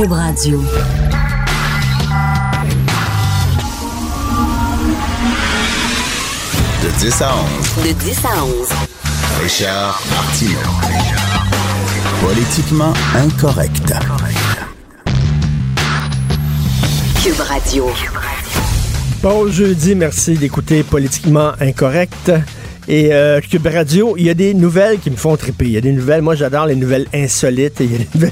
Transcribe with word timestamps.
Cube 0.00 0.12
Radio. 0.12 0.62
De 6.82 6.88
10 6.98 7.20
à 7.20 7.36
11. 7.36 7.84
De 7.84 7.92
10 7.92 8.24
à 8.24 8.44
11. 8.44 8.68
Richard 9.42 10.02
Martineau. 10.10 10.58
Politiquement 12.22 12.94
incorrect. 13.14 13.92
Cube 17.22 17.40
Radio. 17.40 17.90
Bon 19.22 19.50
jeudi, 19.52 19.94
merci 19.94 20.32
d'écouter 20.32 20.82
Politiquement 20.82 21.52
Incorrect. 21.60 22.32
Et 22.92 23.12
euh, 23.12 23.40
Cube 23.40 23.68
Radio, 23.68 24.16
il 24.18 24.24
y 24.24 24.30
a 24.30 24.34
des 24.34 24.52
nouvelles 24.52 24.98
qui 24.98 25.12
me 25.12 25.16
font 25.16 25.36
triper. 25.36 25.66
Il 25.66 25.70
y 25.70 25.76
a 25.76 25.80
des 25.80 25.92
nouvelles, 25.92 26.22
moi 26.22 26.34
j'adore 26.34 26.66
les 26.66 26.74
nouvelles 26.74 27.06
insolites. 27.14 27.80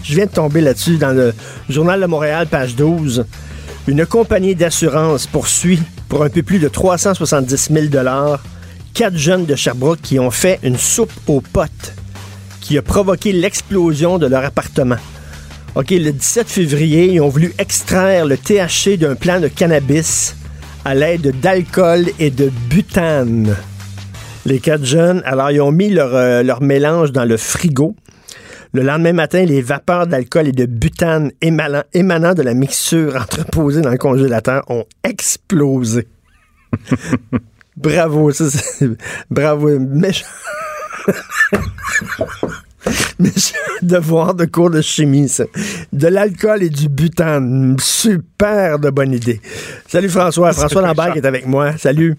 Je 0.03 0.15
viens 0.17 0.27
de 0.27 0.33
tomber 0.33 0.61
là-dessus 0.61 0.97
dans 0.97 1.13
le 1.13 1.33
Journal 1.71 2.01
de 2.01 2.07
Montréal, 2.07 2.49
page 2.49 2.75
12. 2.75 3.25
Une 3.87 4.05
compagnie 4.05 4.57
d'assurance 4.57 5.29
poursuit 5.29 5.81
pour 6.09 6.25
un 6.25 6.29
peu 6.29 6.43
plus 6.43 6.59
de 6.59 6.67
370 6.67 7.71
000 7.73 7.87
quatre 8.95 9.17
jeunes 9.17 9.47
de 9.47 9.55
Sherbrooke 9.55 10.01
qui 10.03 10.19
ont 10.19 10.33
fait 10.33 10.59
une 10.65 10.77
soupe 10.77 11.13
aux 11.29 11.41
potes 11.41 11.95
qui 12.61 12.77
a 12.79 12.83
provoqué 12.83 13.31
l'explosion 13.31 14.19
de 14.19 14.27
leur 14.27 14.45
appartement. 14.45 14.97
OK, 15.77 15.91
le 15.91 16.11
17 16.11 16.49
février, 16.49 17.13
ils 17.13 17.21
ont 17.21 17.29
voulu 17.29 17.55
extraire 17.59 18.27
le 18.27 18.37
THC 18.37 18.99
d'un 18.99 19.15
plant 19.15 19.39
de 19.39 19.47
cannabis 19.47 20.35
à 20.85 20.97
l'aide 20.97 21.39
d'alcool 21.41 22.07
et 22.19 22.31
de 22.31 22.51
butane. 22.69 23.55
Les 24.49 24.61
quatre 24.61 24.83
jeunes, 24.83 25.21
alors 25.27 25.51
ils 25.51 25.61
ont 25.61 25.71
mis 25.71 25.91
leur, 25.91 26.15
euh, 26.15 26.43
leur 26.43 26.63
mélange 26.63 27.13
dans 27.13 27.27
le 27.27 27.37
frigo. 27.37 27.95
Le 28.73 28.81
lendemain 28.81 29.13
matin, 29.13 29.45
les 29.45 29.61
vapeurs 29.61 30.07
d'alcool 30.07 30.49
et 30.49 30.53
de 30.53 30.65
butane 30.65 31.33
émanant, 31.43 31.83
émanant 31.93 32.33
de 32.33 32.41
la 32.41 32.55
mixture 32.55 33.15
entreposée 33.21 33.83
dans 33.83 33.91
le 33.91 33.99
congélateur 33.99 34.63
ont 34.69 34.87
explosé. 35.05 36.09
Bravo, 37.77 38.31
ça, 38.33 38.45
bravo. 39.31 39.79
Méchant. 39.79 40.25
Méchant 43.19 43.57
devoir 43.83 44.35
de 44.35 44.47
cours 44.47 44.71
de 44.71 44.81
chimie, 44.81 45.29
ça. 45.29 45.45
De 45.93 46.09
l'alcool 46.09 46.63
et 46.63 46.71
du 46.71 46.89
butane. 46.89 47.77
Super 47.79 48.79
de 48.79 48.89
bonne 48.89 49.13
idée. 49.13 49.43
Salut 49.87 50.09
François. 50.09 50.53
François 50.55 50.81
Lambert 50.81 51.13
qui 51.13 51.19
est 51.19 51.27
avec 51.27 51.47
moi. 51.47 51.77
Salut. 51.77 52.17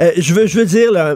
Euh, 0.00 0.10
je, 0.16 0.34
veux, 0.34 0.46
je 0.46 0.58
veux 0.58 0.66
dire, 0.66 0.90
là, 0.90 1.14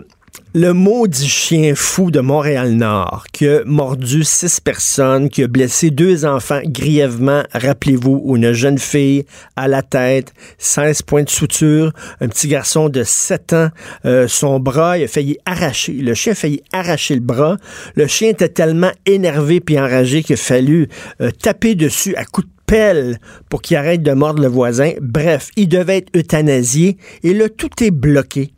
le 0.54 0.74
maudit 0.74 1.28
chien 1.28 1.74
fou 1.74 2.10
de 2.10 2.20
Montréal-Nord 2.20 3.24
qui 3.32 3.48
a 3.48 3.64
mordu 3.64 4.22
six 4.22 4.60
personnes, 4.60 5.30
qui 5.30 5.42
a 5.42 5.46
blessé 5.46 5.90
deux 5.90 6.26
enfants 6.26 6.60
grièvement, 6.64 7.42
rappelez-vous, 7.52 8.34
une 8.36 8.52
jeune 8.52 8.78
fille 8.78 9.24
à 9.56 9.66
la 9.66 9.82
tête, 9.82 10.34
16 10.58 11.02
points 11.02 11.22
de 11.22 11.30
suture, 11.30 11.92
un 12.20 12.28
petit 12.28 12.48
garçon 12.48 12.90
de 12.90 13.02
7 13.02 13.52
ans, 13.54 13.68
euh, 14.04 14.28
son 14.28 14.60
bras, 14.60 14.98
il 14.98 15.04
a 15.04 15.08
failli 15.08 15.38
arracher, 15.46 15.92
le 15.94 16.12
chien 16.12 16.32
a 16.32 16.36
failli 16.36 16.62
arracher 16.72 17.14
le 17.14 17.20
bras. 17.20 17.56
Le 17.94 18.06
chien 18.06 18.28
était 18.28 18.48
tellement 18.48 18.92
énervé 19.06 19.60
puis 19.60 19.78
enragé 19.78 20.22
qu'il 20.22 20.34
a 20.34 20.36
fallu 20.36 20.88
euh, 21.22 21.30
taper 21.30 21.74
dessus 21.74 22.14
à 22.16 22.26
coups 22.26 22.46
de 22.46 22.52
pelle 22.66 23.18
pour 23.48 23.62
qu'il 23.62 23.78
arrête 23.78 24.02
de 24.02 24.12
mordre 24.12 24.42
le 24.42 24.48
voisin. 24.48 24.92
Bref, 25.00 25.48
il 25.56 25.68
devait 25.68 25.98
être 25.98 26.14
euthanasié 26.14 26.98
et 27.22 27.32
là, 27.32 27.48
tout 27.48 27.70
est 27.82 27.90
bloqué. 27.90 28.52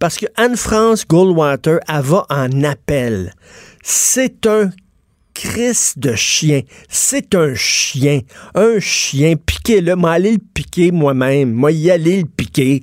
Parce 0.00 0.16
que 0.16 0.26
Anne-France 0.34 1.06
Goldwater, 1.06 1.78
elle 1.86 2.00
va 2.00 2.26
en 2.30 2.64
appel. 2.64 3.34
C'est 3.82 4.46
un 4.46 4.70
Christ 5.34 5.98
de 5.98 6.14
chien. 6.14 6.62
C'est 6.88 7.34
un 7.34 7.54
chien. 7.54 8.20
Un 8.54 8.80
chien. 8.80 9.34
Piquez-le. 9.36 9.94
Moi, 9.96 10.10
aller 10.12 10.32
le 10.32 10.38
piquer 10.54 10.90
moi-même. 10.90 11.52
Moi, 11.52 11.72
y 11.72 11.90
aller 11.90 12.22
le 12.22 12.26
piquer. 12.26 12.82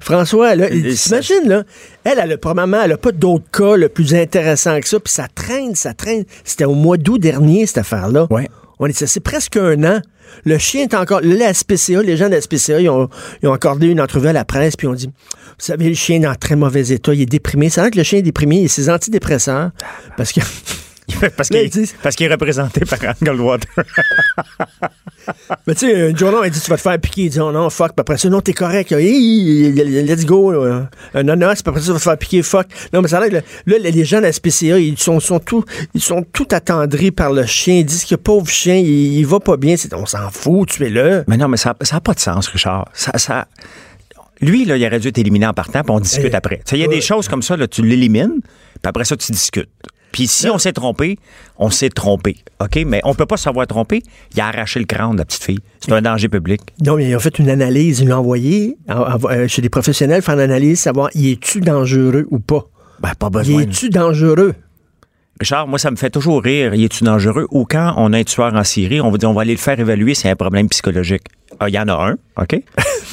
François, 0.00 0.54
là, 0.54 0.68
t'imagines, 0.68 1.48
là, 1.48 1.64
elle, 2.04 2.18
elle 2.22 2.32
a 2.32 2.38
probablement, 2.38 2.82
elle 2.82 2.92
a 2.92 2.98
pas 2.98 3.12
d'autres 3.12 3.50
cas 3.50 3.76
le 3.76 3.88
plus 3.88 4.14
intéressants 4.14 4.78
que 4.80 4.88
ça, 4.88 5.00
puis 5.00 5.12
ça 5.12 5.28
traîne, 5.34 5.74
ça 5.74 5.94
traîne. 5.94 6.24
C'était 6.44 6.66
au 6.66 6.74
mois 6.74 6.98
d'août 6.98 7.18
dernier, 7.18 7.66
cette 7.66 7.78
affaire-là. 7.78 8.26
Ouais. 8.30 8.48
On 8.78 8.86
est, 8.86 9.06
c'est 9.06 9.20
presque 9.20 9.56
un 9.56 9.82
an. 9.84 10.00
Le 10.44 10.58
chien 10.58 10.82
est 10.82 10.94
encore. 10.94 11.20
La 11.22 11.54
SPCA, 11.54 12.02
les 12.02 12.16
gens 12.16 12.26
de 12.26 12.34
la 12.34 12.40
SPCA, 12.40 12.80
ils 12.80 12.90
ont, 12.90 13.08
ils 13.42 13.48
ont 13.48 13.52
accordé 13.52 13.86
une 13.86 14.00
entrevue 14.00 14.28
à 14.28 14.32
la 14.32 14.44
presse, 14.44 14.76
puis 14.76 14.86
ils 14.86 14.90
ont 14.90 14.94
dit 14.94 15.10
savez, 15.58 15.88
le 15.88 15.94
chien 15.94 16.22
est 16.22 16.26
en 16.26 16.34
très 16.34 16.56
mauvais 16.56 16.88
état, 16.88 17.14
il 17.14 17.22
est 17.22 17.26
déprimé. 17.26 17.68
C'est 17.70 17.80
vrai 17.80 17.90
que 17.90 17.96
le 17.98 18.04
chien 18.04 18.18
est 18.18 18.22
déprimé, 18.22 18.56
il 18.60 18.64
a 18.66 18.68
ses 18.68 18.90
antidépresseurs. 18.90 19.70
Parce 20.16 20.32
que. 20.32 20.40
parce 21.36 21.50
Là, 21.50 21.58
qu'il 21.60 21.66
ils 21.66 21.70
disent- 21.70 21.94
parce 22.02 22.16
qu'il 22.16 22.26
est 22.26 22.32
représenté 22.32 22.80
par 22.84 22.98
Anne 23.02 23.14
Goldwater. 23.22 23.68
Mais 25.66 25.74
tu 25.74 25.86
sais, 25.90 26.10
un 26.12 26.16
journal, 26.16 26.42
il 26.44 26.50
dit 26.50 26.60
Tu 26.60 26.70
vas 26.70 26.76
te 26.76 26.82
faire 26.82 27.00
piquer. 27.00 27.22
Il 27.22 27.30
dit 27.30 27.40
Oh 27.40 27.50
non, 27.50 27.68
fuck. 27.70 27.88
Puis 27.88 28.00
après 28.00 28.16
ça, 28.18 28.28
non, 28.28 28.40
t'es 28.40 28.52
correct. 28.52 28.92
Hey, 28.92 29.72
let's 29.72 30.24
go. 30.24 30.52
là. 30.52 30.88
Un 31.14 31.28
honneur, 31.28 31.52
puis 31.54 31.62
après 31.66 31.80
ça, 31.80 31.86
tu 31.86 31.92
vas 31.92 31.98
te 31.98 32.02
faire 32.04 32.18
piquer, 32.18 32.42
fuck. 32.42 32.66
Non, 32.92 33.02
mais 33.02 33.08
ça 33.08 33.18
a 33.18 33.26
l'air 33.26 33.42
que 33.42 33.70
là, 33.70 33.78
les 33.78 34.04
gens 34.04 34.18
de 34.18 34.22
la 34.22 34.32
SPCA, 34.32 34.78
ils 34.78 34.98
sont, 34.98 35.18
sont 35.20 35.40
tout, 35.40 35.64
ils 35.94 36.00
sont 36.02 36.24
tout 36.32 36.46
attendris 36.52 37.10
par 37.10 37.32
le 37.32 37.44
chien. 37.46 37.76
Ils 37.76 37.84
disent 37.84 38.04
que 38.04 38.14
pauvre 38.14 38.48
chien, 38.48 38.76
il, 38.76 39.18
il 39.18 39.26
va 39.26 39.40
pas 39.40 39.56
bien. 39.56 39.74
On 39.92 40.06
s'en 40.06 40.30
fout, 40.30 40.68
tu 40.68 40.84
es 40.86 40.90
là. 40.90 41.24
Mais 41.26 41.36
non, 41.36 41.48
mais 41.48 41.56
ça 41.56 41.74
n'a 41.92 42.00
pas 42.00 42.14
de 42.14 42.20
sens, 42.20 42.46
Richard. 42.48 42.88
Ça, 42.92 43.12
ça- 43.16 43.48
Lui, 44.40 44.64
là, 44.64 44.76
il 44.76 44.84
aurait 44.86 45.00
dû 45.00 45.08
être 45.08 45.18
éliminé 45.18 45.46
en 45.46 45.52
partant, 45.54 45.82
puis 45.82 45.90
on 45.92 46.00
discute 46.00 46.30
Eh, 46.32 46.36
après. 46.36 46.60
Il 46.72 46.78
y 46.78 46.84
a 46.84 46.88
ouais. 46.88 46.94
des 46.94 47.00
choses 47.00 47.28
comme 47.28 47.42
ça, 47.42 47.56
là, 47.56 47.66
tu 47.66 47.82
l'élimines, 47.82 48.40
puis 48.42 48.80
après 48.84 49.04
ça, 49.04 49.16
tu 49.16 49.32
discutes. 49.32 49.68
Puis 50.12 50.28
si 50.28 50.48
on 50.48 50.56
s'est 50.56 50.72
trompé, 50.72 51.18
on 51.58 51.68
s'est 51.68 51.90
trompé. 51.90 52.36
OK? 52.60 52.78
Mais 52.86 53.00
on 53.04 53.14
peut 53.14 53.26
pas 53.26 53.36
savoir 53.36 53.66
tromper. 53.66 54.02
Il 54.34 54.40
a 54.40 54.46
arraché 54.48 54.78
le 54.78 54.86
crâne 54.86 55.12
de 55.12 55.18
la 55.18 55.24
petite 55.26 55.42
fille. 55.44 55.58
C'est 55.80 55.92
un 55.92 56.00
danger 56.00 56.28
public. 56.28 56.60
Non, 56.84 56.96
mais 56.96 57.08
ils 57.10 57.16
ont 57.16 57.20
fait 57.20 57.38
une 57.38 57.50
analyse, 57.50 58.00
ils 58.00 58.08
l'ont 58.08 58.16
envoyé 58.18 58.78
en- 58.88 58.94
en- 58.94 59.30
euh, 59.30 59.46
chez 59.48 59.60
des 59.60 59.68
professionnels, 59.68 60.22
faire 60.22 60.34
une 60.34 60.40
analyse, 60.40 60.80
savoir, 60.80 61.10
y 61.14 61.32
est-tu 61.32 61.60
dangereux 61.60 62.26
ou 62.30 62.38
pas? 62.38 62.64
Ben, 63.00 63.12
pas 63.18 63.26
Y 63.26 63.30
besoin. 63.30 63.60
est-tu 63.62 63.90
dangereux? 63.90 64.54
Richard, 65.38 65.68
moi, 65.68 65.78
ça 65.78 65.90
me 65.90 65.96
fait 65.96 66.08
toujours 66.08 66.42
rire. 66.42 66.74
Y 66.74 66.84
est-tu 66.84 67.04
dangereux? 67.04 67.46
Ou 67.50 67.66
quand 67.68 67.92
on 67.98 68.12
a 68.14 68.18
un 68.18 68.24
tueur 68.24 68.54
en 68.54 68.64
Syrie, 68.64 69.02
on 69.02 69.10
va 69.10 69.18
dire, 69.18 69.28
on 69.30 69.34
va 69.34 69.42
aller 69.42 69.52
le 69.52 69.58
faire 69.58 69.78
évaluer, 69.78 70.14
c'est 70.14 70.30
un 70.30 70.36
problème 70.36 70.66
psychologique. 70.70 71.24
Ah, 71.60 71.68
Il 71.68 71.74
y 71.74 71.78
en 71.78 71.88
a 71.88 72.10
un, 72.10 72.16
OK? 72.42 72.60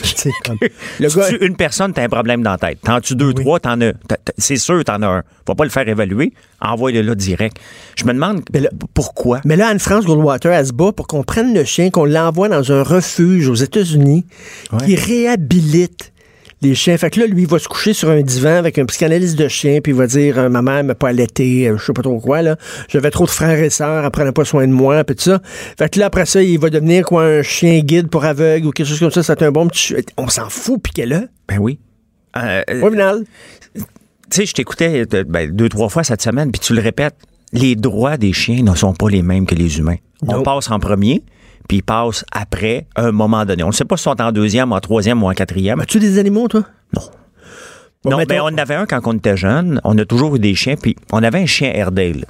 Comme- 0.46 0.58
le 1.00 1.10
Si 1.10 1.18
gars, 1.18 1.28
tu 1.30 1.46
une 1.46 1.56
personne, 1.56 1.94
t'as 1.94 2.04
un 2.04 2.10
problème 2.10 2.42
dans 2.42 2.52
la 2.52 2.58
tête. 2.58 2.80
T'en 2.82 3.00
tu 3.00 3.16
deux, 3.16 3.34
trois, 3.34 3.60
t'en 3.60 3.80
as. 3.82 3.92
C'est 4.38 4.56
sûr, 4.58 4.84
t'en 4.84 5.02
as 5.02 5.08
un. 5.08 5.24
Va 5.48 5.56
pas 5.56 5.64
le 5.66 5.70
faire 5.70 5.88
évaluer. 5.88 6.34
Envoie-le 6.62 7.02
là 7.02 7.14
direct. 7.16 7.58
Je 7.96 8.06
me 8.06 8.14
demande 8.14 8.42
Mais 8.54 8.62
là- 8.62 8.70
pourquoi. 8.94 9.42
mais 9.46 9.56
là, 9.56 9.68
Anne-France 9.68 10.06
Goldwater, 10.06 10.52
elle 10.54 10.66
se 10.68 10.74
bat 10.74 10.92
pour 10.94 11.08
qu'on 11.08 11.24
prenne 11.24 11.54
le 11.54 11.64
chien, 11.66 11.90
qu'on 11.90 12.06
l'envoie 12.06 12.50
dans 12.50 12.72
un 12.72 12.84
refuge 12.84 13.48
aux 13.50 13.56
États-Unis 13.56 14.26
qui 14.86 14.96
réhabilite 14.96 16.13
les 16.64 16.76
chiens. 16.76 16.98
Fait 16.98 17.10
que 17.10 17.20
là, 17.20 17.28
lui, 17.28 17.44
il 17.44 17.48
va 17.48 17.60
se 17.60 17.68
coucher 17.68 17.94
sur 17.94 18.10
un 18.10 18.22
divan 18.22 18.56
avec 18.56 18.78
un 18.80 18.86
psychanalyste 18.86 19.38
de 19.38 19.48
chien, 19.48 19.80
puis 19.82 19.92
il 19.92 19.96
va 19.96 20.08
dire 20.08 20.40
euh, 20.40 20.50
Ma 20.50 20.62
mère 20.62 20.84
m'a 20.84 20.96
pas 20.96 21.10
allaité, 21.10 21.68
euh, 21.68 21.78
je 21.78 21.86
sais 21.86 21.94
pas 21.94 22.02
trop 22.02 22.20
quoi, 22.20 22.42
là. 22.42 22.58
J'avais 22.90 23.12
trop 23.12 23.26
de 23.26 23.30
frères 23.30 23.60
et 23.60 23.70
sœurs, 23.70 24.04
elle 24.04 24.12
prenait 24.12 24.32
pas 24.32 24.46
soin 24.46 24.68
de 24.68 24.72
moi, 24.74 25.04
puis 25.04 25.16
tout 25.16 25.24
ça. 25.24 25.42
Fait 25.78 25.90
que 25.90 26.00
là, 26.00 26.08
après 26.08 26.26
ça, 26.26 26.42
il 26.42 26.60
va 26.60 26.70
devenir 26.70 27.06
quoi, 27.06 27.24
un 27.26 27.42
chien 27.42 27.80
guide 27.82 28.08
pour 28.10 28.26
aveugle 28.26 28.68
ou 28.68 28.72
quelque 28.72 28.88
chose 28.88 29.00
comme 29.00 29.12
ça. 29.12 29.24
C'est 29.24 29.42
un 29.44 29.52
bon 29.52 29.68
petit. 29.68 29.96
On 30.18 30.28
s'en 30.28 30.50
fout, 30.50 30.82
puis 30.82 30.94
qu'elle 30.94 31.10
là. 31.10 31.24
Ben 31.48 31.60
oui. 31.60 31.80
Euh, 32.38 32.62
euh, 32.70 32.82
Au 32.82 32.90
final. 32.90 33.24
tu 33.76 33.82
sais, 34.32 34.46
je 34.46 34.54
t'écoutais 34.54 35.06
ben, 35.06 35.52
deux, 35.52 35.70
trois 35.70 35.90
fois 35.90 36.04
cette 36.04 36.22
semaine, 36.22 36.52
puis 36.52 36.60
tu 36.60 36.74
le 36.74 36.82
répètes. 36.82 37.16
Les 37.52 37.76
droits 37.76 38.18
des 38.18 38.34
chiens 38.34 38.64
ne 38.64 38.74
sont 38.74 38.94
pas 38.94 39.10
les 39.10 39.22
mêmes 39.22 39.46
que 39.46 39.54
les 39.54 39.78
humains. 39.78 39.98
On 40.28 40.42
passe 40.42 40.72
en 40.72 40.80
premier, 40.80 41.24
puis 41.68 41.78
ils 41.78 41.84
passent 41.84 42.26
après, 42.32 42.88
un 42.96 43.12
moment 43.12 43.46
donné. 43.46 43.64
On 43.64 43.68
ne 43.68 43.72
sait 43.74 43.86
pas 43.86 43.98
si 43.98 44.02
ils 44.02 44.12
sont 44.12 44.22
en 44.22 44.32
deuxième, 44.32 44.72
en 44.74 44.80
troisième 44.80 45.22
ou 45.24 45.28
en 45.30 45.34
quatrième. 45.34 45.80
As-tu 45.80 46.00
des 46.00 46.18
animaux, 46.20 46.48
toi? 46.48 46.64
Non. 46.96 47.02
Bon, 48.04 48.12
non, 48.12 48.18
mettons- 48.18 48.36
ben, 48.36 48.42
on 48.42 48.54
en 48.54 48.58
avait 48.58 48.76
un 48.76 48.86
quand 48.86 49.00
on 49.06 49.14
était 49.14 49.38
jeune. 49.38 49.80
On 49.84 49.98
a 49.98 50.04
toujours 50.06 50.36
eu 50.36 50.40
des 50.40 50.56
chiens. 50.56 50.76
Puis 50.76 50.96
on 51.12 51.24
avait 51.24 51.40
un 51.40 51.46
chien 51.46 51.72
Airedale. 51.74 52.26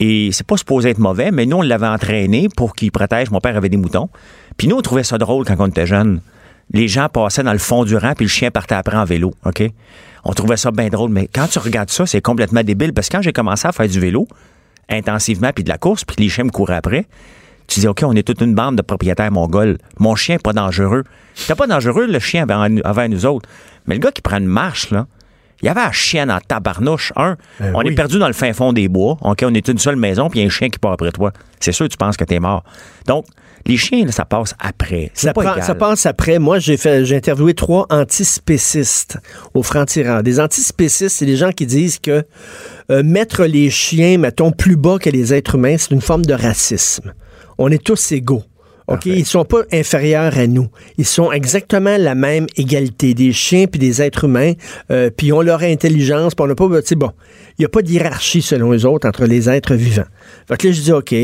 Et 0.00 0.30
c'est 0.32 0.46
pas 0.46 0.56
supposé 0.56 0.90
être 0.90 0.98
mauvais, 0.98 1.30
mais 1.30 1.46
nous, 1.46 1.58
on 1.58 1.62
l'avait 1.62 1.86
entraîné 1.86 2.48
pour 2.56 2.74
qu'il 2.74 2.90
protège. 2.90 3.30
Mon 3.30 3.40
père 3.40 3.56
avait 3.56 3.68
des 3.68 3.76
moutons. 3.76 4.08
Puis 4.56 4.66
nous, 4.66 4.76
on 4.76 4.82
trouvait 4.82 5.04
ça 5.04 5.18
drôle 5.18 5.44
quand 5.44 5.54
on 5.60 5.68
était 5.68 5.86
jeune. 5.86 6.20
Les 6.72 6.88
gens 6.88 7.08
passaient 7.08 7.44
dans 7.44 7.52
le 7.52 7.58
fond 7.58 7.84
du 7.84 7.94
rang, 7.96 8.14
puis 8.16 8.24
le 8.24 8.30
chien 8.30 8.50
partait 8.50 8.74
après 8.74 8.96
en 8.96 9.04
vélo. 9.04 9.34
OK? 9.44 9.62
On 10.24 10.32
trouvait 10.32 10.56
ça 10.56 10.72
bien 10.72 10.88
drôle. 10.88 11.10
Mais 11.10 11.28
quand 11.32 11.46
tu 11.46 11.60
regardes 11.60 11.90
ça, 11.90 12.06
c'est 12.06 12.20
complètement 12.22 12.62
débile. 12.64 12.92
Parce 12.92 13.08
que 13.08 13.16
quand 13.18 13.22
j'ai 13.22 13.32
commencé 13.32 13.68
à 13.68 13.72
faire 13.72 13.86
du 13.86 14.00
vélo, 14.00 14.26
intensivement, 14.88 15.50
puis 15.54 15.62
de 15.62 15.68
la 15.68 15.78
course, 15.78 16.04
puis 16.04 16.16
les 16.18 16.28
chiens 16.28 16.44
me 16.44 16.50
couraient 16.50 16.74
après, 16.76 17.06
tu 17.66 17.80
dis, 17.80 17.88
OK, 17.88 18.02
on 18.04 18.12
est 18.12 18.22
toute 18.26 18.40
une 18.40 18.54
bande 18.54 18.76
de 18.76 18.82
propriétaires 18.82 19.32
mongols. 19.32 19.78
Mon 19.98 20.14
chien 20.14 20.36
n'est 20.36 20.38
pas 20.40 20.52
dangereux. 20.52 21.04
C'était 21.34 21.54
pas 21.54 21.66
dangereux, 21.66 22.06
le 22.06 22.18
chien, 22.18 22.42
avant, 22.48 22.68
avant 22.84 23.08
nous 23.08 23.26
autres. 23.26 23.48
Mais 23.86 23.94
le 23.94 24.00
gars 24.00 24.10
qui 24.12 24.22
prend 24.22 24.38
une 24.38 24.46
marche, 24.46 24.90
là, 24.90 25.06
il 25.62 25.66
y 25.66 25.68
avait 25.68 25.80
un 25.80 25.92
chien 25.92 26.28
en 26.28 26.38
tabarnouche. 26.40 27.12
Un, 27.16 27.36
Ben 27.58 27.72
on 27.74 27.78
oui. 27.80 27.88
est 27.88 27.94
perdu 27.94 28.18
dans 28.18 28.26
le 28.26 28.32
fin 28.34 28.52
fond 28.52 28.72
des 28.72 28.88
bois. 28.88 29.16
OK, 29.22 29.42
on 29.44 29.54
est 29.54 29.66
une 29.68 29.78
seule 29.78 29.96
maison, 29.96 30.28
puis 30.28 30.40
il 30.40 30.42
y 30.42 30.44
a 30.44 30.46
un 30.46 30.50
chien 30.50 30.68
qui 30.68 30.78
part 30.78 30.92
après 30.92 31.10
toi. 31.12 31.32
C'est 31.58 31.72
sûr, 31.72 31.88
tu 31.88 31.96
penses 31.96 32.16
que 32.18 32.24
t'es 32.24 32.38
mort. 32.38 32.64
Donc, 33.06 33.24
les 33.66 33.78
chiens, 33.78 34.04
là, 34.04 34.12
ça 34.12 34.26
passe 34.26 34.54
après. 34.60 35.10
C'est 35.14 35.28
Ça, 35.28 35.32
pas 35.32 35.42
prend- 35.42 35.52
égal. 35.54 35.64
ça 35.64 35.74
passe 35.74 36.04
après. 36.04 36.38
Moi, 36.38 36.58
j'ai 36.58 36.76
fait, 36.76 37.06
j'ai 37.06 37.16
interviewé 37.16 37.54
trois 37.54 37.86
antispécistes 37.88 39.18
au 39.54 39.62
franc-tirant. 39.62 40.20
Des 40.22 40.38
antispécistes, 40.40 41.16
c'est 41.16 41.24
des 41.26 41.36
gens 41.36 41.50
qui 41.50 41.64
disent 41.66 41.98
que 41.98 42.24
euh, 42.90 43.02
mettre 43.02 43.44
les 43.44 43.70
chiens, 43.70 44.18
mettons, 44.18 44.50
plus 44.50 44.76
bas 44.76 44.98
que 44.98 45.08
les 45.08 45.32
êtres 45.32 45.54
humains, 45.54 45.76
c'est 45.78 45.92
une 45.92 46.02
forme 46.02 46.26
de 46.26 46.34
racisme. 46.34 47.12
On 47.58 47.70
est 47.70 47.82
tous 47.82 48.12
égaux. 48.12 48.42
OK, 48.86 49.06
ils 49.06 49.24
sont 49.24 49.46
pas 49.46 49.62
inférieurs 49.72 50.36
à 50.36 50.46
nous. 50.46 50.68
Ils 50.98 51.06
sont 51.06 51.32
exactement 51.32 51.96
la 51.96 52.14
même 52.14 52.46
égalité 52.56 53.14
des 53.14 53.32
chiens 53.32 53.66
puis 53.66 53.78
des 53.78 54.02
êtres 54.02 54.24
humains, 54.24 54.52
euh, 54.90 55.08
puis 55.08 55.28
ils 55.28 55.32
ont 55.32 55.40
leur 55.40 55.62
intelligence, 55.62 56.34
puis 56.34 56.44
on 56.44 56.48
n'a 56.48 56.54
pas, 56.54 56.68
tu 56.82 56.88
sais, 56.88 56.94
bon, 56.94 57.10
il 57.58 57.62
n'y 57.62 57.64
a 57.64 57.70
pas 57.70 57.80
de 57.80 57.88
hiérarchie 57.88 58.42
selon 58.42 58.74
eux 58.74 58.84
autres 58.84 59.08
entre 59.08 59.24
les 59.24 59.48
êtres 59.48 59.74
vivants. 59.74 60.04
Fait 60.48 60.56
que 60.58 60.66
là, 60.66 60.72
je 60.74 60.80
dis 60.82 60.92
OK. 60.92 61.14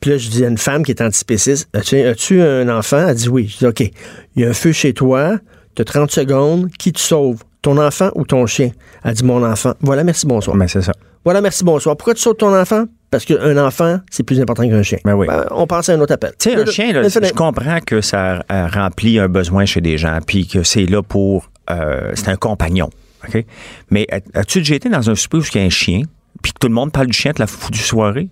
Puis 0.00 0.10
là, 0.10 0.16
je 0.16 0.30
dis 0.30 0.44
à 0.44 0.48
une 0.48 0.58
femme 0.58 0.82
qui 0.82 0.92
est 0.92 1.02
antispéciste, 1.02 1.68
as-tu, 1.74 2.00
as-tu 2.00 2.40
un 2.40 2.68
enfant? 2.68 3.06
Elle 3.06 3.14
dit 3.14 3.28
oui. 3.28 3.48
Je 3.48 3.58
dis 3.58 3.66
OK, 3.66 3.80
il 3.80 4.42
y 4.42 4.44
a 4.44 4.48
un 4.48 4.54
feu 4.54 4.72
chez 4.72 4.92
toi, 4.92 5.38
tu 5.76 5.82
as 5.82 5.84
30 5.84 6.10
secondes, 6.10 6.70
qui 6.78 6.92
te 6.92 7.00
sauve? 7.00 7.44
Ton 7.62 7.76
enfant 7.76 8.10
ou 8.14 8.24
ton 8.24 8.46
chien? 8.46 8.70
Elle 9.04 9.14
dit 9.14 9.24
mon 9.24 9.44
enfant. 9.44 9.74
Voilà, 9.80 10.02
merci, 10.02 10.26
bonsoir. 10.26 10.56
Mais 10.56 10.66
c'est 10.66 10.80
ça. 10.80 10.92
Voilà, 11.24 11.42
merci, 11.42 11.62
bonsoir. 11.62 11.96
Pourquoi 11.96 12.14
tu 12.14 12.22
sautes 12.22 12.38
ton 12.38 12.58
enfant? 12.58 12.86
Parce 13.10 13.24
qu'un 13.24 13.56
enfant, 13.58 13.98
c'est 14.10 14.22
plus 14.22 14.40
important 14.40 14.62
qu'un 14.68 14.82
chien. 14.82 14.98
Ben 15.04 15.14
oui. 15.14 15.26
on 15.50 15.66
passe 15.66 15.88
à 15.88 15.94
un 15.94 16.00
autre 16.00 16.12
appel. 16.14 16.30
Tu 16.38 16.50
sais, 16.50 16.54
un 16.56 16.64
Là, 16.64 16.70
chien, 16.70 16.92
là, 16.92 17.08
je 17.08 17.32
comprends 17.32 17.80
que 17.80 18.00
ça 18.00 18.44
euh, 18.52 18.66
remplit 18.68 19.18
un 19.18 19.28
besoin 19.28 19.64
chez 19.66 19.80
des 19.80 19.98
gens, 19.98 20.18
puis 20.24 20.46
que 20.46 20.62
c'est 20.62 20.86
là 20.86 21.02
pour. 21.02 21.50
euh, 21.70 22.12
c'est 22.14 22.28
un 22.28 22.36
compagnon. 22.36 22.88
OK? 23.26 23.44
Mais 23.90 24.06
as- 24.12 24.38
as-tu 24.38 24.58
déjà 24.58 24.76
été 24.76 24.88
dans 24.88 25.10
un 25.10 25.14
souper 25.16 25.38
où 25.38 25.42
il 25.54 25.58
y 25.60 25.62
a 25.62 25.66
un 25.66 25.70
chien, 25.70 26.02
puis 26.42 26.52
que 26.52 26.58
tout 26.60 26.68
le 26.68 26.74
monde 26.74 26.92
parle 26.92 27.08
du 27.08 27.12
chien 27.12 27.32
de 27.32 27.40
la 27.40 27.46
foutue 27.48 27.80
soirée? 27.80 28.28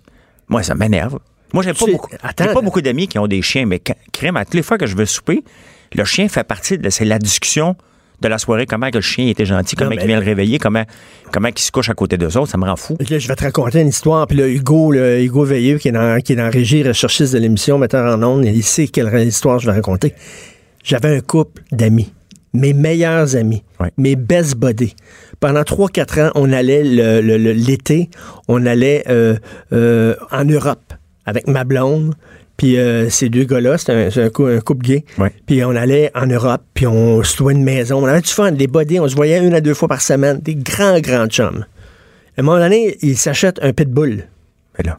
Moi, 0.49 0.63
ça 0.63 0.75
m'énerve. 0.75 1.19
Moi, 1.53 1.63
j'ai 1.65 1.73
pas, 1.75 1.87
beaucoup, 1.87 2.11
attends. 2.23 2.45
j'ai 2.47 2.53
pas 2.55 2.61
beaucoup 2.61 2.81
d'amis 2.81 3.09
qui 3.09 3.19
ont 3.19 3.27
des 3.27 3.43
chiens, 3.43 3.67
mais 3.67 3.81
quand- 3.81 3.97
crème, 4.13 4.37
à 4.37 4.45
toutes 4.45 4.55
les 4.55 4.63
fois 4.63 4.79
que 4.79 4.87
je 4.87 4.95
vais 4.97 5.07
souper, 5.07 5.43
le 5.95 6.05
chien 6.05 6.29
fait 6.29 6.45
partie 6.45 6.79
de 6.79 6.89
c'est 6.91 7.05
la 7.05 7.19
discussion 7.19 7.75
de 8.21 8.29
la 8.29 8.39
soirée, 8.39 8.67
comment 8.67 8.91
que 8.91 8.97
le 8.97 9.01
chien 9.03 9.27
était 9.29 9.47
gentil, 9.47 9.77
comment 9.77 9.93
il 9.93 10.01
vient 10.07 10.19
le 10.19 10.25
réveiller, 10.25 10.59
comment, 10.59 10.83
comment 11.33 11.49
il 11.49 11.59
se 11.59 11.71
couche 11.71 11.89
à 11.89 11.95
côté 11.95 12.17
d'eux 12.17 12.37
autres, 12.37 12.51
ça 12.51 12.59
me 12.59 12.65
rend 12.65 12.77
fou. 12.77 12.97
Là, 13.09 13.19
je 13.19 13.29
vais 13.29 13.37
te 13.37 13.45
raconter 13.45 13.81
une 13.81 13.89
histoire. 13.89 14.27
Puis 14.27 14.37
là, 14.37 14.49
Hugo, 14.49 14.91
là, 14.93 15.21
Hugo 15.21 15.45
Veilleux, 15.45 15.79
qui 15.79 15.89
est 15.89 15.93
dans, 15.93 16.21
qui 16.21 16.33
est 16.33 16.37
dans 16.37 16.51
régie 16.51 16.83
recherchiste 16.83 17.33
de 17.35 17.39
l'émission, 17.39 17.79
metteur 17.79 18.13
en 18.13 18.23
ondes, 18.23 18.45
il 18.45 18.63
sait 18.65 18.89
quelle 18.89 19.09
histoire 19.27 19.59
je 19.61 19.67
vais 19.67 19.73
raconter. 19.73 20.15
J'avais 20.83 21.17
un 21.17 21.21
couple 21.21 21.63
d'amis, 21.71 22.13
mes 22.55 22.73
meilleurs 22.73 23.37
amis, 23.37 23.63
Ouais. 23.79 23.91
mes 23.97 24.17
best 24.17 24.57
buddies. 24.57 24.97
Pendant 25.39 25.63
3-4 25.63 26.19
ans, 26.21 26.31
on 26.35 26.53
allait 26.53 26.83
le- 26.83 27.21
le- 27.21 27.39
le- 27.39 27.53
l'été, 27.53 28.11
on 28.49 28.67
allait 28.67 29.05
euh, 29.09 29.37
euh, 29.73 30.17
en 30.33 30.45
Europe 30.45 30.93
avec 31.27 31.47
ma 31.47 31.63
blonde. 31.65 32.15
Puis 32.59 32.77
euh, 32.77 33.09
ces 33.09 33.29
deux 33.31 33.45
gars-là, 33.45 33.79
c'était 33.79 34.11
un, 34.21 34.61
couple 34.61 34.85
gay. 34.85 35.05
Ouais. 35.17 35.33
Puis 35.47 35.65
on 35.65 35.71
allait 35.71 36.11
en 36.15 36.27
Europe, 36.27 36.63
puis 36.75 36.87
on 36.87 37.23
se 37.23 37.41
louait 37.41 37.55
une 37.55 37.63
maison. 37.63 38.03
On 38.03 38.07
avait 38.07 38.21
du 38.21 38.31
fun, 38.31 38.51
des 38.51 38.67
buddies. 38.67 39.01
On 39.01 39.09
se 39.09 39.15
voyait 39.15 39.39
une 39.39 39.55
à 39.55 39.61
deux 39.61 39.75
fois 39.75 39.89
par 39.89 40.03
semaine. 40.03 40.41
Des 40.43 40.57
grands, 40.57 40.99
grands 40.99 41.29
chums. 41.29 41.65
À 42.37 42.41
un 42.41 42.45
moment 42.45 42.59
donné, 42.59 42.99
il 43.01 43.17
s'achète 43.17 43.59
un 43.63 43.73
pitbull. 43.73 44.25
Mais 44.77 44.85
là, 44.85 44.97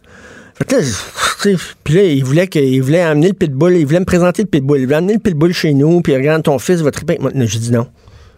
que 0.67 0.75
là, 0.75 1.57
puis 1.83 1.93
là, 1.93 2.03
il 2.03 2.23
voulait, 2.23 2.47
que, 2.47 2.59
il 2.59 2.81
voulait 2.81 3.01
amener 3.01 3.27
le 3.27 3.33
pitbull, 3.33 3.75
il 3.75 3.85
voulait 3.85 3.99
me 3.99 4.05
présenter 4.05 4.43
le 4.43 4.47
pitbull. 4.47 4.79
Il 4.79 4.85
voulait 4.85 4.97
amener 4.97 5.13
le 5.13 5.19
pitbull 5.19 5.53
chez 5.53 5.73
nous, 5.73 6.01
puis 6.01 6.15
regarde, 6.15 6.43
ton 6.43 6.59
fils 6.59 6.81
va 6.81 6.91
triper 6.91 7.13
avec 7.13 7.21
moi. 7.21 7.31
J'ai 7.45 7.59
dit 7.59 7.71
non. 7.71 7.87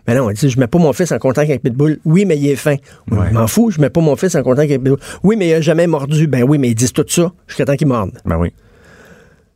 Mais 0.07 0.15
non, 0.15 0.29
il 0.31 0.35
dit, 0.35 0.49
je 0.49 0.59
mets 0.59 0.67
pas 0.67 0.79
mon 0.79 0.93
fils 0.93 1.11
en 1.11 1.19
contact 1.19 1.49
avec 1.49 1.61
Pitbull. 1.61 1.99
Oui, 2.05 2.25
mais 2.25 2.35
il 2.35 2.47
est 2.47 2.55
fin. 2.55 2.75
Ouais. 3.11 3.27
Je 3.29 3.33
m'en 3.35 3.45
fous, 3.45 3.69
je 3.69 3.79
mets 3.79 3.91
pas 3.91 4.01
mon 4.01 4.15
fils 4.15 4.33
en 4.33 4.41
contact 4.41 4.71
avec 4.71 4.81
Pitbull. 4.81 4.99
Oui, 5.23 5.35
mais 5.37 5.49
il 5.49 5.53
a 5.53 5.61
jamais 5.61 5.85
mordu. 5.85 6.25
Ben 6.25 6.43
oui, 6.43 6.57
mais 6.57 6.69
ils 6.69 6.75
disent 6.75 6.91
tout 6.91 7.05
ça 7.07 7.31
jusqu'à 7.47 7.65
temps 7.65 7.75
qu'il 7.75 7.87
morde. 7.87 8.11
ben 8.25 8.37
oui. 8.37 8.51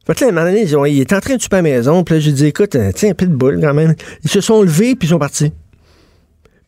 Fait 0.08 0.14
que 0.14 0.22
là, 0.22 0.28
à 0.28 0.30
un 0.30 0.34
moment 0.34 0.46
donné, 0.48 0.62
ils 0.62 0.78
ont- 0.78 0.86
il 0.86 1.00
est 1.02 1.14
en 1.14 1.20
train 1.20 1.36
de 1.36 1.42
la 1.52 1.62
maison, 1.62 2.04
puis 2.04 2.16
là, 2.16 2.20
j'ai 2.22 2.32
dit, 2.32 2.46
écoute, 2.46 2.76
euh, 2.76 2.92
tiens, 2.94 3.12
un 3.12 3.14
pitbull 3.14 3.60
quand 3.62 3.74
même. 3.74 3.96
Ils 4.24 4.30
se 4.30 4.42
sont 4.42 4.62
levés, 4.62 4.96
puis 4.96 5.08
ils 5.08 5.12
sont 5.12 5.20
partis. 5.20 5.50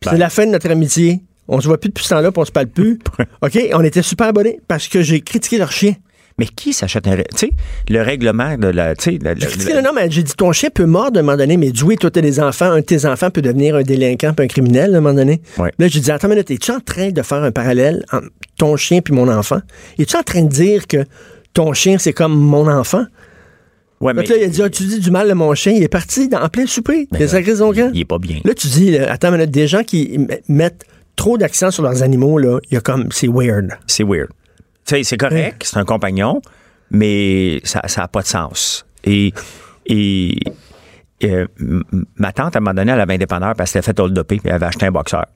Puis 0.00 0.06
Ben. 0.06 0.10
c'est 0.12 0.18
la 0.18 0.30
fin 0.30 0.46
de 0.46 0.50
notre 0.52 0.70
amitié. 0.70 1.20
On 1.48 1.60
se 1.60 1.66
voit 1.66 1.78
plus 1.78 1.88
depuis 1.88 2.04
ce 2.04 2.10
temps-là, 2.10 2.30
puis 2.30 2.40
on 2.40 2.44
se 2.44 2.52
parle 2.52 2.66
plus. 2.66 2.98
OK? 3.42 3.58
On 3.74 3.82
était 3.82 4.02
super 4.02 4.28
abonnés 4.28 4.60
parce 4.68 4.86
que 4.88 5.02
j'ai 5.02 5.20
critiqué 5.20 5.58
leur 5.58 5.72
chien. 5.72 5.94
Mais 6.40 6.46
qui 6.46 6.72
s'achète 6.72 7.08
un. 7.08 7.16
Tu 7.16 7.24
sais, 7.36 7.50
le 7.88 8.00
règlement 8.00 8.56
de 8.56 8.68
la. 8.68 8.94
Tu 8.94 9.04
sais, 9.12 9.18
la- 9.20 9.34
la- 9.34 9.40
J'ai 9.40 9.46
critiqué 9.46 9.74
le 9.74 9.80
nom, 9.80 9.90
mais 9.92 10.08
j'ai 10.08 10.22
dit, 10.22 10.34
ton 10.34 10.52
chien 10.52 10.68
peut 10.72 10.84
mordre 10.86 11.16
à 11.16 11.20
un 11.20 11.24
moment 11.24 11.36
donné, 11.36 11.56
mais 11.56 11.72
oui, 11.82 11.96
toi, 11.96 12.12
t'as 12.12 12.20
des 12.20 12.38
enfants, 12.38 12.66
un 12.70 12.76
de 12.78 12.84
tes 12.84 13.06
enfants 13.06 13.30
peut 13.30 13.42
devenir 13.42 13.74
un 13.74 13.82
délinquant 13.82 14.32
puis 14.34 14.44
un 14.44 14.46
criminel 14.48 14.94
à 14.94 14.98
un 14.98 15.00
moment 15.00 15.14
donné. 15.16 15.40
Ouais. 15.58 15.72
Là, 15.80 15.88
j'ai 15.88 15.98
dit, 15.98 16.10
attends 16.12 16.28
une 16.28 16.34
minute, 16.34 16.48
es-tu 16.52 16.70
en 16.70 16.78
train 16.78 17.10
de 17.10 17.22
faire 17.22 17.42
un 17.42 17.50
parallèle 17.50 18.04
entre 18.12 18.28
ton 18.56 18.76
chien 18.76 19.00
puis 19.00 19.12
mon 19.14 19.26
enfant? 19.28 19.58
Es-tu 19.98 20.16
en 20.16 20.22
train 20.22 20.42
de 20.42 20.48
dire 20.48 20.86
que 20.86 21.04
ton 21.54 21.72
chien, 21.72 21.98
c'est 21.98 22.12
comme 22.12 22.38
mon 22.38 22.68
enfant? 22.70 23.04
Ouais, 24.00 24.14
que 24.14 24.32
là, 24.32 24.36
il 24.36 24.44
a 24.44 24.48
dit, 24.48 24.62
Ah, 24.62 24.70
tu 24.70 24.84
dis 24.84 25.00
du 25.00 25.10
mal 25.10 25.28
de 25.28 25.34
mon 25.34 25.54
chien, 25.54 25.72
il 25.72 25.82
est 25.82 25.88
parti 25.88 26.28
dans, 26.28 26.40
en 26.40 26.48
plein 26.48 26.66
souper. 26.66 27.08
Ben 27.10 27.18
Il 27.20 27.26
là, 27.84 27.90
il 27.94 28.00
est 28.00 28.04
pas 28.04 28.18
bien. 28.18 28.40
Là, 28.44 28.54
tu 28.54 28.68
dis, 28.68 28.92
là, 28.92 29.10
attends 29.10 29.28
une 29.28 29.38
minute, 29.38 29.50
des 29.50 29.66
gens 29.66 29.82
qui 29.82 30.26
mettent 30.48 30.84
trop 31.16 31.36
d'accent 31.36 31.70
sur 31.70 31.82
leurs 31.82 32.02
animaux, 32.02 32.38
là, 32.38 32.60
il 32.70 32.74
y 32.74 32.76
a 32.76 32.80
comme, 32.80 33.08
c'est 33.10 33.28
weird. 33.28 33.76
C'est 33.86 34.04
weird. 34.04 34.28
Tu 34.84 34.94
sais, 34.96 35.02
c'est 35.02 35.16
correct, 35.16 35.64
c'est 35.64 35.78
un 35.78 35.84
compagnon, 35.84 36.40
mais 36.90 37.60
ça 37.64 37.82
n'a 37.96 38.08
pas 38.08 38.22
de 38.22 38.26
sens. 38.26 38.86
Et, 39.04 39.32
et 39.86 40.38
euh, 41.24 41.46
ma 42.16 42.32
tante, 42.32 42.54
à 42.54 42.58
un 42.58 42.60
moment 42.60 42.74
donné, 42.74 42.92
elle 42.92 43.00
avait 43.00 43.14
un 43.14 43.18
dépanneur 43.18 43.54
parce 43.56 43.72
qu'elle 43.72 43.82
s'était 43.82 43.96
fait 43.96 44.02
hold 44.02 44.22
puis 44.22 44.40
elle 44.44 44.52
avait 44.52 44.66
acheté 44.66 44.86
un 44.86 44.92
boxeur. 44.92 45.26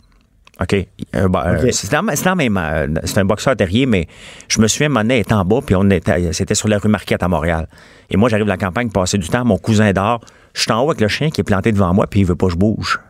OK. 0.60 0.76
Un 1.12 1.28
bo- 1.28 1.38
euh, 1.38 1.62
OK. 1.64 1.72
C'est 1.72 1.90
dans, 1.90 2.02
c'est 2.14 2.24
dans 2.24 2.36
même, 2.36 2.56
euh, 2.56 2.86
c'est 3.04 3.18
un 3.18 3.24
boxeur 3.24 3.56
terrier, 3.56 3.86
mais 3.86 4.06
je 4.48 4.60
me 4.60 4.68
souviens, 4.68 4.94
elle 4.94 5.10
était 5.12 5.32
en 5.32 5.44
bas, 5.44 5.60
puis 5.64 5.74
on 5.74 5.88
était, 5.90 6.32
c'était 6.32 6.54
sur 6.54 6.68
la 6.68 6.78
rue 6.78 6.88
Marquette 6.88 7.22
à 7.22 7.28
Montréal. 7.28 7.66
Et 8.10 8.16
moi, 8.16 8.28
j'arrive 8.28 8.44
de 8.44 8.50
la 8.50 8.58
campagne, 8.58 8.90
passer 8.90 9.18
du 9.18 9.28
temps, 9.28 9.44
mon 9.44 9.58
cousin 9.58 9.92
dort. 9.92 10.20
Je 10.54 10.62
suis 10.62 10.72
en 10.72 10.82
haut 10.82 10.90
avec 10.90 11.00
le 11.00 11.08
chien 11.08 11.30
qui 11.30 11.40
est 11.40 11.44
planté 11.44 11.72
devant 11.72 11.92
moi, 11.94 12.06
puis 12.06 12.20
il 12.20 12.26
veut 12.26 12.36
pas 12.36 12.46
que 12.46 12.52
je 12.52 12.58
bouge. 12.58 13.00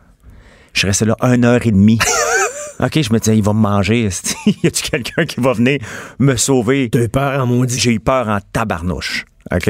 Je 0.71 0.79
suis 0.79 0.87
resté 0.87 1.05
là 1.05 1.15
une 1.21 1.45
heure 1.45 1.65
et 1.65 1.71
demie. 1.71 1.99
OK, 2.79 3.01
je 3.01 3.13
me 3.13 3.19
disais, 3.19 3.37
il 3.37 3.43
va 3.43 3.53
me 3.53 3.59
manger. 3.59 4.09
y 4.63 4.67
a-tu 4.67 4.89
quelqu'un 4.89 5.25
qui 5.25 5.39
va 5.39 5.53
venir 5.53 5.79
me 6.19 6.35
sauver? 6.37 6.89
T'as 6.89 7.03
eu 7.03 7.09
peur 7.09 7.39
en 7.41 7.45
maudit. 7.45 7.77
J'ai 7.79 7.91
eu 7.93 7.99
peur 7.99 8.27
en 8.29 8.39
tabarnouche. 8.51 9.25
OK? 9.53 9.69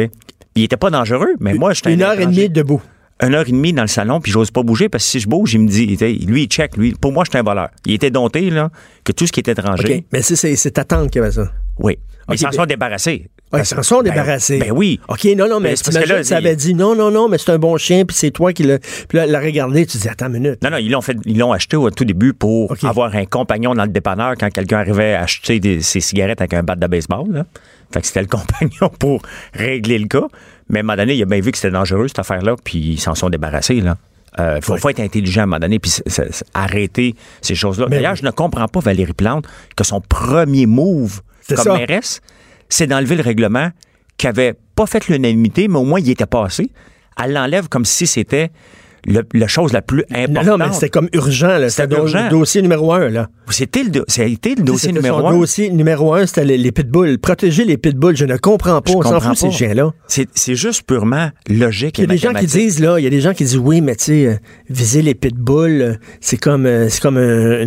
Il 0.55 0.63
était 0.63 0.77
pas 0.77 0.89
dangereux, 0.91 1.33
mais 1.39 1.55
moi, 1.55 1.73
j'étais 1.73 1.89
un 1.89 1.93
Une 1.93 2.01
heure 2.03 2.19
et 2.19 2.25
demie 2.27 2.49
debout. 2.49 2.81
Une 3.25 3.35
heure 3.35 3.47
et 3.47 3.51
demie 3.51 3.73
dans 3.73 3.83
le 3.83 3.87
salon, 3.87 4.19
puis 4.21 4.31
j'ose 4.31 4.51
pas 4.51 4.63
bouger 4.63 4.89
parce 4.89 5.03
que 5.03 5.09
si 5.11 5.19
je 5.19 5.27
bouge, 5.27 5.53
il 5.53 5.59
me 5.61 5.67
dit, 5.67 5.93
était- 5.93 6.11
lui, 6.11 6.43
il 6.43 6.47
check. 6.47 6.75
Lui, 6.77 6.93
pour 6.93 7.11
moi, 7.11 7.23
j'étais 7.25 7.37
un 7.39 7.43
voleur. 7.43 7.69
Il 7.85 7.93
était 7.93 8.11
dompté, 8.11 8.49
là, 8.49 8.69
que 9.03 9.11
tout 9.11 9.25
ce 9.27 9.31
qui 9.31 9.39
est 9.39 9.47
étranger. 9.47 9.97
OK. 9.99 10.03
Mais 10.11 10.21
c'est, 10.21 10.71
ta 10.71 10.83
tante 10.83 11.09
qui 11.11 11.19
avait 11.19 11.31
ça. 11.31 11.51
Oui. 11.79 11.97
Mais 12.29 12.35
ils 12.35 12.37
s'en 12.39 12.49
mais- 12.49 12.55
sont 12.55 12.65
débarrassés. 12.65 13.29
Ils 13.55 13.65
s'en 13.65 13.83
sont 13.83 13.97
Ben- 14.01 14.09
débarrassés. 14.11 14.57
Ben, 14.57 14.71
oui. 14.71 14.99
OK, 15.07 15.25
non, 15.37 15.47
non, 15.47 15.59
mais 15.59 15.69
Ben, 15.69 15.75
c'est 15.75 15.85
parce 15.93 16.03
que 16.05 16.09
là, 16.09 16.23
ça 16.23 16.37
avait 16.37 16.55
dit 16.55 16.73
non, 16.73 16.95
non, 16.95 17.11
non, 17.11 17.27
mais 17.29 17.37
c'est 17.37 17.51
un 17.51 17.59
bon 17.59 17.77
chien, 17.77 18.03
puis 18.05 18.15
c'est 18.17 18.31
toi 18.31 18.51
qui 18.51 18.63
l'as. 18.63 18.79
Puis 18.79 19.17
là, 19.17 19.27
l'a 19.27 19.39
regardé, 19.39 19.85
tu 19.85 19.97
dis, 19.99 20.07
attends 20.09 20.25
une 20.27 20.33
minute. 20.33 20.63
Non, 20.63 20.71
non, 20.71 20.77
ils 20.77 20.89
l'ont 20.89 21.01
fait, 21.01 21.15
ils 21.25 21.37
l'ont 21.37 21.51
acheté 21.51 21.75
au 21.77 21.89
tout 21.91 22.05
début 22.05 22.33
pour 22.33 22.73
avoir 22.83 23.13
un 23.15 23.25
compagnon 23.25 23.75
dans 23.75 23.83
le 23.83 23.91
dépanneur 23.91 24.33
quand 24.39 24.49
quelqu'un 24.49 24.79
arrivait 24.79 25.13
à 25.13 25.21
acheter 25.23 25.59
des- 25.59 25.81
ses 25.81 25.99
cigarettes 25.99 26.41
avec 26.41 26.53
un 26.55 26.63
bat 26.63 26.75
de 26.75 26.87
baseball. 26.87 27.25
Là. 27.31 27.45
Fait 27.93 28.01
que 28.01 28.07
c'était 28.07 28.21
le 28.21 28.27
compagnon 28.37 28.89
pour 28.97 29.21
régler 29.53 29.99
le 29.99 30.07
cas. 30.07 30.25
Mais 30.69 30.79
à 30.79 30.81
un 30.81 30.83
moment 30.83 30.97
donné, 30.97 31.15
il 31.15 31.21
a 31.21 31.25
bien 31.25 31.39
vu 31.39 31.51
que 31.51 31.57
c'était 31.57 31.71
dangereux, 31.71 32.07
cette 32.07 32.19
affaire-là, 32.19 32.55
puis 32.63 32.79
ils 32.79 32.99
s'en 32.99 33.15
sont 33.15 33.29
débarrassés. 33.29 33.81
Là. 33.81 33.97
Euh, 34.39 34.59
faut, 34.61 34.77
faut 34.77 34.89
être 34.89 34.99
intelligent 34.99 35.41
à 35.41 35.43
un 35.43 35.47
moment 35.47 35.59
donné, 35.59 35.79
puis 35.79 35.91
arrêter 36.53 37.15
ces 37.41 37.55
choses-là. 37.55 37.87
Mais 37.89 37.97
D'ailleurs, 37.97 38.13
oui. 38.13 38.19
je 38.21 38.25
ne 38.25 38.31
comprends 38.31 38.67
pas, 38.67 38.79
Valérie 38.79 39.13
Plante, 39.13 39.45
que 39.75 39.83
son 39.83 40.01
premier 40.01 40.65
move 40.65 41.21
comme 41.47 41.57
ça. 41.57 41.73
mairesse, 41.77 42.21
c'est 42.69 42.87
d'enlever 42.87 43.15
le 43.15 43.23
règlement 43.23 43.69
qui 44.17 44.27
avait 44.27 44.55
pas 44.75 44.85
fait 44.85 45.07
l'unanimité, 45.07 45.67
mais 45.67 45.77
au 45.77 45.83
moins 45.83 45.99
il 45.99 46.09
était 46.09 46.25
passé. 46.25 46.71
Elle 47.21 47.33
l'enlève 47.33 47.69
comme 47.69 47.85
si 47.85 48.07
c'était 48.07 48.51
le- 49.05 49.23
la 49.33 49.47
chose 49.47 49.73
la 49.73 49.81
plus 49.81 50.03
Non, 50.09 50.17
importante. 50.23 50.45
non, 50.45 50.57
mais 50.67 50.73
c'était 50.73 50.89
comme 50.89 51.09
urgent, 51.13 51.57
là. 51.57 51.69
C'était 51.69 51.87
le 51.95 52.29
dossier 52.29 52.61
numéro 52.61 52.93
un, 52.93 53.09
là. 53.09 53.27
C'était 53.49 53.83
le, 53.83 53.89
do- 53.89 54.05
été 54.17 54.55
le 54.55 54.63
dossier 54.63 54.91
numéro 54.91 55.19
son 55.19 55.27
un. 55.27 55.37
dossier 55.37 55.69
numéro 55.69 56.13
un, 56.13 56.25
c'était 56.25 56.45
les, 56.45 56.57
les 56.57 56.71
pitbulls. 56.71 57.19
Protéger 57.19 57.65
les 57.65 57.77
pitbulls, 57.77 58.15
je 58.15 58.25
ne 58.25 58.37
comprends 58.37 58.81
pas. 58.81 58.91
Je 58.91 58.97
On 58.97 59.01
s'en 59.03 59.19
fout, 59.19 59.37
ces 59.37 59.51
chiens-là. 59.51 59.91
C'est, 60.07 60.27
c'est 60.33 60.55
juste 60.55 60.83
purement 60.83 61.29
logique 61.49 61.97
Il 61.99 62.01
y 62.01 62.03
et 62.05 62.09
a 62.09 62.13
des 62.13 62.17
gens 62.17 62.33
qui 62.33 62.45
disent, 62.45 62.79
là, 62.79 62.97
il 62.99 63.03
y 63.03 63.07
a 63.07 63.09
des 63.09 63.21
gens 63.21 63.33
qui 63.33 63.43
disent, 63.43 63.57
oui, 63.57 63.81
mais 63.81 63.95
tu 63.95 64.05
sais, 64.05 64.25
euh, 64.27 64.33
viser 64.69 65.01
les 65.01 65.13
pitbulls, 65.13 65.81
euh, 65.81 65.93
c'est 66.21 66.37
comme, 66.37 66.65
euh, 66.65 66.87
c'est 66.89 67.01
comme 67.01 67.17
un, 67.17 67.21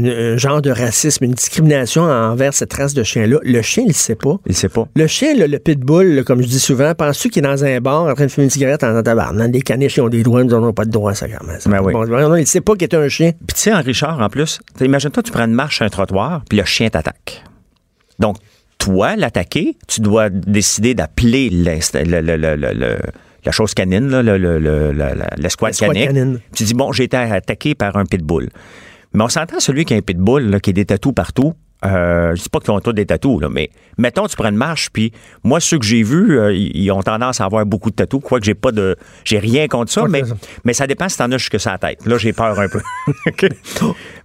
un- 0.04 0.32
un 0.34 0.36
genre 0.36 0.62
de 0.62 0.70
racisme, 0.70 1.24
une 1.24 1.32
discrimination 1.32 2.02
envers 2.02 2.54
cette 2.54 2.72
race 2.72 2.94
de 2.94 3.02
chien-là. 3.02 3.38
Le 3.42 3.62
chien, 3.62 3.84
il 3.84 3.88
ne 3.88 3.92
sait 3.94 4.14
pas. 4.16 4.36
Il 4.46 4.54
sait 4.54 4.68
pas. 4.68 4.88
Le 4.96 5.06
chien, 5.06 5.34
là, 5.36 5.46
le 5.46 5.58
pitbull, 5.58 6.24
comme 6.24 6.42
je 6.42 6.46
dis 6.48 6.58
souvent, 6.60 6.94
penses-tu 6.94 7.28
qu'il 7.30 7.44
est 7.44 7.48
dans 7.48 7.64
un 7.64 7.80
bar 7.80 8.04
en 8.04 8.14
train 8.14 8.26
de 8.26 8.30
fumer 8.30 8.44
une 8.44 8.50
cigarette 8.50 8.82
en 8.82 9.02
tabarnak? 9.02 9.50
Des 9.50 9.60
caniches, 9.62 9.96
ils 9.98 10.00
ont 10.00 10.08
des 10.08 10.22
droits, 10.22 10.42
nous 10.42 10.50
n'avons 10.50 10.72
pas 10.72 10.84
de 10.84 10.90
droits, 10.90 11.14
ça, 11.14 11.25
même. 11.28 11.60
Ça 11.60 11.70
Ben 11.70 11.80
oui. 11.82 11.92
bon. 11.92 12.04
Non, 12.06 12.36
il 12.36 12.46
sait 12.46 12.60
pas 12.60 12.74
qu'il 12.74 12.84
est 12.84 12.94
un 12.94 13.08
chien. 13.08 13.32
Puis 13.32 13.54
tu 13.54 13.60
sais, 13.60 13.72
en 13.72 13.80
Richard, 13.82 14.20
en 14.20 14.28
plus, 14.28 14.60
imagine-toi, 14.80 15.22
tu 15.22 15.32
prends 15.32 15.44
une 15.44 15.52
marche 15.52 15.76
sur 15.76 15.84
un 15.86 15.88
trottoir, 15.88 16.42
puis 16.48 16.58
le 16.58 16.64
chien 16.64 16.88
t'attaque. 16.88 17.42
Donc, 18.18 18.36
toi, 18.78 19.16
l'attaquer, 19.16 19.76
tu 19.88 20.00
dois 20.00 20.28
décider 20.30 20.94
d'appeler 20.94 21.50
le- 21.50 22.96
la 23.44 23.52
chose 23.52 23.74
canine, 23.74 24.08
l'escouade 24.10 25.36
L'escouade 25.38 25.74
canine. 25.74 26.06
canine. 26.06 26.40
Tu 26.54 26.64
dis, 26.64 26.74
bon, 26.74 26.92
j'ai 26.92 27.04
été 27.04 27.16
attaqué 27.16 27.74
par 27.74 27.96
un 27.96 28.04
pitbull. 28.04 28.48
Mais 29.14 29.24
on 29.24 29.28
s'entend 29.28 29.60
celui 29.60 29.84
qui 29.84 29.94
a 29.94 29.96
un 29.96 30.00
pitbull, 30.02 30.50
là, 30.50 30.60
qui 30.60 30.70
a 30.70 30.72
des 30.72 30.84
tatous 30.84 31.12
partout. 31.14 31.54
Euh, 31.84 32.34
je 32.34 32.42
dis 32.42 32.48
pas 32.48 32.58
qu'ils 32.60 32.70
ont 32.70 32.80
tous 32.80 32.92
des 32.92 33.06
tatous, 33.06 33.40
là, 33.40 33.48
mais 33.50 33.70
mettons, 33.98 34.26
tu 34.26 34.36
prends 34.36 34.48
une 34.48 34.56
marche, 34.56 34.90
puis 34.90 35.12
moi, 35.44 35.60
ceux 35.60 35.78
que 35.78 35.84
j'ai 35.84 36.02
vus, 36.02 36.38
euh, 36.38 36.52
ils 36.52 36.74
ils 36.74 36.90
ont 36.90 37.02
tendance 37.02 37.40
à 37.40 37.44
avoir 37.44 37.66
beaucoup 37.66 37.90
de 37.90 37.96
tatous, 37.96 38.20
quoique 38.22 38.44
j'ai 38.44 38.54
pas 38.54 38.72
de. 38.72 38.96
J'ai 39.24 39.38
rien 39.38 39.68
contre 39.68 39.92
ça, 39.92 40.06
mais, 40.08 40.24
ça. 40.24 40.34
mais 40.64 40.72
ça 40.72 40.86
dépend 40.86 41.08
si 41.08 41.18
t'en 41.18 41.30
as 41.32 41.38
jusque 41.38 41.60
sa 41.60 41.76
tête. 41.78 42.06
Là, 42.06 42.16
j'ai 42.16 42.32
peur 42.32 42.58
un 42.58 42.68
peu. 42.68 42.80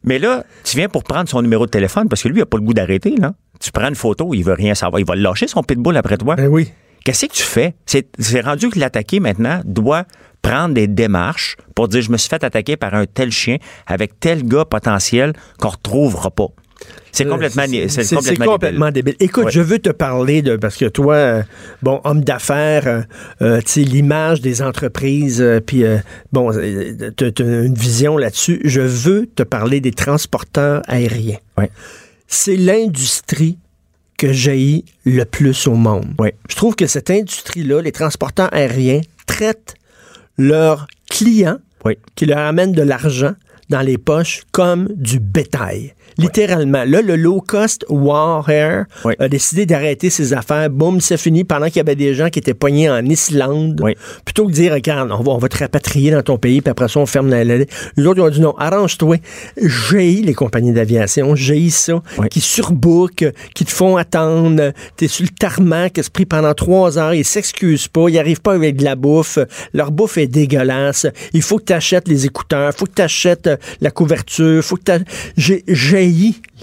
Mais 0.04 0.18
là, 0.18 0.44
tu 0.64 0.78
viens 0.78 0.90
pour 0.90 1.04
prendre 1.04 1.30
son 1.30 1.42
numéro 1.42 1.66
de 1.66 1.72
téléphone, 1.72 2.10
parce 2.10 2.24
que 2.24 2.28
lui, 2.28 2.40
il 2.40 2.42
a 2.42 2.46
pas 2.46 2.58
le 2.58 2.64
goût 2.64 2.74
d'arrêter, 2.74 3.16
là. 3.18 3.34
Tu 3.60 3.72
prends 3.72 3.88
une 3.88 3.96
photo, 3.96 4.34
il 4.34 4.42
veut 4.44 4.54
rien 4.54 4.74
savoir. 4.74 5.00
Il 5.00 5.06
va 5.06 5.16
lâcher, 5.16 5.48
son 5.48 5.62
pitbull, 5.62 5.96
après 5.96 6.18
toi. 6.18 6.36
Ben 6.36 6.48
oui. 6.48 6.72
Qu'est-ce 7.04 7.26
que 7.26 7.34
tu 7.34 7.44
fais? 7.44 7.76
C'est 7.86 8.08
c'est 8.20 8.42
rendu 8.42 8.70
que 8.70 8.80
l'attaqué 8.80 9.20
maintenant 9.20 9.62
doit 9.66 10.06
prendre 10.42 10.74
des 10.74 10.88
démarches 10.88 11.58
pour 11.76 11.88
dire 11.88 12.02
je 12.02 12.12
me 12.12 12.18
suis 12.18 12.30
fait 12.30 12.44
attaquer 12.44 12.78
par 12.78 12.94
un 12.94 13.06
tel 13.06 13.32
chien 13.32 13.58
avec 13.88 14.20
tel 14.20 14.44
gars 14.44 14.66
potentiel 14.66 15.34
qu'on 15.60 15.70
retrouvera 15.70 16.30
pas. 16.30 16.48
C'est 17.14 17.26
complètement, 17.26 17.64
Euh, 17.64 17.88
c'est 17.90 18.16
complètement, 18.16 18.46
complètement 18.54 18.92
débile. 18.92 19.16
Écoute, 19.20 19.46
Ouais. 19.46 19.52
je 19.52 19.60
veux 19.60 19.80
te 19.80 19.90
parler 19.90 20.42
de 20.42 20.56
parce 20.56 20.78
que 20.78 20.86
toi, 20.86 21.16
euh, 21.16 21.44
bon, 21.84 22.00
homme 22.06 22.24
d'affaires, 22.24 22.88
euh, 22.88 23.02
euh, 23.42 23.60
tu 23.60 23.72
sais 23.72 23.82
l'image 23.84 24.40
des 24.42 24.62
entreprises, 24.62 25.42
euh, 25.42 25.60
puis 25.60 25.84
euh, 25.84 25.98
bon, 26.32 26.54
euh, 26.56 27.12
t'as 27.16 27.32
t'as 27.32 27.44
une 27.44 27.74
vision 27.76 28.18
là-dessus. 28.18 28.62
Je 28.64 28.80
veux 28.82 29.28
te 29.28 29.44
parler 29.44 29.82
des 29.82 29.92
transporteurs 29.92 30.82
aériens. 30.88 31.38
Ouais. 31.58 31.70
C'est 32.28 32.56
l'industrie 32.56 33.58
que 34.18 34.32
j'ai 34.32 34.86
le 35.06 35.26
plus 35.26 35.68
au 35.68 35.74
monde. 35.76 36.14
Ouais. 36.18 36.36
Je 36.50 36.56
trouve 36.56 36.76
que 36.76 36.88
cette 36.88 37.10
industrie-là, 37.10 37.82
les 37.82 37.92
transporteurs 37.92 38.54
aériens, 38.54 39.02
traitent 39.28 39.76
leurs 40.38 40.88
clients 41.10 41.58
qui 42.16 42.26
leur 42.26 42.38
amènent 42.40 42.72
de 42.74 42.84
l'argent 42.84 43.34
dans 43.70 43.82
les 43.82 43.98
poches 43.98 44.44
comme 44.52 44.88
du 44.96 45.20
bétail. 45.20 45.94
Littéralement. 46.22 46.84
Là, 46.86 47.02
le 47.02 47.16
low-cost 47.16 47.86
War 47.90 48.50
Air 48.50 48.86
Oui. 49.06 49.14
a 49.20 49.28
décidé 49.28 49.66
d'arrêter 49.66 50.10
ses 50.10 50.34
affaires. 50.34 50.70
Boum, 50.70 51.02
c'est 51.02 51.18
fini. 51.18 51.44
Pendant 51.44 51.68
qu'il 51.68 51.78
y 51.78 51.80
avait 51.80 51.96
des 51.96 52.14
gens 52.14 52.30
qui 52.30 52.40
étaient 52.40 52.54
poignés 52.54 52.90
en 52.90 53.04
Islande, 53.06 53.82
plutôt 54.26 54.46
que 54.46 54.50
de 54.52 54.56
dire, 54.56 54.74
regarde, 54.74 55.12
on 55.12 55.22
va, 55.24 55.32
on 55.32 55.38
va 55.38 55.50
te 55.50 55.58
rapatrier 55.58 56.12
dans 56.12 56.22
ton 56.22 56.38
pays, 56.38 56.62
puis 56.62 56.70
après 56.72 56.88
ça, 56.88 57.00
on 57.00 57.06
ferme 57.06 57.30
la... 57.30 57.44
la- 57.44 57.58
la- 57.58 57.66
Les 57.98 58.06
autres, 58.06 58.20
ils 58.20 58.24
ont 58.24 58.30
dit 58.30 58.42
non, 58.42 58.56
arrange-toi. 58.58 59.18
J'ai 59.58 60.14
les 60.22 60.34
compagnies 60.34 60.72
d'aviation, 60.74 61.36
j'ai 61.36 61.70
ça, 61.70 62.02
qui 62.30 62.42
surbookent, 62.42 63.26
qui 63.56 63.66
te 63.66 63.72
font 63.72 63.98
attendre. 63.98 64.72
T'es 64.98 65.08
sur 65.08 65.24
le 65.24 65.30
tarmac, 65.30 65.94
c'est 65.96 66.10
pris 66.12 66.26
pendant 66.26 66.54
trois 66.54 66.98
heures, 66.98 67.14
ils 67.14 67.26
s'excusent 67.26 67.88
pas, 67.88 68.10
ils 68.10 68.18
arrivent 68.20 68.42
pas 68.42 68.54
avec 68.54 68.78
de 68.78 68.84
la 68.84 68.96
bouffe. 68.96 69.40
Leur 69.74 69.92
bouffe 69.92 70.18
est 70.18 70.28
dégueulasse. 70.28 71.08
Il 71.34 71.42
faut 71.42 71.58
que 71.58 71.66
tu 71.66 71.74
achètes 71.74 72.08
les 72.08 72.26
écouteurs, 72.26 72.74
faut 72.74 72.86
que 72.86 72.94
tu 72.96 73.02
achètes 73.02 73.50
la 73.82 73.92
couverture, 73.92 74.64
faut 74.64 74.76
que 74.78 74.98
tu 74.98 75.04
J'ai 75.38 75.64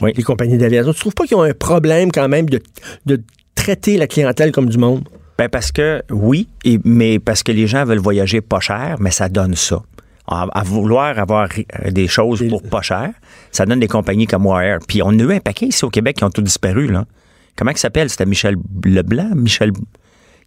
Oui. 0.02 0.12
les 0.17 0.23
compagnies 0.23 0.59
d'aviation. 0.59 0.93
Tu 0.93 1.00
trouves 1.00 1.14
pas 1.14 1.25
qu'ils 1.26 1.37
ont 1.37 1.43
un 1.43 1.55
problème 1.55 2.11
quand 2.12 2.28
même 2.28 2.49
de, 2.49 2.61
de 3.07 3.21
traiter 3.55 3.97
la 3.97 4.07
clientèle 4.07 4.52
comme 4.52 4.69
du 4.69 4.78
monde? 4.78 5.09
Ben 5.38 5.49
parce 5.49 5.71
que 5.73 6.02
oui, 6.11 6.49
et- 6.64 6.81
mais 6.85 7.19
parce 7.19 7.43
que 7.43 7.52
les 7.52 7.67
gens 7.67 7.85
veulent 7.85 7.99
voyager 7.99 8.40
pas 8.40 8.61
cher, 8.61 8.97
mais 9.00 9.11
ça 9.11 9.28
donne 9.28 9.55
ça. 9.55 9.81
À, 10.26 10.47
à 10.52 10.62
vouloir 10.62 11.19
avoir 11.19 11.49
euh, 11.85 11.90
des 11.90 12.07
choses 12.09 12.45
pour 12.49 12.62
pas 12.62 12.83
cher, 12.83 13.11
ça 13.50 13.64
donne 13.64 13.81
des 13.81 13.88
compagnies 13.88 14.26
comme 14.26 14.45
Wire. 14.47 14.78
Puis 14.87 15.00
on 15.02 15.11
a 15.11 15.23
eu 15.23 15.33
un 15.33 15.40
paquet 15.40 15.67
ici 15.67 15.85
au 15.85 15.90
Québec 15.90 16.17
qui 16.17 16.25
ont 16.25 16.31
tout 16.31 16.43
disparu. 16.43 16.88
Là. 16.88 17.07
Comment 17.57 17.71
il 17.71 17.78
s'appelle? 17.78 18.11
C'était 18.11 18.26
Michel 18.26 18.57
Leblanc? 18.85 19.31
Michel. 19.35 19.73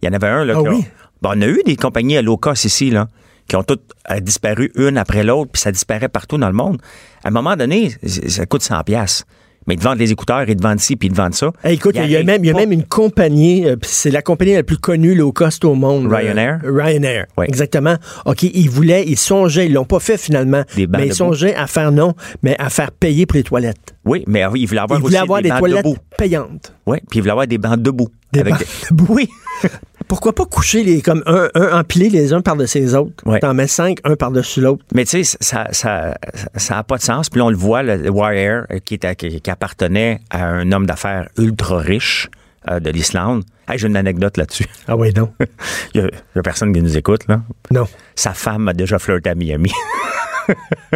Il 0.02 0.06
y 0.06 0.08
en 0.08 0.12
avait 0.12 0.28
un 0.28 0.44
là. 0.44 0.54
Ah 0.56 0.62
oui? 0.62 0.84
Ben, 1.20 1.30
on 1.36 1.42
a 1.42 1.46
eu 1.46 1.60
des 1.66 1.76
compagnies 1.76 2.16
à 2.16 2.22
low 2.22 2.36
cost 2.36 2.64
ici, 2.64 2.90
là, 2.90 3.08
qui 3.48 3.56
ont 3.56 3.62
toutes 3.62 3.82
euh, 4.10 4.20
disparu 4.20 4.70
une 4.76 4.96
après 4.98 5.24
l'autre, 5.24 5.50
puis 5.52 5.60
ça 5.62 5.72
disparaît 5.72 6.08
partout 6.08 6.38
dans 6.38 6.48
le 6.48 6.54
monde. 6.54 6.78
À 7.24 7.28
un 7.28 7.30
moment 7.32 7.56
donné, 7.56 7.92
ça 8.06 8.46
coûte 8.46 8.62
100 8.62 8.82
pièces. 8.84 9.24
Mais 9.68 9.74
ils 9.74 9.78
te 9.78 9.84
vendent 9.84 10.00
les 10.00 10.10
écouteurs, 10.10 10.42
ils 10.48 10.56
te 10.56 10.62
vendent 10.62 10.80
ci, 10.80 10.96
puis 10.96 11.06
ils 11.06 11.12
te 11.12 11.16
vendent 11.16 11.34
ça. 11.36 11.52
Hey, 11.62 11.74
écoute, 11.76 11.94
il 11.96 12.10
y 12.10 12.16
a, 12.16 12.24
même, 12.24 12.42
il 12.44 12.48
y 12.48 12.50
a 12.50 12.54
même 12.54 12.72
une 12.72 12.82
compagnie, 12.82 13.64
euh, 13.64 13.76
c'est 13.82 14.10
la 14.10 14.20
compagnie 14.20 14.54
la 14.54 14.64
plus 14.64 14.76
connue 14.76 15.14
low 15.14 15.30
cost 15.30 15.64
au 15.64 15.76
monde. 15.76 16.12
Ryanair? 16.12 16.58
Euh, 16.64 16.72
Ryanair, 16.82 17.26
Oui. 17.38 17.44
exactement. 17.46 17.94
OK, 18.26 18.42
ils 18.42 18.68
voulaient, 18.68 19.04
ils 19.06 19.16
songeaient, 19.16 19.66
ils 19.66 19.72
l'ont 19.72 19.84
pas 19.84 20.00
fait 20.00 20.18
finalement, 20.18 20.64
Des 20.74 20.88
mais 20.88 20.98
ils 20.98 21.04
debout. 21.04 21.14
songeaient 21.14 21.54
à 21.54 21.68
faire 21.68 21.92
non, 21.92 22.14
mais 22.42 22.56
à 22.58 22.70
faire 22.70 22.90
payer 22.90 23.24
pour 23.24 23.36
les 23.36 23.44
toilettes. 23.44 23.94
Oui, 24.04 24.24
mais 24.26 24.42
ils 24.56 24.66
voulaient 24.66 24.80
avoir 24.80 24.98
Ils 24.98 25.02
aussi 25.04 25.10
voulaient 25.12 25.18
avoir 25.22 25.42
des, 25.42 25.50
toilettes 25.50 25.84
debout. 25.84 25.96
payantes. 26.18 26.72
Oui, 26.86 26.98
puis 27.08 27.20
ils 27.20 27.22
voulaient 27.22 27.30
avoir 27.30 27.46
des 27.46 27.58
bancs 27.58 27.80
debout. 27.80 28.08
Des 28.32 28.40
Avec 28.40 28.54
bancs 28.54 28.66
debout. 28.90 29.06
Oui. 29.10 29.28
Pourquoi 30.12 30.34
pas 30.34 30.44
coucher 30.44 30.84
les, 30.84 31.00
comme 31.00 31.22
un, 31.24 31.48
un 31.54 31.80
empilé 31.80 32.10
les 32.10 32.34
uns 32.34 32.42
par-dessus 32.42 32.80
les 32.80 32.94
autres? 32.94 33.14
Ouais. 33.24 33.40
T'en 33.40 33.54
mets 33.54 33.66
cinq, 33.66 33.96
un 34.04 34.14
par-dessus 34.14 34.60
l'autre. 34.60 34.84
Mais 34.94 35.06
tu 35.06 35.24
sais, 35.24 35.36
ça 35.40 35.68
ça, 35.72 36.18
ça 36.54 36.76
a 36.76 36.82
pas 36.82 36.98
de 36.98 37.02
sens. 37.02 37.30
Puis 37.30 37.38
là, 37.38 37.46
on 37.46 37.48
le 37.48 37.56
voit, 37.56 37.82
le 37.82 38.10
Wire 38.10 38.66
euh, 38.70 38.78
qui, 38.84 38.92
était- 38.96 39.16
qui, 39.16 39.40
qui 39.40 39.50
appartenait 39.50 40.20
à 40.28 40.44
un 40.46 40.70
homme 40.70 40.84
d'affaires 40.84 41.30
ultra 41.38 41.78
riche 41.78 42.28
euh, 42.70 42.78
de 42.78 42.90
l'Islande. 42.90 43.42
Hey, 43.66 43.78
J'ai 43.78 43.86
une 43.86 43.96
anecdote 43.96 44.36
là-dessus. 44.36 44.66
Ah 44.86 44.96
oui, 44.96 45.14
non. 45.16 45.32
Il 45.94 46.02
y, 46.02 46.04
a, 46.04 46.08
il 46.08 46.36
y 46.36 46.38
a 46.38 46.42
personne 46.42 46.74
qui 46.74 46.82
nous 46.82 46.94
écoute, 46.98 47.26
là. 47.28 47.40
Non. 47.70 47.86
Sa 48.14 48.34
femme 48.34 48.68
a 48.68 48.74
déjà 48.74 48.98
flirté 48.98 49.30
à 49.30 49.34
Miami. 49.34 49.72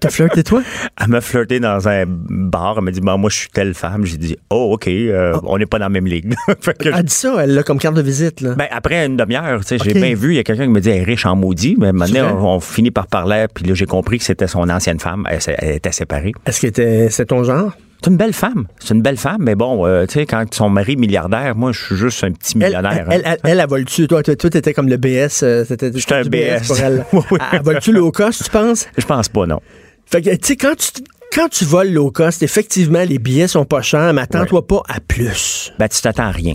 T'as 0.00 0.10
flirté, 0.10 0.42
toi? 0.44 0.62
Elle 1.00 1.08
m'a 1.08 1.20
flirté 1.20 1.60
dans 1.60 1.88
un 1.88 2.04
bar. 2.06 2.74
Elle 2.78 2.84
m'a 2.84 2.90
dit, 2.90 3.00
bon, 3.00 3.18
moi, 3.18 3.30
je 3.30 3.36
suis 3.36 3.48
telle 3.50 3.74
femme. 3.74 4.04
J'ai 4.04 4.16
dit, 4.16 4.36
oh, 4.50 4.72
OK, 4.74 4.88
euh, 4.88 5.38
on 5.44 5.58
n'est 5.58 5.66
pas 5.66 5.78
dans 5.78 5.86
la 5.86 5.90
même 5.90 6.06
ligue. 6.06 6.34
Fait 6.60 6.76
que 6.76 6.88
Elle 6.88 7.02
dit 7.04 7.14
ça, 7.14 7.34
elle 7.40 7.54
l'a 7.54 7.62
comme 7.62 7.78
carte 7.78 7.94
de 7.94 8.02
visite, 8.02 8.40
là. 8.40 8.54
Ben, 8.54 8.66
après 8.70 9.06
une 9.06 9.16
demi-heure, 9.16 9.60
j'ai 9.68 9.94
bien 9.94 10.14
vu, 10.14 10.32
il 10.32 10.36
y 10.36 10.40
a 10.40 10.44
quelqu'un 10.44 10.64
qui 10.64 10.70
me 10.72 10.80
dit, 10.80 10.90
elle 10.90 11.02
est 11.02 11.04
riche 11.04 11.26
en 11.26 11.36
maudit, 11.36 11.76
mais 11.78 11.92
maintenant, 11.92 12.38
on, 12.40 12.56
on 12.56 12.60
finit 12.60 12.90
par 12.90 13.06
parler, 13.06 13.46
puis 13.52 13.64
là, 13.64 13.74
j'ai 13.74 13.86
compris 13.86 14.18
que 14.18 14.24
c'était 14.24 14.46
son 14.46 14.68
ancienne 14.68 15.00
femme. 15.00 15.26
Elle, 15.28 15.76
était 15.76 15.92
séparée. 15.92 16.32
Est-ce 16.46 16.60
que 16.60 16.66
était- 16.66 17.08
c'est 17.10 17.26
ton 17.26 17.44
genre? 17.44 17.72
C'est 18.02 18.10
une 18.10 18.16
belle 18.16 18.32
femme. 18.32 18.66
C'est 18.78 18.94
une 18.94 19.02
belle 19.02 19.16
femme, 19.16 19.38
mais 19.40 19.54
bon, 19.56 19.84
euh, 19.86 20.06
tu 20.06 20.14
sais, 20.14 20.26
quand 20.26 20.52
son 20.54 20.68
mari 20.68 20.92
est 20.92 20.96
milliardaire, 20.96 21.56
moi, 21.56 21.72
je 21.72 21.84
suis 21.84 21.96
juste 21.96 22.22
un 22.22 22.30
petit 22.30 22.56
millionnaire. 22.56 23.06
elle, 23.10 23.22
hein. 23.26 23.32
elle, 23.34 23.38
elle, 23.42 23.60
elle 23.60 23.66
vole-tu? 23.68 24.06
Toi, 24.06 24.22
toi, 24.22 24.36
toi, 24.36 24.50
t'étais 24.50 24.72
comme 24.72 24.88
le 24.88 24.96
BS. 24.96 25.42
euh, 25.42 25.64
J'étais 25.68 25.86
un 26.14 26.22
du 26.22 26.30
BS. 26.30 26.66
pour 26.66 26.78
elle. 26.80 27.04
Oui, 27.12 27.20
oui. 27.32 27.38
Elle 27.52 27.62
vole-tu 27.62 27.92
low 27.92 28.12
cost, 28.12 28.44
tu 28.44 28.50
penses? 28.50 28.86
Je 28.96 29.04
pense 29.04 29.28
pas, 29.28 29.46
non. 29.46 29.60
Fait 30.06 30.22
que, 30.22 30.30
tu 30.30 30.38
sais, 30.42 30.56
quand 30.56 30.76
tu, 30.76 31.02
quand 31.34 31.48
tu 31.48 31.64
voles 31.64 31.90
low 31.92 32.10
cost, 32.12 32.42
effectivement, 32.44 33.02
les 33.02 33.18
billets 33.18 33.48
sont 33.48 33.64
pas 33.64 33.82
chers, 33.82 34.14
mais 34.14 34.22
attends-toi 34.22 34.66
pas 34.66 34.82
à 34.88 35.00
plus. 35.00 35.72
Ben, 35.78 35.88
tu 35.88 36.00
t'attends 36.00 36.24
à 36.28 36.30
rien. 36.30 36.54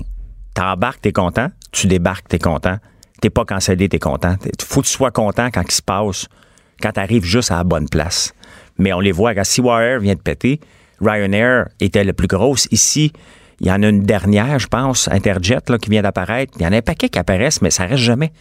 T'embarques, 0.53 1.01
t'es 1.01 1.11
content. 1.11 1.47
Tu 1.73 1.87
débarques, 1.87 2.27
t'es 2.29 2.39
content. 2.39 2.77
T'es 3.21 3.29
pas 3.29 3.43
cancellé, 3.43 3.89
t'es 3.89 3.99
content. 3.99 4.35
Faut 4.63 4.81
que 4.81 4.85
tu 4.87 4.93
sois 4.93 5.11
content 5.11 5.49
quand 5.53 5.63
il 5.67 5.71
se 5.71 5.81
passe, 5.81 6.27
quand 6.81 6.91
t'arrives 6.93 7.25
juste 7.25 7.51
à 7.51 7.57
la 7.57 7.63
bonne 7.63 7.89
place. 7.89 8.33
Mais 8.77 8.93
on 8.93 8.99
les 8.99 9.11
voit, 9.11 9.35
quand 9.35 9.43
Seawire 9.43 9.99
vient 9.99 10.15
de 10.15 10.19
péter, 10.19 10.59
Ryanair 11.03 11.67
était 11.79 12.03
le 12.03 12.13
plus 12.13 12.27
gros. 12.27 12.55
Ici, 12.71 13.11
il 13.59 13.67
y 13.67 13.71
en 13.71 13.83
a 13.83 13.87
une 13.87 14.03
dernière, 14.03 14.59
je 14.59 14.67
pense, 14.67 15.07
Interjet, 15.09 15.59
là, 15.69 15.77
qui 15.77 15.89
vient 15.89 16.01
d'apparaître. 16.01 16.53
Il 16.59 16.63
y 16.63 16.67
en 16.67 16.73
a 16.73 16.77
un 16.77 16.81
paquet 16.81 17.09
qui 17.09 17.19
apparaissent, 17.19 17.61
mais 17.61 17.71
ça 17.71 17.85
reste 17.85 18.03
jamais. 18.03 18.31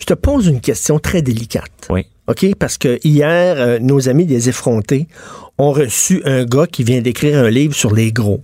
Je 0.00 0.04
te 0.04 0.14
pose 0.14 0.46
une 0.46 0.60
question 0.60 0.98
très 0.98 1.22
délicate. 1.22 1.88
Oui. 1.90 2.06
OK? 2.26 2.54
Parce 2.58 2.76
que 2.76 2.98
hier, 3.04 3.56
euh, 3.58 3.78
nos 3.78 4.08
amis 4.08 4.26
des 4.26 4.48
effrontés 4.48 5.06
ont 5.58 5.72
reçu 5.72 6.22
un 6.24 6.44
gars 6.44 6.66
qui 6.66 6.82
vient 6.82 7.00
d'écrire 7.00 7.38
un 7.38 7.50
livre 7.50 7.74
sur 7.74 7.94
les 7.94 8.12
gros. 8.12 8.42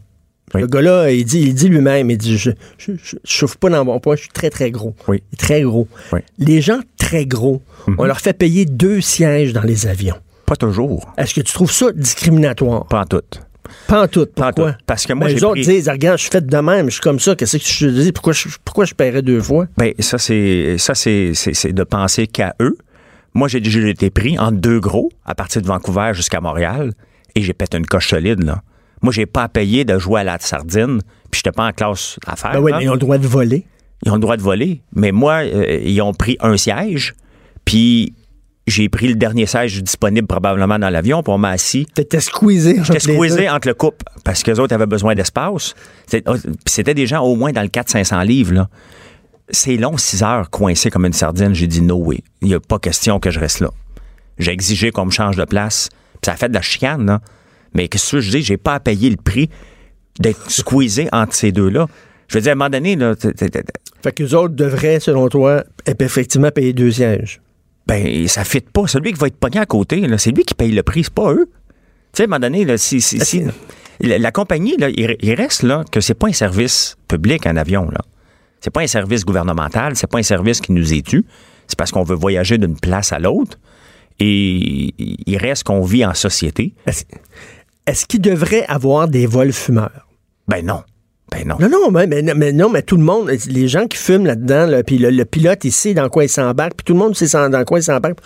Oui. 0.55 0.61
Le 0.61 0.67
gars-là, 0.67 1.11
il 1.11 1.25
dit, 1.25 1.41
il 1.41 1.55
dit 1.55 1.69
lui-même, 1.69 2.11
il 2.11 2.19
dit, 2.19 2.37
je, 2.37 2.50
je, 2.79 2.93
je, 2.93 2.99
je 3.02 3.17
chauffe 3.25 3.57
pas 3.57 3.71
dans 3.71 3.85
mon 3.85 3.99
poids, 3.99 4.17
je 4.17 4.23
suis 4.23 4.31
très, 4.31 4.50
très 4.50 4.71
gros. 4.71 4.95
Oui. 5.09 5.23
Très 5.38 5.62
gros. 5.62 5.88
Oui. 6.12 6.21
Les 6.38 6.61
gens 6.61 6.81
très 6.99 7.26
gros, 7.26 7.62
on 7.99 8.05
leur 8.05 8.21
fait 8.21 8.35
payer 8.35 8.67
deux 8.67 9.00
sièges 9.00 9.52
dans 9.52 9.62
les 9.62 9.87
avions. 9.87 10.17
Pas 10.52 10.56
toujours. 10.56 11.11
Est-ce 11.16 11.32
que 11.35 11.40
tu 11.40 11.50
trouves 11.54 11.73
ça 11.73 11.87
discriminatoire? 11.92 12.85
Pas 12.87 13.00
en 13.00 13.04
tout. 13.06 13.23
Pas 13.88 14.02
en 14.02 14.06
tout. 14.06 14.26
Pas 14.26 14.49
en 14.49 14.52
tout. 14.52 14.66
Parce 14.85 15.06
que 15.06 15.14
moi, 15.14 15.28
Ben, 15.28 15.35
les 15.35 15.44
autres 15.44 15.54
pris- 15.54 15.64
disent, 15.64 15.88
regarde, 15.88 16.18
je 16.18 16.23
suis 16.25 16.30
fait 16.30 16.44
de 16.44 16.56
même, 16.59 16.87
je 16.88 16.92
suis 16.92 17.00
comme 17.00 17.18
ça, 17.21 17.35
qu'est-ce 17.35 17.56
que 17.56 17.64
je 17.64 17.87
te 17.87 17.90
dis? 18.02 18.12
Pourquoi 18.12 18.35
je, 18.35 18.49
pourquoi 18.62 18.85
je 18.85 18.92
paierais 18.92 19.23
deux 19.23 19.40
fois? 19.40 19.66
Ben, 19.78 19.94
ça, 19.99 20.18
c'est, 20.18 20.76
ça, 20.76 20.94
c'est, 20.94 21.30
c'est, 21.35 21.54
c'est 21.54 21.73
de 21.73 21.82
penser 21.85 22.26
qu'à 22.26 22.54
eux. 22.61 22.76
Moi, 23.32 23.49
j'ai 23.49 23.61
déjà 23.61 23.80
été 23.88 24.11
pris 24.11 24.38
en 24.38 24.52
deux 24.52 24.78
gros 24.78 25.11
à 25.25 25.35
partir 25.35 25.62
de 25.62 25.66
Vancouver 25.66 26.11
jusqu'à 26.12 26.42
Montréal 26.42 26.92
et 27.35 27.40
j'ai 27.40 27.54
pété 27.54 27.78
une 27.78 27.87
coche 27.87 28.11
solide, 28.11 28.42
là. 28.44 28.61
Moi, 29.00 29.11
j'ai 29.11 29.25
pas 29.25 29.44
à 29.44 29.49
payer 29.49 29.87
de 29.87 29.99
jouer 29.99 30.21
à 30.21 30.25
la 30.25 30.38
sardine, 30.38 31.00
puis 31.30 31.38
j'étais 31.42 31.50
pas 31.52 31.66
en 31.66 31.73
classe 31.73 32.18
affaires. 32.26 32.52
Ben 32.52 32.61
oui, 32.61 32.73
mais 32.76 32.85
ils 32.85 32.90
ont 32.90 32.92
le 32.92 32.99
droit 32.99 33.16
de 33.16 33.26
voler. 33.26 33.64
Ils 34.04 34.11
ont 34.12 34.16
le 34.16 34.21
droit 34.21 34.37
de 34.37 34.42
voler. 34.42 34.82
Mais 34.94 35.12
moi, 35.12 35.44
euh, 35.44 35.80
ils 35.82 36.02
ont 36.02 36.12
pris 36.12 36.37
un 36.40 36.59
siège, 36.59 37.14
puis 37.64 38.12
j'ai 38.66 38.88
pris 38.88 39.09
le 39.09 39.14
dernier 39.14 39.47
siège 39.47 39.83
disponible 39.83 40.26
probablement 40.26 40.78
dans 40.78 40.90
l'avion, 40.90 41.23
puis 41.23 41.33
on 41.33 41.38
m'a 41.38 41.50
assis. 41.50 41.87
T'étais 41.95 42.21
squeezé. 42.21 42.76
J'étais 42.85 43.09
les 43.09 43.14
squeezé 43.14 43.49
entre 43.49 43.69
le 43.69 43.75
couple 43.75 44.04
parce 44.25 44.42
qu'eux 44.42 44.59
autres 44.61 44.73
avaient 44.75 44.87
besoin 44.87 45.14
d'espace. 45.14 45.75
Oh, 46.14 46.35
puis 46.35 46.52
C'était 46.66 46.95
des 46.95 47.07
gens 47.07 47.23
au 47.23 47.35
moins 47.35 47.52
dans 47.52 47.62
le 47.62 47.69
400-500 47.69 48.25
livres. 48.25 48.54
là. 48.54 48.69
C'est 49.50 49.76
long, 49.76 49.97
6 49.97 50.23
heures, 50.23 50.50
coincé 50.50 50.90
comme 50.90 51.04
une 51.04 51.12
sardine. 51.12 51.54
J'ai 51.54 51.66
dit 51.66 51.83
no 51.83 51.97
way. 51.97 52.23
Il 52.40 52.49
n'y 52.49 52.54
a 52.54 52.61
pas 52.61 52.78
question 52.78 53.19
que 53.19 53.31
je 53.31 53.40
reste 53.40 53.61
là. 53.61 53.71
J'ai 54.38 54.52
exigé 54.52 54.92
qu'on 54.92 55.07
me 55.07 55.11
change 55.11 55.37
de 55.37 55.45
place. 55.45 55.88
Puis 56.12 56.21
ça 56.26 56.33
a 56.33 56.37
fait 56.37 56.49
de 56.49 56.54
la 56.54 56.62
chicane, 56.62 57.04
là. 57.04 57.21
Mais 57.75 57.88
qu'est-ce 57.88 58.12
que 58.12 58.21
je 58.21 58.31
dis? 58.31 58.42
J'ai 58.42 58.59
pas 58.59 58.75
à 58.75 58.81
payer 58.81 59.11
le 59.11 59.16
prix 59.16 59.50
d'être 60.21 60.50
squeezé 60.50 61.09
entre 61.11 61.35
ces 61.35 61.50
deux-là. 61.52 61.88
Je 62.28 62.38
veux 62.38 62.42
dire, 62.42 62.50
à 62.50 62.52
un 62.52 62.57
moment 62.57 62.71
donné, 62.71 62.97
là, 62.97 63.14
Fait 64.02 64.12
que 64.12 64.23
les 64.23 64.35
autres 64.35 64.54
devraient, 64.54 65.00
selon 65.00 65.28
toi, 65.28 65.64
effectivement 65.87 66.50
payer 66.50 66.73
deux 66.73 66.92
sièges. 66.92 67.40
Ben, 67.86 68.28
ça 68.28 68.44
fit 68.44 68.60
pas. 68.60 68.86
Celui 68.86 69.12
qui 69.12 69.18
va 69.18 69.26
être 69.26 69.36
pogné 69.36 69.58
à 69.58 69.66
côté, 69.66 70.04
c'est 70.18 70.30
lui 70.30 70.44
qui 70.44 70.54
paye 70.54 70.72
le 70.72 70.82
prix, 70.82 71.04
c'est 71.04 71.12
pas 71.14 71.32
eux. 71.32 71.48
Tu 72.12 72.18
sais, 72.18 72.22
à 72.22 72.24
un 72.24 72.28
moment 72.28 72.40
donné, 72.40 72.64
là, 72.64 72.76
si, 72.78 73.00
si- 73.00 73.18
si- 73.24 73.42
la, 74.00 74.18
la 74.18 74.32
compagnie, 74.32 74.76
là, 74.76 74.88
il, 74.90 75.16
il 75.20 75.34
reste 75.34 75.62
là 75.62 75.84
que 75.90 76.00
c'est 76.00 76.14
pas 76.14 76.28
un 76.28 76.32
service 76.32 76.96
public 77.08 77.46
en 77.46 77.56
avion. 77.56 77.88
Là. 77.90 78.00
C'est 78.60 78.70
pas 78.70 78.82
un 78.82 78.86
service 78.86 79.24
gouvernemental, 79.24 79.96
c'est 79.96 80.06
pas 80.06 80.18
un 80.18 80.22
service 80.22 80.60
qui 80.60 80.72
nous 80.72 80.92
est 80.94 81.02
dû. 81.06 81.24
C'est 81.66 81.76
parce 81.78 81.90
qu'on 81.90 82.02
veut 82.02 82.14
voyager 82.16 82.58
d'une 82.58 82.76
place 82.78 83.12
à 83.12 83.18
l'autre. 83.18 83.58
Et 84.20 84.94
il 85.26 85.36
reste 85.38 85.64
qu'on 85.64 85.82
vit 85.84 86.04
en 86.04 86.14
société. 86.14 86.74
Est-ce 86.86 87.04
est-ce 87.86 88.06
qu'il 88.06 88.20
devrait 88.20 88.64
avoir 88.66 89.08
des 89.08 89.26
vols 89.26 89.52
fumeurs? 89.52 90.06
Ben 90.46 90.64
non. 90.64 90.82
Ben 91.32 91.46
non. 91.48 91.56
Non, 91.60 91.68
non, 91.68 91.90
mais, 91.90 92.52
non, 92.52 92.68
mais 92.70 92.82
tout 92.82 92.96
le 92.96 93.02
monde, 93.04 93.30
les 93.48 93.68
gens 93.68 93.86
qui 93.86 93.96
fument 93.98 94.26
là-dedans, 94.26 94.66
là, 94.66 94.82
puis 94.82 94.98
le, 94.98 95.10
le 95.10 95.24
pilote, 95.24 95.64
il 95.64 95.72
sait 95.72 95.94
dans 95.94 96.08
quoi 96.08 96.24
il 96.24 96.28
s'embarque, 96.28 96.74
puis 96.76 96.84
tout 96.84 96.92
le 96.92 96.98
monde 96.98 97.16
sait 97.16 97.26
dans 97.48 97.64
quoi 97.64 97.78
il 97.78 97.82
s'embarque. 97.82 98.18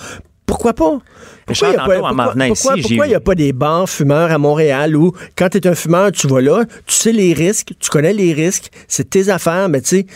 Pourquoi 0.47 0.75
pas? 0.75 0.99
Pourquoi 1.47 1.69
il 1.69 1.71
n'y 1.71 1.77
a, 1.77 1.85
pas- 2.01 2.09
pourquoi- 2.57 2.77
ici, 2.77 2.89
pourquoi 2.89 3.07
y 3.11 3.15
a 3.17 3.21
pas 3.21 3.35
des 3.35 3.53
bars 3.53 3.89
fumeurs 3.89 4.31
à 4.31 4.39
Montréal 4.39 4.95
où, 4.97 5.13
quand 5.37 5.49
tu 5.49 5.59
es 5.59 5.67
un 5.67 5.75
fumeur, 5.75 6.13
tu 6.13 6.29
vas 6.29 6.41
là, 6.41 6.65
tu 6.87 6.95
sais 6.95 7.13
les 7.13 7.33
risques, 7.33 7.73
tu 7.81 7.91
connais 7.91 8.13
les 8.13 8.33
risques, 8.33 8.71
c'est 8.87 9.11
tes 9.11 9.29
affaires, 9.29 9.69
mais 9.69 9.81
tu 9.81 9.89
sais, 9.89 10.07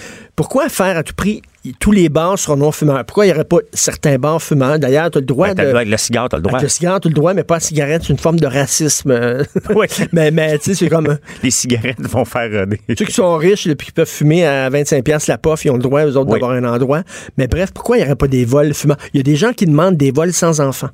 pourquoi 0.40 0.70
faire 0.70 0.96
à 0.96 1.02
tout 1.02 1.12
prix 1.12 1.42
tous 1.80 1.92
les 1.92 2.08
bars 2.08 2.38
seront 2.38 2.56
non 2.56 2.72
fumeurs? 2.72 3.04
Pourquoi 3.04 3.26
il 3.26 3.28
n'y 3.28 3.34
aurait 3.34 3.44
pas 3.44 3.58
certains 3.74 4.16
bars 4.16 4.40
fumeurs? 4.40 4.78
D'ailleurs, 4.78 5.10
tu 5.10 5.18
as 5.18 5.20
le 5.20 5.26
droit 5.26 5.48
Ben, 5.48 5.54
de. 5.54 5.60
le 5.60 5.68
droit 5.68 5.80
avec 5.80 5.90
le 5.90 5.96
cigare, 5.98 6.30
t'as 6.30 6.38
le 6.38 6.42
droit. 6.42 6.54
Avec 6.56 6.62
le 6.62 6.68
cigare, 6.70 6.98
tu 6.98 7.08
as 7.08 7.10
le 7.10 7.14
droit, 7.14 7.34
mais 7.34 7.44
pas 7.44 7.56
la 7.56 7.60
cigarette, 7.60 8.04
c'est 8.06 8.14
une 8.14 8.18
forme 8.18 8.40
de 8.40 8.46
racisme. 8.46 9.12
Oui. 9.74 9.86
mais, 10.12 10.30
mais 10.30 10.56
tu 10.56 10.70
sais, 10.70 10.74
c'est 10.74 10.88
comme. 10.88 11.18
Les 11.42 11.50
cigarettes 11.50 12.00
vont 12.00 12.24
faire 12.24 12.48
euh, 12.54 12.64
des. 12.64 12.80
Ceux 12.96 13.04
qui 13.04 13.12
sont 13.12 13.36
riches 13.36 13.66
et 13.66 13.76
qui 13.76 13.92
peuvent 13.92 14.08
fumer 14.08 14.46
à 14.46 14.70
25$ 14.70 15.02
piastres 15.02 15.28
la 15.28 15.36
pof, 15.36 15.62
ils 15.66 15.70
ont 15.70 15.76
le 15.76 15.82
droit, 15.82 16.06
eux 16.06 16.16
autres, 16.16 16.30
Oui. 16.30 16.40
d'avoir 16.40 16.56
un 16.56 16.64
endroit. 16.64 17.02
Mais 17.36 17.46
bref, 17.46 17.72
pourquoi 17.74 17.98
il 17.98 18.00
n'y 18.00 18.06
aurait 18.06 18.16
pas 18.16 18.26
des 18.26 18.46
vols 18.46 18.72
fumants? 18.72 18.96
Il 19.12 19.18
y 19.18 19.20
a 19.20 19.24
des 19.24 19.36
gens 19.36 19.52
qui 19.52 19.66
demandent 19.66 19.98
des 19.98 20.12
vols 20.12 20.32
sans 20.32 20.62
enfants. 20.62 20.88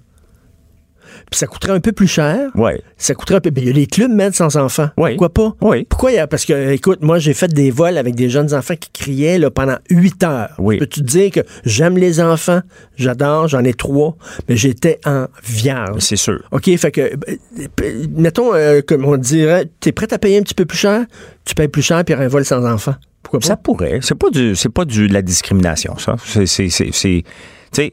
Puis 1.30 1.38
ça 1.38 1.46
coûterait 1.48 1.72
un 1.72 1.80
peu 1.80 1.90
plus 1.92 2.06
cher. 2.06 2.50
Oui. 2.54 2.70
Ça 2.96 3.14
coûterait 3.14 3.36
un 3.38 3.40
peu. 3.40 3.50
ben, 3.50 3.62
Il 3.62 3.66
y 3.66 3.70
a 3.70 3.74
des 3.74 3.86
clubs 3.88 4.12
même 4.12 4.32
sans 4.32 4.56
enfants. 4.56 4.88
Oui. 4.96 5.10
Pourquoi 5.16 5.30
pas? 5.30 5.56
Oui. 5.60 5.84
Pourquoi 5.84 6.12
il 6.12 6.14
y 6.14 6.18
a. 6.18 6.26
Parce 6.28 6.44
que, 6.44 6.70
écoute, 6.70 7.02
moi, 7.02 7.18
j'ai 7.18 7.34
fait 7.34 7.52
des 7.52 7.70
vols 7.72 7.98
avec 7.98 8.14
des 8.14 8.30
jeunes 8.30 8.54
enfants 8.54 8.74
qui 8.78 8.90
criaient 8.90 9.38
là, 9.38 9.50
pendant 9.50 9.76
huit 9.90 10.22
heures. 10.22 10.54
Oui. 10.58 10.78
Peux-tu 10.78 11.00
te 11.00 11.04
dire 11.06 11.30
que 11.32 11.40
j'aime 11.64 11.98
les 11.98 12.20
enfants? 12.20 12.60
J'adore, 12.96 13.48
j'en 13.48 13.64
ai 13.64 13.74
trois, 13.74 14.16
mais 14.48 14.56
j'étais 14.56 15.00
en 15.04 15.26
vierge. 15.44 15.98
C'est 16.00 16.16
sûr. 16.16 16.40
OK, 16.52 16.70
fait 16.76 16.90
que, 16.92 17.00
euh, 17.00 18.06
mettons, 18.16 18.54
euh, 18.54 18.80
comme 18.86 19.04
on 19.04 19.16
dirait, 19.16 19.68
tu 19.80 19.88
es 19.88 19.92
prêt 19.92 20.12
à 20.12 20.18
payer 20.18 20.38
un 20.38 20.42
petit 20.42 20.54
peu 20.54 20.64
plus 20.64 20.78
cher? 20.78 21.04
Tu 21.44 21.54
payes 21.54 21.68
plus 21.68 21.82
cher 21.82 22.04
puis 22.04 22.12
il 22.12 22.14
y 22.14 22.16
aura 22.18 22.24
un 22.24 22.28
vol 22.28 22.44
sans 22.44 22.64
enfant. 22.64 22.94
Pourquoi 23.22 23.40
pas? 23.40 23.46
Ça 23.48 23.56
pourrait. 23.56 23.98
C'est 24.02 24.14
pas 24.14 24.30
du, 24.30 24.54
c'est 24.54 24.68
pas 24.68 24.84
du, 24.84 25.08
de 25.08 25.12
la 25.12 25.22
discrimination, 25.22 25.98
ça. 25.98 26.14
C'est, 26.24 26.46
c'est, 26.46 26.68
c'est, 26.68 26.90
c'est- 26.92 27.24
tu 27.72 27.82
sais, 27.82 27.92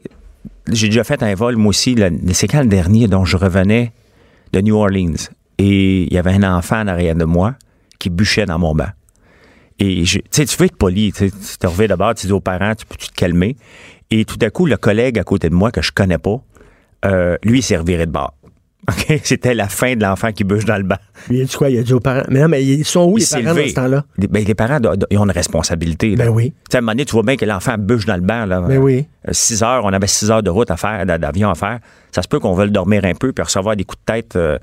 j'ai 0.70 0.88
déjà 0.88 1.04
fait 1.04 1.22
un 1.22 1.34
vol, 1.34 1.56
moi 1.56 1.70
aussi. 1.70 1.96
c'est 2.32 2.48
quand 2.48 2.60
le 2.62 2.68
dernier 2.68 3.06
dont 3.08 3.24
je 3.24 3.36
revenais 3.36 3.92
de 4.52 4.60
New 4.60 4.76
Orleans? 4.76 5.28
Et 5.58 6.02
il 6.04 6.12
y 6.12 6.18
avait 6.18 6.32
un 6.32 6.56
enfant 6.56 6.80
en 6.80 6.88
arrière 6.88 7.14
de 7.14 7.24
moi 7.24 7.54
qui 7.98 8.10
bûchait 8.10 8.46
dans 8.46 8.58
mon 8.58 8.74
banc. 8.74 8.88
Et 9.78 10.04
je- 10.04 10.18
tu 10.18 10.24
sais, 10.30 10.46
tu 10.46 10.56
veux 10.56 10.66
être 10.66 10.76
poli. 10.76 11.12
Tu 11.12 11.30
te 11.30 11.66
reviens 11.66 11.88
d'abord, 11.88 12.14
tu 12.14 12.26
dis 12.26 12.32
aux 12.32 12.40
parents, 12.40 12.74
tu 12.74 12.86
peux-tu 12.86 13.08
te 13.08 13.14
calmer? 13.14 13.56
Et 14.10 14.24
tout 14.24 14.38
à 14.42 14.50
coup, 14.50 14.66
le 14.66 14.76
collègue 14.76 15.18
à 15.18 15.24
côté 15.24 15.48
de 15.48 15.54
moi 15.54 15.70
que 15.70 15.82
je 15.82 15.92
connais 15.92 16.18
pas, 16.18 16.40
euh, 17.04 17.36
lui, 17.44 17.58
il 17.58 17.62
s'est 17.62 17.76
de 18.06 18.12
bord. 18.12 18.34
OK? 18.88 19.20
C'était 19.24 19.54
la 19.54 19.68
fin 19.68 19.94
de 19.96 20.02
l'enfant 20.02 20.32
qui 20.32 20.44
bûche 20.44 20.64
dans 20.64 20.76
le 20.76 20.82
banc. 20.82 20.96
Il 21.30 21.40
a 21.40 21.44
dit 21.44 21.54
quoi? 21.56 21.70
Il 21.70 21.78
a 21.78 21.82
dit 21.82 21.92
aux 21.92 22.00
parents. 22.00 22.24
Mais 22.28 22.40
non, 22.40 22.48
mais 22.48 22.64
ils 22.64 22.84
sont 22.84 23.04
où 23.04 23.16
Il 23.18 23.22
les 23.22 23.42
parents 23.42 23.54
dans 23.56 23.68
ce 23.68 23.74
temps-là? 23.74 24.04
Les, 24.18 24.26
ben, 24.28 24.44
les 24.44 24.54
parents 24.54 24.78
ils 25.10 25.18
ont 25.18 25.24
une 25.24 25.30
responsabilité. 25.30 26.16
là. 26.16 26.26
Ben 26.26 26.30
oui. 26.30 26.50
Tu 26.50 26.54
sais, 26.70 26.76
à 26.76 26.78
un 26.78 26.80
moment 26.82 26.92
donné, 26.92 27.04
tu 27.04 27.12
vois 27.12 27.22
bien 27.22 27.36
que 27.36 27.44
l'enfant 27.44 27.76
bûche 27.78 28.04
dans 28.06 28.16
le 28.16 28.20
banc. 28.22 28.44
Là. 28.46 28.60
Ben 28.60 28.78
oui. 28.78 29.06
Euh, 29.28 29.30
Six 29.32 29.62
heures, 29.62 29.84
on 29.84 29.92
avait 29.92 30.06
six 30.06 30.30
heures 30.30 30.42
de 30.42 30.50
route 30.50 30.70
à 30.70 30.76
faire, 30.76 31.06
d'a- 31.06 31.18
d'avion 31.18 31.50
à 31.50 31.54
faire. 31.54 31.78
Ça 32.12 32.22
se 32.22 32.28
peut 32.28 32.38
qu'on 32.40 32.54
veuille 32.54 32.70
dormir 32.70 33.04
un 33.04 33.14
peu 33.14 33.32
puis 33.32 33.42
recevoir 33.42 33.76
des 33.76 33.84
coups 33.84 34.00
de 34.06 34.12
tête. 34.12 34.36
euh. 34.36 34.58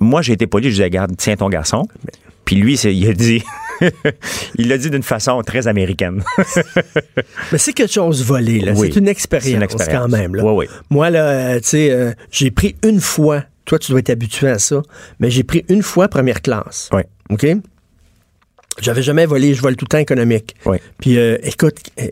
Moi, 0.00 0.22
j'ai 0.22 0.32
été 0.32 0.46
poli, 0.46 0.66
je 0.66 0.74
disais, 0.76 0.90
garde, 0.90 1.12
tiens 1.16 1.36
ton 1.36 1.48
garçon. 1.48 1.82
Puis 2.44 2.56
lui, 2.56 2.74
il 2.74 3.08
a 3.08 3.12
dit, 3.12 3.42
il 4.58 4.68
l'a 4.68 4.78
dit 4.78 4.90
d'une 4.90 5.02
façon 5.02 5.42
très 5.42 5.66
américaine. 5.66 6.22
Mais 7.52 7.58
c'est 7.58 7.72
quelque 7.72 7.92
chose 7.92 8.24
volé, 8.24 8.60
là. 8.60 8.72
Oui. 8.74 8.90
C'est 8.92 8.98
une 8.98 9.08
expérience, 9.08 9.74
quand 9.90 10.08
même. 10.08 10.34
Là. 10.34 10.44
Oui, 10.44 10.52
oui. 10.52 10.66
Moi, 10.90 11.10
là, 11.10 11.24
euh, 11.24 11.60
tu 11.60 11.68
sais, 11.68 11.90
euh, 11.90 12.12
j'ai 12.30 12.50
pris 12.50 12.76
une 12.82 13.00
fois. 13.00 13.44
Toi, 13.64 13.78
tu 13.78 13.92
dois 13.92 14.00
être 14.00 14.10
habitué 14.10 14.48
à 14.48 14.58
ça. 14.58 14.82
Mais 15.20 15.30
j'ai 15.30 15.42
pris 15.42 15.64
une 15.68 15.82
fois 15.82 16.08
première 16.08 16.42
classe. 16.42 16.90
Oui. 16.92 17.02
OK? 17.30 17.46
J'avais 18.80 19.02
jamais 19.02 19.26
volé, 19.26 19.54
je 19.54 19.62
vole 19.62 19.76
tout 19.76 19.84
le 19.84 19.90
temps 19.90 19.98
économique. 19.98 20.54
Oui. 20.66 20.78
Puis, 20.98 21.18
euh, 21.18 21.38
écoute, 21.42 21.76
euh, 22.00 22.08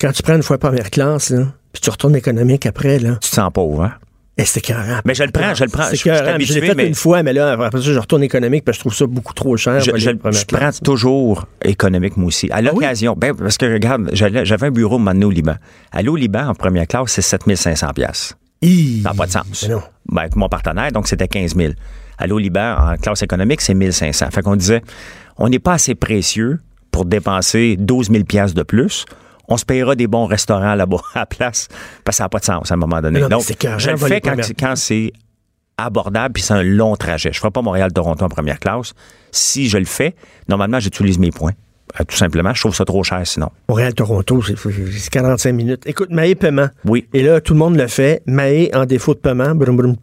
quand 0.00 0.12
tu 0.12 0.22
prends 0.22 0.36
une 0.36 0.42
fois 0.42 0.58
première 0.58 0.90
classe, 0.90 1.30
là, 1.30 1.52
puis 1.72 1.80
tu 1.80 1.90
retournes 1.90 2.16
économique 2.16 2.66
après, 2.66 2.98
là, 2.98 3.18
Tu 3.20 3.30
te 3.30 3.34
sens 3.34 3.50
pauvre, 3.52 3.82
hein? 3.82 3.94
Eh, 4.38 4.44
c'est. 4.44 4.62
Mais 5.04 5.14
je 5.14 5.22
le 5.24 5.30
prends, 5.30 5.54
je 5.54 5.64
le 5.64 5.70
prends. 5.70 5.84
C'est 5.84 5.96
Je- 5.96 6.54
l'ai 6.54 6.60
fait 6.66 6.74
mais- 6.74 6.86
une 6.88 6.94
fois, 6.94 7.22
mais 7.22 7.32
là, 7.32 7.52
après 7.52 7.70
ça, 7.80 7.92
je 7.92 7.98
retourne 7.98 8.22
économique 8.22 8.64
parce 8.64 8.76
que 8.76 8.80
je 8.80 8.88
trouve 8.88 8.94
ça 8.94 9.06
beaucoup 9.06 9.32
trop 9.34 9.56
cher. 9.56 9.80
Je, 9.80 9.90
je- 9.96 10.10
prends 10.46 10.70
toujours 10.84 11.46
économique, 11.64 12.16
moi 12.16 12.28
aussi. 12.28 12.48
À 12.50 12.60
l'occasion, 12.62 13.14
ben, 13.16 13.34
parce 13.34 13.56
que 13.56 13.66
regarde, 13.72 14.10
j'avais 14.12 14.66
un 14.66 14.70
bureau 14.70 14.98
maintenant 14.98 15.28
au 15.28 15.30
Liban. 15.30 15.54
Aller 15.92 16.08
au 16.08 16.16
Liban 16.16 16.48
en 16.48 16.54
première 16.54 16.86
classe, 16.86 17.12
c'est 17.12 17.22
7500 17.22 17.88
pièces. 17.94 18.34
Ça 18.62 18.68
n'a 19.10 19.14
pas 19.14 19.26
de 19.26 19.30
sens. 19.32 19.68
Non. 19.68 19.82
Ben, 20.10 20.22
avec 20.22 20.36
mon 20.36 20.48
partenaire, 20.48 20.90
donc 20.92 21.08
c'était 21.08 21.28
15 21.28 21.54
000. 21.54 21.72
Aller 22.18 22.32
au 22.32 22.38
Liban 22.38 22.76
en 22.78 22.96
classe 22.96 23.22
économique, 23.22 23.60
c'est 23.60 23.74
1500. 23.74 24.26
Fait 24.32 24.42
qu'on 24.42 24.56
disait, 24.56 24.82
on 25.38 25.48
n'est 25.48 25.58
pas 25.58 25.74
assez 25.74 25.94
précieux 25.94 26.60
pour 26.90 27.04
dépenser 27.04 27.76
12 27.78 28.10
000 28.10 28.24
pièces 28.24 28.54
de 28.54 28.62
plus. 28.62 29.04
On 29.48 29.56
se 29.56 29.64
payera 29.64 29.94
des 29.94 30.06
bons 30.06 30.26
restaurants 30.26 30.74
là-bas 30.74 31.00
à 31.14 31.20
la 31.20 31.26
place, 31.26 31.68
parce 32.04 32.16
que 32.16 32.18
ça 32.18 32.24
n'a 32.24 32.28
pas 32.28 32.38
de 32.38 32.44
sens 32.44 32.70
à 32.70 32.74
un 32.74 32.78
moment 32.78 33.00
donné. 33.00 33.20
Non, 33.20 33.28
donc, 33.28 33.44
je 33.78 33.90
le 33.90 33.96
fais 33.96 34.20
quand, 34.20 34.76
c'est 34.76 35.12
abordable, 35.78 36.34
puis 36.34 36.42
c'est 36.42 36.54
un 36.54 36.62
long 36.62 36.96
trajet. 36.96 37.30
Je 37.32 37.38
ne 37.38 37.40
ferai 37.40 37.50
pas 37.50 37.62
Montréal-Toronto 37.62 38.24
en 38.24 38.28
première 38.28 38.58
classe. 38.58 38.94
Si 39.30 39.68
je 39.68 39.78
le 39.78 39.84
fais, 39.84 40.14
normalement, 40.48 40.80
j'utilise 40.80 41.18
mes 41.18 41.30
points. 41.30 41.52
Euh, 42.00 42.04
tout 42.04 42.16
simplement, 42.16 42.52
je 42.52 42.60
trouve 42.60 42.74
ça 42.74 42.84
trop 42.84 43.04
cher 43.04 43.20
sinon. 43.24 43.50
Montréal-Toronto, 43.68 44.42
c'est 44.42 44.56
c'est 44.56 45.10
45 45.10 45.52
minutes. 45.52 45.82
Écoute, 45.86 46.10
Maé 46.10 46.34
paiement. 46.34 46.68
Oui. 46.84 47.06
Et 47.12 47.22
là, 47.22 47.40
tout 47.40 47.52
le 47.52 47.58
monde 47.58 47.76
le 47.76 47.86
fait. 47.86 48.22
Maé 48.26 48.70
en 48.74 48.86
défaut 48.86 49.14
de 49.14 49.20
paiement. 49.20 49.54
Brum, 49.54 49.76
brum. 49.76 49.96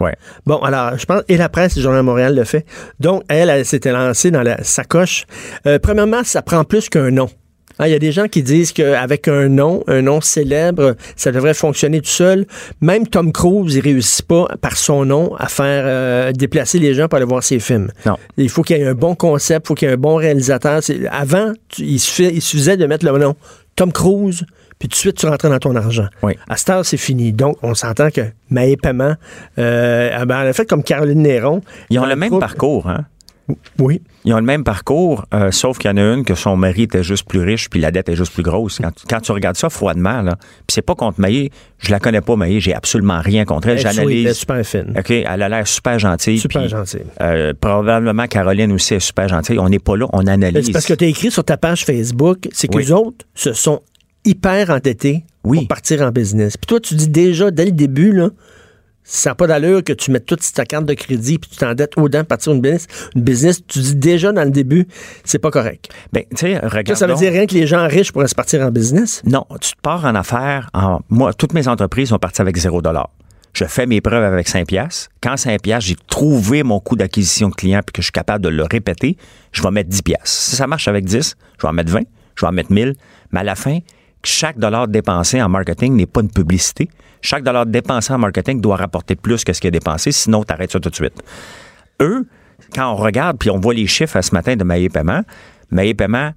Ouais. 0.00 0.16
Bon, 0.46 0.58
alors, 0.58 0.98
je 0.98 1.06
pense, 1.06 1.22
et 1.28 1.36
la 1.36 1.48
presse, 1.48 1.76
le 1.76 1.82
Journal 1.82 2.02
Montréal 2.02 2.34
le 2.34 2.44
fait. 2.44 2.66
Donc, 3.00 3.22
elle, 3.28 3.50
elle 3.50 3.64
s'était 3.64 3.92
lancée 3.92 4.30
dans 4.30 4.42
la 4.42 4.62
sacoche. 4.64 5.26
Euh, 5.66 5.78
premièrement, 5.78 6.24
ça 6.24 6.42
prend 6.42 6.64
plus 6.64 6.88
qu'un 6.88 7.10
nom. 7.10 7.28
Hein, 7.78 7.86
Il 7.86 7.90
y 7.92 7.94
a 7.94 7.98
des 7.98 8.12
gens 8.12 8.28
qui 8.28 8.42
disent 8.42 8.72
qu'avec 8.72 9.26
un 9.28 9.48
nom, 9.48 9.82
un 9.88 10.02
nom 10.02 10.20
célèbre, 10.20 10.94
ça 11.16 11.32
devrait 11.32 11.54
fonctionner 11.54 12.00
tout 12.00 12.08
seul. 12.10 12.46
Même 12.80 13.06
Tom 13.06 13.32
Cruise, 13.32 13.74
il 13.74 13.80
réussit 13.80 14.26
pas 14.26 14.46
par 14.60 14.76
son 14.76 15.04
nom 15.04 15.34
à 15.36 15.48
faire 15.48 15.82
euh, 15.86 16.32
déplacer 16.32 16.78
les 16.78 16.94
gens 16.94 17.08
pour 17.08 17.16
aller 17.16 17.26
voir 17.26 17.42
ses 17.42 17.58
films. 17.58 17.90
Non. 18.06 18.16
Il 18.36 18.48
faut 18.48 18.62
qu'il 18.62 18.76
y 18.76 18.80
ait 18.80 18.86
un 18.86 18.94
bon 18.94 19.14
concept, 19.14 19.66
il 19.66 19.68
faut 19.68 19.74
qu'il 19.74 19.88
y 19.88 19.90
ait 19.90 19.94
un 19.94 19.98
bon 19.98 20.16
réalisateur. 20.16 20.80
Avant, 21.10 21.52
tu- 21.68 21.82
il, 21.82 21.98
suffisait, 21.98 22.32
il 22.34 22.42
suffisait 22.42 22.76
de 22.76 22.86
mettre 22.86 23.04
le 23.04 23.18
nom 23.18 23.34
Tom 23.76 23.90
Cruise, 23.92 24.44
puis 24.78 24.88
tout 24.88 24.92
de 24.94 24.96
suite, 24.96 25.16
tu 25.16 25.26
rentrais 25.26 25.48
dans 25.48 25.58
ton 25.58 25.74
argent. 25.74 26.06
Oui. 26.22 26.34
À 26.48 26.56
cette 26.56 26.70
heure, 26.70 26.84
c'est 26.86 26.96
fini. 26.96 27.32
Donc, 27.32 27.56
on 27.62 27.74
s'entend 27.74 28.10
que 28.10 28.20
Maë 28.50 28.76
Paiement, 28.76 29.14
euh, 29.58 30.10
ah 30.12 30.24
ben, 30.26 30.36
a 30.36 30.52
fait 30.52 30.64
comme 30.66 30.82
Caroline 30.84 31.22
Néron. 31.22 31.60
Ils 31.90 31.98
ont 31.98 32.06
le 32.06 32.14
même 32.16 32.28
groupe- 32.30 32.40
parcours, 32.40 32.88
hein? 32.88 33.04
Oui. 33.78 34.00
Ils 34.24 34.32
ont 34.32 34.38
le 34.38 34.42
même 34.42 34.64
parcours, 34.64 35.26
euh, 35.34 35.50
sauf 35.50 35.76
qu'il 35.78 35.90
y 35.90 35.94
en 35.94 35.98
a 35.98 36.14
une 36.14 36.24
que 36.24 36.34
son 36.34 36.56
mari 36.56 36.82
était 36.84 37.02
juste 37.02 37.28
plus 37.28 37.40
riche, 37.40 37.68
puis 37.68 37.78
la 37.78 37.90
dette 37.90 38.08
est 38.08 38.16
juste 38.16 38.32
plus 38.32 38.42
grosse. 38.42 38.78
Quand, 38.82 38.90
tu- 38.94 39.04
quand 39.06 39.20
tu 39.20 39.32
regardes 39.32 39.56
ça 39.56 39.68
froidement, 39.68 40.22
là, 40.22 40.36
puis 40.36 40.72
c'est 40.72 40.80
pas 40.82 40.94
contre 40.94 41.20
Maillé, 41.20 41.50
je 41.78 41.90
la 41.90 42.00
connais 42.00 42.22
pas, 42.22 42.34
Maillé, 42.36 42.60
j'ai 42.60 42.74
absolument 42.74 43.20
rien 43.20 43.44
contre 43.44 43.68
elle. 43.68 43.78
Elle 43.86 44.10
est 44.10 44.22
elle 44.22 44.34
super 44.34 44.64
fine. 44.64 44.94
OK, 44.98 45.10
elle 45.10 45.42
a 45.42 45.48
l'air 45.50 45.66
super 45.66 45.98
gentille. 45.98 46.38
Super 46.38 46.68
gentille. 46.68 47.02
euh, 47.20 47.52
probablement 47.60 48.26
Caroline 48.26 48.72
aussi 48.72 48.94
est 48.94 49.00
super 49.00 49.28
gentille. 49.28 49.58
On 49.58 49.68
n'est 49.68 49.78
pas 49.78 49.96
là, 49.96 50.06
on 50.14 50.26
analyse. 50.26 50.66
C'est 50.66 50.72
parce 50.72 50.86
que 50.86 50.94
tu 50.94 51.04
as 51.04 51.08
écrit 51.08 51.30
sur 51.30 51.44
ta 51.44 51.58
page 51.58 51.84
Facebook, 51.84 52.48
c'est 52.52 52.68
que 52.68 52.76
Oui. 52.78 52.84
les 52.84 52.92
autres 52.92 53.26
se 53.34 53.52
sont 53.52 53.82
hyper 54.24 54.70
endettés 54.70 55.24
Oui. 55.44 55.58
pour 55.58 55.68
partir 55.68 56.00
en 56.00 56.10
business. 56.10 56.56
Puis 56.56 56.66
toi, 56.66 56.80
tu 56.80 56.94
dis 56.94 57.08
déjà, 57.08 57.50
dès 57.50 57.66
le 57.66 57.72
début, 57.72 58.12
là, 58.12 58.30
ça 59.04 59.30
n'a 59.30 59.34
pas 59.34 59.46
d'allure 59.46 59.84
que 59.84 59.92
tu 59.92 60.10
mettes 60.10 60.24
toute 60.24 60.40
ta 60.54 60.64
carte 60.64 60.86
de 60.86 60.94
crédit 60.94 61.38
puis 61.38 61.50
tu 61.50 61.56
t'endettes 61.56 61.92
au-dedans 61.96 62.20
pour 62.20 62.28
partir 62.28 62.52
une 62.52 62.60
business. 62.62 62.86
Une 63.14 63.22
business, 63.22 63.60
tu 63.66 63.78
dis 63.78 63.94
déjà 63.94 64.32
dans 64.32 64.44
le 64.44 64.50
début, 64.50 64.88
c'est 65.24 65.38
pas 65.38 65.50
correct. 65.50 65.90
Ben, 66.12 66.24
tu 66.30 66.36
sais, 66.36 66.54
Ça, 66.54 66.68
regarde. 66.68 66.98
ça 66.98 67.06
veut 67.06 67.14
dire 67.14 67.30
rien 67.30 67.46
que 67.46 67.54
les 67.54 67.66
gens 67.66 67.86
riches 67.86 68.12
pourraient 68.12 68.28
se 68.28 68.34
partir 68.34 68.62
en 68.62 68.70
business? 68.70 69.22
Non, 69.26 69.44
tu 69.60 69.72
te 69.72 69.80
pars 69.82 70.04
en 70.06 70.14
affaires. 70.14 70.70
En, 70.72 71.00
moi, 71.10 71.34
toutes 71.34 71.52
mes 71.52 71.68
entreprises 71.68 72.08
sont 72.08 72.18
parties 72.18 72.40
avec 72.40 72.56
0 72.56 72.80
Je 73.52 73.64
fais 73.66 73.86
mes 73.86 74.00
preuves 74.00 74.24
avec 74.24 74.48
5 74.48 74.66
piastres. 74.66 75.10
Quand 75.22 75.36
5 75.36 75.60
piastres, 75.60 75.88
j'ai 75.88 75.96
trouvé 76.06 76.62
mon 76.62 76.80
coût 76.80 76.96
d'acquisition 76.96 77.50
de 77.50 77.54
client 77.54 77.80
puis 77.84 77.92
que 77.92 78.00
je 78.00 78.06
suis 78.06 78.12
capable 78.12 78.42
de 78.42 78.48
le 78.48 78.62
répéter, 78.64 79.18
je 79.52 79.62
vais 79.62 79.70
mettre 79.70 79.90
10 79.90 80.02
piastres. 80.02 80.26
Si 80.26 80.56
ça 80.56 80.66
marche 80.66 80.88
avec 80.88 81.04
10, 81.04 81.36
je 81.58 81.62
vais 81.62 81.68
en 81.68 81.74
mettre 81.74 81.92
20, 81.92 82.00
je 82.36 82.40
vais 82.40 82.48
en 82.48 82.52
mettre 82.52 82.72
1000. 82.72 82.94
Mais 83.32 83.40
à 83.40 83.44
la 83.44 83.54
fin, 83.54 83.78
chaque 84.26 84.58
dollar 84.58 84.88
dépensé 84.88 85.40
en 85.42 85.48
marketing 85.48 85.94
n'est 85.94 86.06
pas 86.06 86.20
une 86.20 86.30
publicité. 86.30 86.88
Chaque 87.20 87.42
dollar 87.42 87.66
dépensé 87.66 88.12
en 88.12 88.18
marketing 88.18 88.60
doit 88.60 88.76
rapporter 88.76 89.16
plus 89.16 89.44
que 89.44 89.52
ce 89.52 89.60
qu'il 89.60 89.68
a 89.68 89.70
dépensé, 89.70 90.12
sinon 90.12 90.44
tu 90.44 90.52
arrêtes 90.52 90.72
ça 90.72 90.80
tout 90.80 90.90
de 90.90 90.94
suite. 90.94 91.22
Eux, 92.00 92.26
quand 92.74 92.92
on 92.92 92.96
regarde, 92.96 93.38
puis 93.38 93.50
on 93.50 93.58
voit 93.58 93.74
les 93.74 93.86
chiffres 93.86 94.20
ce 94.20 94.34
matin 94.34 94.56
de 94.56 94.64
Maillé 94.64 94.88
Paiement, 94.88 95.22
Maillé 95.70 95.94
Paiement 95.94 96.32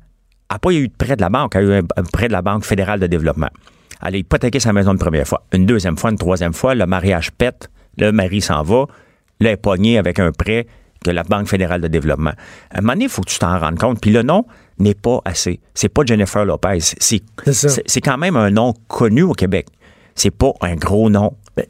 n'a 0.52 0.60
pas 0.60 0.72
eu 0.72 0.88
de 0.88 0.94
prêt 0.94 1.16
de 1.16 1.22
la 1.22 1.30
banque, 1.30 1.56
a 1.56 1.62
eu 1.62 1.74
un, 1.74 1.84
prêt 2.12 2.28
de 2.28 2.34
la 2.34 2.42
Banque 2.42 2.64
fédérale 2.64 3.00
de 3.00 3.08
développement. 3.08 3.50
Elle 4.06 4.16
a 4.16 4.18
hypothéqué 4.18 4.60
sa 4.60 4.74
maison 4.74 4.94
une 4.94 5.00
première 5.00 5.28
fois. 5.28 5.44
Une 5.52 5.66
deuxième 5.66 5.98
fois, 5.98 6.12
une 6.12 6.18
troisième 6.18 6.54
fois, 6.54 6.76
le 6.76 6.86
mariage 6.86 7.32
pète, 7.32 7.70
le 7.98 8.12
mari 8.12 8.42
s'en 8.42 8.62
va, 8.64 8.86
là, 9.40 9.52
elle 9.52 9.86
est 9.86 9.98
avec 9.98 10.20
un 10.20 10.32
prêt 10.32 10.68
de 11.06 11.12
la 11.12 11.24
Banque 11.24 11.48
fédérale 11.48 11.82
de 11.82 11.88
développement. 11.88 12.34
À 12.72 12.78
un 12.78 12.82
moment 12.82 12.94
donné, 12.94 13.06
il 13.06 13.10
faut 13.10 13.22
que 13.22 13.30
tu 13.30 13.40
t'en 13.40 13.60
rendes 13.60 13.78
compte. 13.78 14.00
Puis 14.00 14.12
le 14.12 14.24
nom 14.24 14.46
n'est 14.80 14.94
pas 14.94 15.22
assez. 15.26 15.60
C'est 15.74 15.90
pas 15.90 16.04
Jennifer 16.06 16.46
Lopez. 16.46 16.80
C'est 17.00 18.02
quand 18.02 18.18
même 18.18 18.36
un 18.36 18.50
nom 18.52 18.74
connu 18.88 19.24
au 19.24 19.34
Québec. 19.34 19.68
C'est 20.16 20.32
pas 20.32 20.54
un 20.62 20.76
gros 20.76 21.10
nom. 21.10 21.34
Mais, 21.58 21.68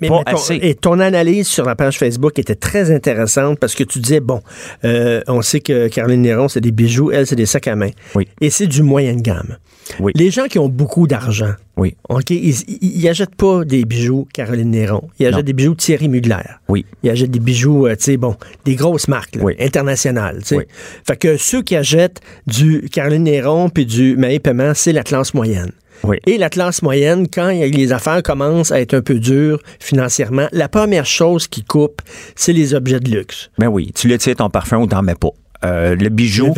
mais- 0.00 0.08
pas 0.08 0.22
mais 0.26 0.32
ton, 0.32 0.36
assez. 0.38 0.58
et 0.60 0.74
ton 0.74 0.98
analyse 1.00 1.46
sur 1.46 1.64
la 1.64 1.74
page 1.76 1.98
Facebook 1.98 2.38
était 2.38 2.54
très 2.56 2.90
intéressante 2.90 3.58
parce 3.58 3.74
que 3.74 3.84
tu 3.84 4.00
disais, 4.00 4.20
bon, 4.20 4.40
euh, 4.84 5.20
on 5.28 5.40
sait 5.42 5.60
que 5.60 5.88
Caroline 5.88 6.22
Néron, 6.22 6.48
c'est 6.48 6.60
des 6.60 6.72
bijoux, 6.72 7.10
elle, 7.12 7.26
c'est 7.26 7.36
des 7.36 7.46
sacs 7.46 7.68
à 7.68 7.76
main. 7.76 7.90
Oui. 8.14 8.26
Et 8.40 8.50
c'est 8.50 8.66
du 8.66 8.82
moyen 8.82 9.14
de 9.14 9.20
gamme. 9.22 9.56
Oui. 9.98 10.12
Les 10.14 10.30
gens 10.30 10.44
qui 10.46 10.58
ont 10.60 10.68
beaucoup 10.68 11.06
d'argent, 11.08 11.52
Oui. 11.76 11.96
OK, 12.08 12.30
ils, 12.30 12.54
ils, 12.68 12.78
ils 13.00 13.08
achètent 13.08 13.34
pas 13.34 13.64
des 13.64 13.84
bijoux 13.84 14.28
Caroline 14.32 14.70
Néron. 14.70 15.08
Ils 15.18 15.26
achètent 15.26 15.38
Non. 15.38 15.42
des 15.42 15.52
bijoux 15.52 15.74
Thierry 15.74 16.08
Mugler. 16.08 16.36
Oui. 16.68 16.84
Ils 17.02 17.10
achètent 17.10 17.30
des 17.30 17.40
bijoux, 17.40 17.86
euh, 17.86 17.96
tu 17.96 18.04
sais, 18.04 18.16
bon, 18.16 18.36
des 18.64 18.76
grosses 18.76 19.08
marques, 19.08 19.34
là, 19.36 19.42
Oui. 19.42 19.54
internationales. 19.58 20.42
Oui. 20.52 20.64
Fait 21.06 21.16
que 21.16 21.36
ceux 21.36 21.62
qui 21.62 21.74
achètent 21.74 22.20
du 22.46 22.88
Caroline 22.92 23.24
Néron 23.24 23.68
puis 23.68 23.84
du 23.86 24.16
Paiement, 24.42 24.72
c'est 24.74 24.92
la 24.92 25.02
classe 25.02 25.34
moyenne. 25.34 25.72
Oui. 26.04 26.18
Et 26.26 26.38
la 26.38 26.48
classe 26.48 26.82
moyenne, 26.82 27.26
quand 27.28 27.48
les 27.48 27.92
affaires 27.92 28.22
commencent 28.22 28.72
à 28.72 28.80
être 28.80 28.94
un 28.94 29.02
peu 29.02 29.18
dures 29.18 29.60
financièrement, 29.78 30.46
la 30.52 30.68
première 30.68 31.06
chose 31.06 31.46
qui 31.46 31.64
coupe, 31.64 32.02
c'est 32.36 32.52
les 32.52 32.74
objets 32.74 33.00
de 33.00 33.10
luxe. 33.10 33.50
Ben 33.58 33.68
oui, 33.68 33.92
tu 33.94 34.08
l'étires 34.08 34.36
ton 34.36 34.50
parfum 34.50 34.78
ou 34.78 34.86
t'en 34.86 35.02
mets 35.02 35.14
pas. 35.14 35.30
Euh, 35.62 35.94
le 35.94 36.08
bijou, 36.08 36.54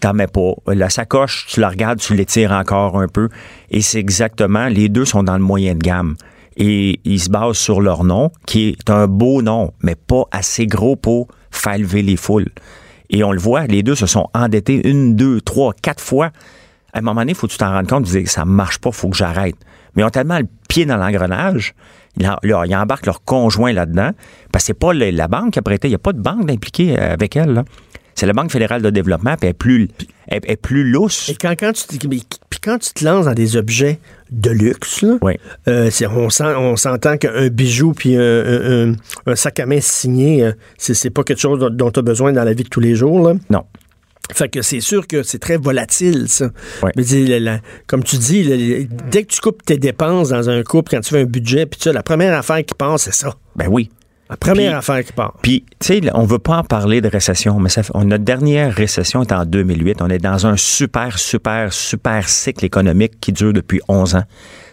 t'en 0.00 0.14
mets 0.14 0.28
pas. 0.28 0.52
La 0.68 0.88
sacoche, 0.88 1.46
tu 1.48 1.60
la 1.60 1.68
regardes, 1.68 1.98
tu 1.98 2.14
l'étires 2.14 2.52
encore 2.52 3.00
un 3.00 3.08
peu. 3.08 3.28
Et 3.70 3.82
c'est 3.82 3.98
exactement, 3.98 4.68
les 4.68 4.88
deux 4.88 5.04
sont 5.04 5.24
dans 5.24 5.36
le 5.36 5.42
moyen 5.42 5.74
de 5.74 5.80
gamme. 5.80 6.16
Et 6.56 7.00
ils 7.04 7.18
se 7.18 7.30
basent 7.30 7.56
sur 7.56 7.80
leur 7.80 8.04
nom, 8.04 8.30
qui 8.46 8.68
est 8.68 8.90
un 8.90 9.08
beau 9.08 9.42
nom, 9.42 9.72
mais 9.80 9.96
pas 9.96 10.24
assez 10.30 10.66
gros 10.66 10.94
pour 10.94 11.26
faire 11.50 11.78
lever 11.78 12.02
les 12.02 12.16
foules. 12.16 12.50
Et 13.10 13.24
on 13.24 13.32
le 13.32 13.40
voit, 13.40 13.66
les 13.66 13.82
deux 13.82 13.96
se 13.96 14.06
sont 14.06 14.28
endettés 14.34 14.88
une, 14.88 15.16
deux, 15.16 15.40
trois, 15.40 15.72
quatre 15.72 16.02
fois. 16.02 16.30
À 16.94 16.98
un 16.98 17.02
moment 17.02 17.20
donné, 17.20 17.32
il 17.32 17.34
faut 17.34 17.46
que 17.46 17.52
tu 17.52 17.58
t'en 17.58 17.72
rendes 17.72 17.88
compte, 17.88 18.06
tu 18.06 18.12
dis, 18.22 18.26
ça 18.26 18.44
marche 18.46 18.78
pas, 18.78 18.90
faut 18.92 19.08
que 19.10 19.16
j'arrête. 19.16 19.56
Mais 19.94 20.02
ils 20.02 20.06
ont 20.06 20.10
tellement 20.10 20.38
le 20.38 20.46
pied 20.68 20.86
dans 20.86 20.96
l'engrenage, 20.96 21.74
ils, 22.16 22.26
en- 22.26 22.38
là, 22.42 22.64
ils 22.66 22.74
embarquent 22.76 23.06
leur 23.06 23.22
conjoint 23.24 23.72
là-dedans, 23.72 24.12
parce 24.52 24.62
que 24.64 24.66
c'est 24.68 24.74
pas 24.78 24.92
le- 24.94 25.10
la 25.10 25.28
banque 25.28 25.52
qui 25.54 25.58
a 25.58 25.62
prêté, 25.62 25.88
il 25.88 25.90
n'y 25.90 25.96
a 25.96 25.98
pas 25.98 26.12
de 26.12 26.20
banque 26.20 26.50
impliquée 26.50 26.96
euh, 26.98 27.12
avec 27.12 27.36
elle. 27.36 27.52
là. 27.52 27.64
C'est 28.16 28.26
la 28.26 28.32
Banque 28.32 28.52
fédérale 28.52 28.80
de 28.80 28.90
développement, 28.90 29.32
puis 29.36 29.40
elle 29.42 29.48
est 29.50 29.54
plus, 29.54 29.88
elle, 30.28 30.38
elle 30.44 30.52
est 30.52 30.56
plus 30.56 30.88
lousse. 30.88 31.28
Et 31.30 31.34
quand, 31.34 31.50
quand, 31.58 31.72
tu, 31.72 31.98
te- 31.98 32.06
puis 32.06 32.60
quand 32.62 32.78
tu 32.78 32.92
te 32.92 33.04
lances 33.04 33.24
dans 33.24 33.34
des 33.34 33.56
objets 33.56 33.98
de 34.30 34.50
luxe, 34.50 35.02
là, 35.02 35.14
Oui. 35.20 35.32
euh, 35.66 35.90
on, 36.12 36.30
sent- 36.30 36.44
on 36.56 36.76
s'entend 36.76 37.16
qu'un 37.16 37.48
bijou 37.48 37.92
puis 37.92 38.16
un, 38.16 38.20
un- 38.22 38.92
un- 38.92 38.94
un 39.26 39.34
sac 39.34 39.58
à 39.58 39.66
main 39.66 39.80
signé, 39.80 40.44
euh, 40.44 40.52
c'est 40.78 41.10
pas 41.10 41.24
quelque 41.24 41.40
chose 41.40 41.58
dont- 41.58 41.70
dont 41.70 41.90
tu 41.90 41.98
as 41.98 42.02
besoin 42.02 42.32
dans 42.32 42.44
la 42.44 42.52
vie 42.52 42.62
de 42.62 42.68
tous 42.68 42.78
les 42.78 42.94
jours. 42.94 43.26
Là. 43.26 43.34
Non. 43.50 43.64
Fait 44.32 44.48
que 44.48 44.62
c'est 44.62 44.80
sûr 44.80 45.06
que 45.06 45.22
c'est 45.22 45.38
très 45.38 45.56
volatile, 45.58 46.26
ça. 46.28 46.46
Ouais. 46.82 46.90
Mais 46.96 47.02
dis, 47.02 47.26
la- 47.26 47.40
la- 47.40 47.58
comme 47.86 48.02
tu 48.02 48.16
dis, 48.16 48.42
la- 48.44 48.84
dès 49.10 49.24
que 49.24 49.32
tu 49.32 49.40
coupes 49.40 49.62
tes 49.64 49.76
dépenses 49.76 50.30
dans 50.30 50.48
un 50.48 50.62
couple, 50.62 50.92
quand 50.92 51.00
tu 51.00 51.10
fais 51.10 51.20
un 51.20 51.26
budget, 51.26 51.66
puis 51.66 51.78
la 51.92 52.02
première 52.02 52.36
affaire 52.38 52.64
qui 52.64 52.74
passe, 52.74 53.02
c'est 53.02 53.14
ça. 53.14 53.34
Ben 53.56 53.68
oui. 53.70 53.90
La 54.30 54.38
première 54.38 54.78
affaire 54.78 55.04
qui 55.04 55.12
part. 55.12 55.34
Puis, 55.42 55.64
tu 55.78 55.86
sais, 55.86 56.00
on 56.14 56.24
veut 56.24 56.38
pas 56.38 56.56
en 56.56 56.64
parler 56.64 57.02
de 57.02 57.08
récession, 57.08 57.60
mais 57.60 57.68
ça 57.68 57.82
fait- 57.82 57.92
on- 57.94 58.04
notre 58.06 58.24
dernière 58.24 58.72
récession 58.74 59.20
est 59.22 59.30
en 59.32 59.44
2008. 59.44 60.00
On 60.00 60.08
est 60.08 60.18
dans 60.18 60.46
un 60.46 60.56
super, 60.56 61.18
super, 61.18 61.72
super 61.74 62.26
cycle 62.26 62.64
économique 62.64 63.20
qui 63.20 63.32
dure 63.32 63.52
depuis 63.52 63.80
11 63.86 64.14
ans. 64.14 64.24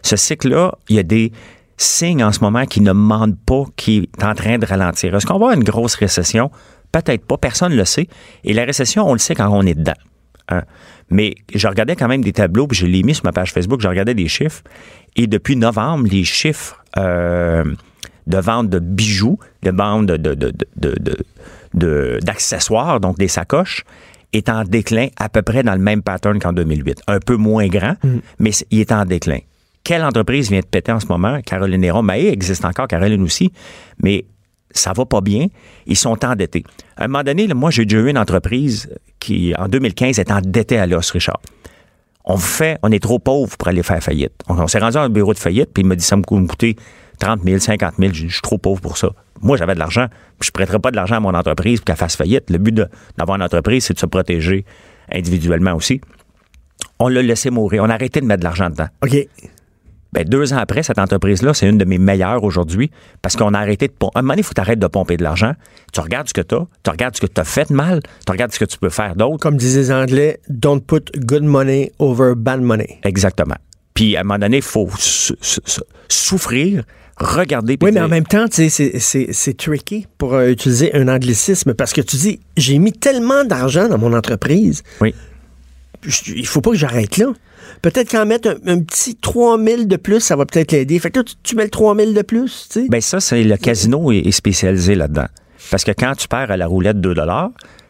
Ce 0.04 0.16
cycle-là, 0.16 0.74
il 0.88 0.96
y 0.96 1.00
a 1.00 1.04
des 1.04 1.34
signes 1.76 2.24
en 2.24 2.32
ce 2.32 2.40
moment 2.40 2.66
qui 2.66 2.80
ne 2.80 2.94
mentent 2.94 3.38
pas, 3.46 3.66
qui 3.76 4.10
est 4.18 4.24
en 4.24 4.34
train 4.36 4.58
de 4.58 4.66
ralentir. 4.66 5.14
Est-ce 5.14 5.26
qu'on 5.26 5.34
va 5.34 5.48
avoir 5.48 5.52
une 5.54 5.64
grosse 5.66 5.96
récession? 5.96 6.50
Peut-être 6.92 7.26
pas, 7.26 7.38
personne 7.38 7.72
ne 7.72 7.78
le 7.78 7.86
sait. 7.86 8.08
Et 8.44 8.54
la 8.54 8.66
récession, 8.66 9.08
on 9.10 9.14
le 9.14 9.20
sait 9.20 9.36
quand 9.36 9.50
on 9.50 9.66
est 9.66 9.74
dedans. 9.76 9.94
hein. 10.50 10.64
Mais 11.10 11.36
je 11.54 11.68
regardais 11.68 11.96
quand 11.98 12.08
même 12.08 12.24
des 12.24 12.32
tableaux, 12.34 12.68
puis 12.68 12.78
je 12.78 12.86
l'ai 12.86 13.04
mis 13.04 13.14
sur 13.16 13.26
ma 13.26 13.34
page 13.34 13.52
Facebook, 13.52 13.82
je 13.82 13.88
regardais 13.88 14.14
des 14.14 14.28
chiffres. 14.30 14.62
Et 15.18 15.28
depuis 15.28 15.58
novembre, 15.58 16.08
les 16.10 16.24
chiffres 16.24 16.82
euh, 16.98 17.66
de 18.28 18.38
vente 18.38 18.70
de 18.70 18.80
bijoux, 18.80 19.38
de 19.64 19.72
vente 19.72 20.06
de, 20.06 20.18
d'accessoires, 22.22 23.00
donc 23.00 23.18
des 23.18 23.28
sacoches, 23.28 23.84
est 24.34 24.50
en 24.50 24.64
déclin 24.64 25.08
à 25.18 25.30
peu 25.30 25.42
près 25.42 25.64
dans 25.64 25.74
le 25.74 25.80
même 25.82 26.02
pattern 26.02 26.40
qu'en 26.40 26.54
2008. 26.54 27.02
Un 27.08 27.20
peu 27.20 27.36
moins 27.36 27.68
grand, 27.68 27.96
mais 28.40 28.52
c'est- 28.54 28.66
il 28.72 28.80
est 28.80 28.92
en 28.92 29.06
déclin. 29.06 29.40
Quelle 29.84 30.04
entreprise 30.04 30.50
vient 30.50 30.60
de 30.62 30.66
péter 30.66 30.92
en 30.92 31.00
ce 31.00 31.08
moment? 31.08 31.42
Caroline 31.42 31.82
Néron, 31.82 32.04
Maé 32.04 32.28
existe 32.30 32.64
encore, 32.64 32.88
Caroline 32.88 33.22
aussi, 33.24 33.52
mais 34.02 34.26
ça 34.74 34.94
va 34.94 35.06
pas 35.06 35.22
bien. 35.22 35.48
Ils 35.86 35.98
sont 35.98 36.24
endettés. 36.26 36.64
À 36.98 37.06
un 37.06 37.08
moment 37.08 37.24
donné, 37.24 37.48
moi, 37.54 37.72
j'ai 37.72 37.86
déjà 37.86 38.02
eu 38.02 38.10
une 38.10 38.18
entreprise 38.18 38.90
qui, 39.20 39.54
en 39.58 39.68
2015, 39.68 40.20
est 40.20 40.32
endettée 40.32 40.78
à 40.78 40.86
l'os, 40.88 41.10
Richard. 41.12 41.40
On 42.24 42.38
fait, 42.38 42.78
on 42.84 42.92
est 42.92 43.02
trop 43.02 43.20
pauvre 43.20 43.58
pour 43.58 43.68
aller 43.68 43.84
faire 43.84 44.02
faillite. 44.02 44.34
On, 44.48 44.68
s'est 44.68 44.80
rendu 44.80 44.98
à 44.98 45.02
un 45.02 45.10
bureau 45.10 45.34
de 45.34 45.40
faillite, 45.40 45.70
puis 45.74 45.82
il 45.82 45.88
m'a 45.88 45.96
dit 45.96 46.04
ça 46.04 46.16
me 46.16 46.22
coûter 46.22 46.76
30 47.20 47.42
000, 47.44 47.60
50 47.60 47.96
000. 47.98 48.14
J'ai 48.14 48.24
dit, 48.24 48.30
Je 48.30 48.34
suis 48.34 48.42
trop 48.42 48.58
pauvre 48.58 48.82
pour 48.82 48.98
ça. 48.98 49.10
Moi, 49.42 49.58
j'avais 49.58 49.74
de 49.74 49.80
l'argent, 49.80 50.06
je 50.40 50.52
prêterais 50.52 50.80
pas 50.80 50.92
de 50.92 50.96
l'argent 50.96 51.16
à 51.16 51.20
mon 51.20 51.34
entreprise 51.34 51.80
pour 51.80 51.86
qu'elle 51.86 51.96
fasse 51.96 52.16
faillite. 52.16 52.50
Le 52.52 52.60
but 52.60 52.80
d'avoir 53.18 53.38
une 53.38 53.44
entreprise, 53.44 53.86
c'est 53.86 53.96
de 53.96 54.00
se 54.00 54.06
protéger 54.06 54.66
individuellement 55.12 55.74
aussi. 55.74 56.00
On 57.00 57.08
l'a 57.08 57.24
laissé 57.24 57.50
mourir. 57.50 57.84
On 57.84 57.90
a 57.90 57.96
arrêté 57.96 58.22
de 58.22 58.26
mettre 58.26 58.42
de 58.42 58.44
l'argent 58.44 58.70
dedans. 58.70 58.88
OK. 59.04 59.28
Ben, 60.14 60.26
deux 60.26 60.52
ans 60.54 60.58
après, 60.58 60.84
cette 60.84 61.00
entreprise-là, 61.00 61.54
c'est 61.54 61.68
une 61.70 61.78
de 61.78 61.86
mes 61.86 61.98
meilleures 61.98 62.44
aujourd'hui 62.44 62.92
parce 63.22 63.36
qu'on 63.38 63.54
a 63.54 63.60
arrêté 63.60 63.88
de 63.88 63.94
pomper. 63.94 64.12
À 64.16 64.20
un 64.20 64.22
moment 64.24 64.34
donné, 64.34 64.42
il 64.42 64.44
faut 64.46 64.54
t'arrêter 64.54 64.80
de 64.80 64.88
pomper 64.88 65.16
de 65.18 65.24
l'argent. 65.24 65.54
Tu 65.94 66.02
regardes 66.02 66.28
ce 66.28 66.34
que 66.34 66.42
tu 66.42 66.56
as, 66.56 66.68
tu 66.84 66.90
regardes 66.92 67.16
ce 67.16 67.22
que 67.22 67.28
tu 67.28 67.40
as 67.40 67.46
fait 67.46 67.70
de 67.70 67.74
mal, 67.74 68.02
tu 68.26 68.32
regardes 68.32 68.52
ce 68.52 68.60
que 68.60 68.66
tu 68.66 68.78
peux 68.78 68.90
faire 68.90 69.16
d'autre. 69.16 69.38
Comme 69.40 69.56
disaient 69.56 69.80
les 69.80 69.92
Anglais, 69.92 70.40
don't 70.50 70.82
put 70.82 71.06
good 71.18 71.44
money 71.44 71.92
over 72.00 72.34
bad 72.36 72.62
money. 72.62 73.00
Exactement. 73.04 73.56
Puis, 73.94 74.18
à 74.18 74.22
un 74.22 74.24
moment 74.24 74.40
donné, 74.40 74.58
il 74.58 74.64
faut 74.64 74.90
sou- 74.98 75.36
sou- 75.40 75.62
sou- 75.66 75.82
souffrir, 76.10 76.84
regarder. 77.18 77.78
Oui, 77.82 77.92
mais 77.94 78.02
en 78.02 78.08
même 78.10 78.26
temps, 78.26 78.48
tu 78.48 78.56
sais, 78.56 78.70
c'est- 78.70 79.00
c'est 79.00 79.28
c'est 79.32 79.56
tricky 79.56 80.08
pour 80.18 80.34
euh, 80.34 80.50
utiliser 80.50 80.94
un 80.96 81.08
anglicisme 81.08 81.74
parce 81.74 81.94
que 81.94 82.02
tu 82.02 82.16
dis, 82.18 82.40
j'ai 82.58 82.80
mis 82.80 82.92
tellement 82.94 83.44
d'argent 83.46 83.88
dans 83.88 83.98
mon 83.98 84.14
entreprise, 84.14 84.82
Oui. 85.02 85.14
il 86.36 86.48
faut 86.48 86.62
pas 86.62 86.72
que 86.72 86.78
j'arrête 86.78 87.18
là. 87.18 87.28
Peut-être 87.82 88.12
qu'en 88.12 88.26
mettre 88.26 88.50
un, 88.50 88.74
un 88.74 88.80
petit 88.82 89.16
3000 89.16 89.88
de 89.88 89.96
plus, 89.96 90.20
ça 90.20 90.36
va 90.36 90.46
peut-être 90.46 90.72
l'aider. 90.72 91.00
Fait 91.00 91.12
que 91.12 91.20
là, 91.20 91.26
tu, 91.44 91.56
mets 91.56 91.64
le 91.64 91.70
3000 91.70 92.14
de 92.14 92.22
plus, 92.22 92.68
tu 92.72 92.82
sais. 92.82 92.88
Ben 92.90 93.02
ça, 93.02 93.20
c'est 93.20 93.44
le 93.44 93.58
casino 93.58 94.12
est, 94.12 94.20
est 94.20 94.32
spécialisé 94.32 94.96
là-dedans. 94.96 95.28
Parce 95.70 95.84
que 95.84 95.92
quand 95.92 96.16
tu 96.16 96.28
perds 96.28 96.52
à 96.52 96.58
la 96.58 96.68
roulette 96.68 97.00
2 97.00 97.14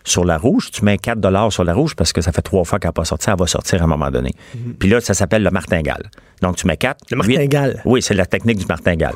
sur 0.03 0.25
la 0.25 0.37
rouge, 0.37 0.71
tu 0.71 0.83
mets 0.85 0.97
4 0.97 1.51
sur 1.51 1.63
la 1.63 1.73
rouge 1.73 1.95
parce 1.95 2.13
que 2.13 2.21
ça 2.21 2.31
fait 2.31 2.41
trois 2.41 2.63
fois 2.63 2.79
qu'elle 2.79 2.89
n'a 2.89 2.93
pas 2.93 3.05
sorti, 3.05 3.29
elle 3.29 3.37
va 3.37 3.47
sortir 3.47 3.81
à 3.81 3.85
un 3.85 3.87
moment 3.87 4.11
donné. 4.11 4.31
Puis 4.79 4.89
là, 4.89 5.01
ça 5.01 5.13
s'appelle 5.13 5.43
le 5.43 5.51
martingale. 5.51 6.09
Donc, 6.41 6.55
tu 6.55 6.65
mets 6.65 6.77
4. 6.77 7.05
Le 7.11 7.17
martingale. 7.17 7.81
Oui, 7.85 8.01
c'est 8.01 8.15
la 8.15 8.25
technique 8.25 8.57
du 8.57 8.65
martingale. 8.65 9.13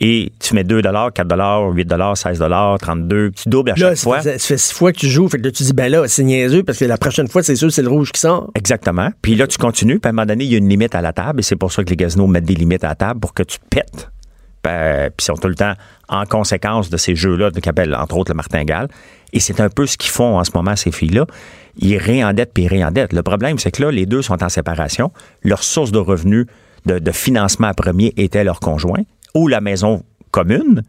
Et 0.00 0.32
tu 0.38 0.54
mets 0.54 0.64
2 0.64 0.82
4 0.82 1.72
8 1.72 1.92
16 2.14 2.44
32 2.80 3.30
tu 3.30 3.48
doubles 3.48 3.70
à 3.70 3.74
Là, 3.74 3.90
chaque 3.90 3.98
fois. 3.98 4.20
ça 4.20 4.38
fait 4.38 4.58
six 4.58 4.72
fois 4.72 4.92
que 4.92 4.98
tu 4.98 5.08
joues. 5.08 5.28
Fait 5.28 5.38
que 5.38 5.44
là, 5.44 5.50
tu 5.50 5.62
dis, 5.62 5.72
ben 5.72 5.90
là, 5.90 6.06
c'est 6.08 6.24
niaiseux 6.24 6.62
parce 6.62 6.78
que 6.78 6.84
la 6.84 6.98
prochaine 6.98 7.28
fois, 7.28 7.42
c'est 7.42 7.56
sûr, 7.56 7.72
c'est 7.72 7.82
le 7.82 7.88
rouge 7.88 8.12
qui 8.12 8.20
sort. 8.20 8.50
Exactement. 8.54 9.08
Puis 9.22 9.34
là, 9.34 9.46
tu 9.46 9.56
continues, 9.56 9.98
puis 9.98 10.08
à 10.08 10.10
un 10.10 10.12
moment 10.12 10.26
donné, 10.26 10.44
il 10.44 10.50
y 10.52 10.54
a 10.54 10.58
une 10.58 10.68
limite 10.68 10.94
à 10.94 11.00
la 11.00 11.12
table, 11.12 11.40
et 11.40 11.42
c'est 11.42 11.56
pour 11.56 11.72
ça 11.72 11.82
que 11.82 11.90
les 11.90 11.96
casinos 11.96 12.26
mettent 12.26 12.44
des 12.44 12.54
limites 12.54 12.84
à 12.84 12.88
la 12.88 12.94
table 12.94 13.20
pour 13.20 13.32
que 13.32 13.42
tu 13.42 13.58
pètes. 13.70 14.10
Ben, 14.62 15.10
puis 15.16 15.24
ils 15.24 15.24
sont 15.24 15.34
tout 15.34 15.48
le 15.48 15.54
temps 15.54 15.72
en 16.08 16.24
conséquence 16.24 16.90
de 16.90 16.96
ces 16.96 17.14
jeux-là, 17.14 17.50
qu'appelle 17.50 17.94
entre 17.94 18.16
autres 18.16 18.30
le 18.32 18.36
martingale. 18.36 18.88
Et 19.32 19.40
c'est 19.40 19.60
un 19.60 19.68
peu 19.68 19.86
ce 19.86 19.96
qu'ils 19.98 20.10
font 20.10 20.38
en 20.38 20.44
ce 20.44 20.50
moment, 20.54 20.74
ces 20.76 20.90
filles-là. 20.92 21.26
Ils 21.78 21.96
réendettent 21.98 22.52
puis 22.54 22.64
ils 22.64 22.68
réendettent. 22.68 23.12
Le 23.12 23.22
problème, 23.22 23.58
c'est 23.58 23.70
que 23.70 23.82
là, 23.82 23.90
les 23.90 24.06
deux 24.06 24.22
sont 24.22 24.42
en 24.42 24.48
séparation. 24.48 25.12
Leur 25.42 25.62
source 25.62 25.92
de 25.92 25.98
revenus, 25.98 26.46
de, 26.86 26.98
de 26.98 27.10
financement 27.12 27.72
premier 27.74 28.12
était 28.16 28.44
leur 28.44 28.60
conjoint 28.60 29.02
ou 29.34 29.48
la 29.48 29.60
maison 29.60 30.02
commune. 30.30 30.82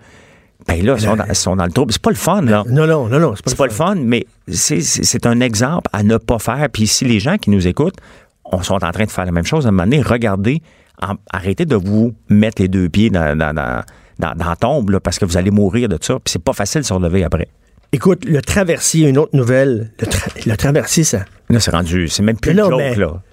Ben 0.68 0.84
là, 0.86 0.96
ils 0.98 1.02
sont 1.02 1.16
dans, 1.16 1.26
ils 1.26 1.36
sont 1.36 1.56
dans 1.56 1.66
le 1.66 1.72
trouble. 1.72 1.92
C'est 1.92 2.02
pas 2.02 2.10
le 2.12 2.16
fun, 2.16 2.42
là. 2.42 2.64
Non, 2.68 2.86
non, 2.88 3.08
non, 3.08 3.20
non. 3.20 3.34
C'est 3.44 3.58
pas 3.58 3.66
le 3.66 3.72
fun, 3.72 3.96
mais 3.96 4.26
c'est- 4.48 5.26
un 5.26 5.40
exemple 5.42 5.90
à 5.94 6.04
ne 6.04 6.18
pas 6.18 6.40
faire. 6.40 6.68
Puis 6.72 6.88
si 6.88 7.06
les 7.06 7.20
gens 7.20 7.38
qui 7.38 7.50
nous 7.50 7.68
écoutent 7.68 7.98
on 8.52 8.64
sont 8.64 8.84
en 8.84 8.92
train 8.92 9.06
de 9.06 9.12
faire 9.12 9.26
la 9.26 9.32
même 9.32 9.46
chose, 9.46 9.66
à 9.66 9.70
un 9.70 9.72
moment 9.72 9.84
donné, 9.84 10.02
regardez, 10.02 10.64
en- 11.04 11.16
arrêtez 11.32 11.66
de 11.66 11.76
vous 11.76 12.14
mettre 12.30 12.62
les 12.62 12.68
deux 12.68 12.90
pieds 12.90 13.10
dans, 13.12 13.38
dans, 13.38 13.54
dans, 13.54 13.82
dans- 14.20 14.34
dans 14.36 14.50
la 14.50 14.56
tombe, 14.56 14.90
là, 14.92 15.00
parce 15.00 15.18
que 15.18 15.26
vous 15.26 15.38
allez 15.38 15.52
mourir 15.52 15.90
de 15.90 15.98
ça. 16.02 16.16
Puis 16.16 16.32
c'est 16.34 16.44
pas 16.44 16.54
facile 16.54 16.82
de 16.82 16.86
se 16.86 16.94
relever 16.94 17.24
après. 17.24 17.48
Écoute, 17.92 18.24
le 18.26 18.40
traversier, 18.44 19.10
une 19.10 19.18
autre 19.18 19.36
nouvelle. 19.36 19.90
Le, 20.00 20.06
tra- 20.06 20.48
le 20.48 20.56
traversier, 20.58 21.04
ça. 21.04 21.26
Là, 21.50 21.60
c'est 21.60 21.72
rendu, 21.72 22.08
c'est 22.08 22.22
même 22.22 22.38
plus 22.38 22.54
non, 22.54 22.70
joke, 22.70 22.78
mais- 22.78 22.94
là. 22.96 23.24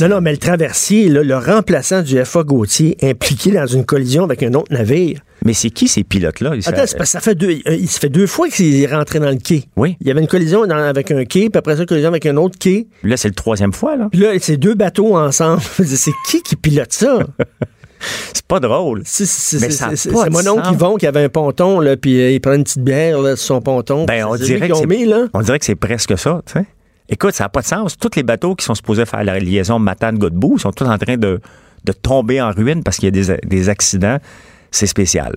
Non, 0.00 0.08
non, 0.08 0.20
mais 0.20 0.30
le 0.30 0.38
traversier, 0.38 1.08
là, 1.08 1.24
le 1.24 1.36
remplaçant 1.36 2.02
du 2.02 2.16
FA 2.24 2.44
Gauthier, 2.44 2.96
impliqué 3.02 3.50
dans 3.50 3.66
une 3.66 3.84
collision 3.84 4.22
avec 4.22 4.44
un 4.44 4.54
autre 4.54 4.72
navire. 4.72 5.18
Mais 5.44 5.52
c'est 5.52 5.70
qui 5.70 5.88
ces 5.88 6.04
pilotes-là? 6.04 6.50
Attends, 6.64 6.82
c'est 6.86 6.96
parce 6.96 7.10
que 7.10 7.18
ça 7.18 7.20
fait 7.20 7.34
deux, 7.34 7.50
euh, 7.66 7.74
il 7.74 7.88
se 7.88 7.98
fait 7.98 8.08
deux 8.08 8.28
fois 8.28 8.48
qu'il 8.48 8.80
est 8.80 8.86
rentré 8.86 9.18
dans 9.18 9.30
le 9.30 9.38
quai. 9.38 9.64
Oui. 9.76 9.96
Il 10.00 10.06
y 10.06 10.12
avait 10.12 10.20
une 10.20 10.28
collision 10.28 10.64
dans- 10.64 10.76
avec 10.76 11.10
un 11.10 11.24
quai, 11.24 11.50
puis 11.50 11.58
après 11.58 11.74
ça, 11.74 11.80
une 11.80 11.86
collision 11.86 12.10
avec 12.10 12.26
un 12.26 12.36
autre 12.36 12.56
quai. 12.56 12.86
Là, 13.02 13.16
c'est 13.16 13.28
le 13.28 13.34
troisième 13.34 13.72
fois, 13.72 13.96
là. 13.96 14.08
Puis 14.12 14.20
là, 14.20 14.30
c'est 14.40 14.56
deux 14.58 14.74
bateaux 14.76 15.16
ensemble. 15.16 15.60
c'est 15.84 16.12
qui 16.28 16.40
qui 16.42 16.54
pilote 16.54 16.92
ça? 16.92 17.18
C'est 18.32 18.46
pas 18.46 18.60
drôle. 18.60 19.02
C'est 19.04 19.26
c'est- 19.26 19.58
Mais 19.60 19.70
c'est- 19.70 20.30
mon 20.30 20.46
oncle. 20.58 20.72
Yvon 20.72 20.96
qui 20.96 21.06
avait 21.06 21.24
un 21.24 21.28
ponton, 21.28 21.80
là, 21.80 21.96
puis 21.96 22.20
euh, 22.20 22.30
il 22.30 22.40
prenait 22.40 22.56
une 22.56 22.64
petite 22.64 22.82
bière 22.82 23.20
là, 23.20 23.36
sur 23.36 23.46
son 23.46 23.60
ponton. 23.60 24.04
Ben, 24.06 24.24
on 24.26 24.36
dirait, 24.36 24.68
que 24.68 24.74
c'est, 24.74 24.86
mis, 24.86 25.04
là. 25.04 25.26
on 25.34 25.40
dirait 25.42 25.58
que 25.58 25.64
c'est 25.64 25.74
presque 25.74 26.16
ça, 26.18 26.40
tu 26.46 26.52
sais. 26.54 26.66
Écoute, 27.10 27.34
ça 27.34 27.44
n'a 27.44 27.48
pas 27.48 27.62
de 27.62 27.66
sens. 27.66 27.96
Tous 27.96 28.10
les 28.16 28.22
bateaux 28.22 28.54
qui 28.54 28.64
sont 28.64 28.74
supposés 28.74 29.06
faire 29.06 29.24
la 29.24 29.38
liaison 29.38 29.78
Matane-Godbout 29.78 30.58
sont 30.58 30.72
tous 30.72 30.84
en 30.84 30.98
train 30.98 31.16
de, 31.16 31.40
de 31.84 31.92
tomber 31.92 32.40
en 32.40 32.50
ruine 32.50 32.82
parce 32.82 32.98
qu'il 32.98 33.06
y 33.14 33.20
a 33.20 33.36
des, 33.36 33.36
des 33.46 33.68
accidents. 33.70 34.18
c'est 34.70 34.86
spécial. 34.86 35.34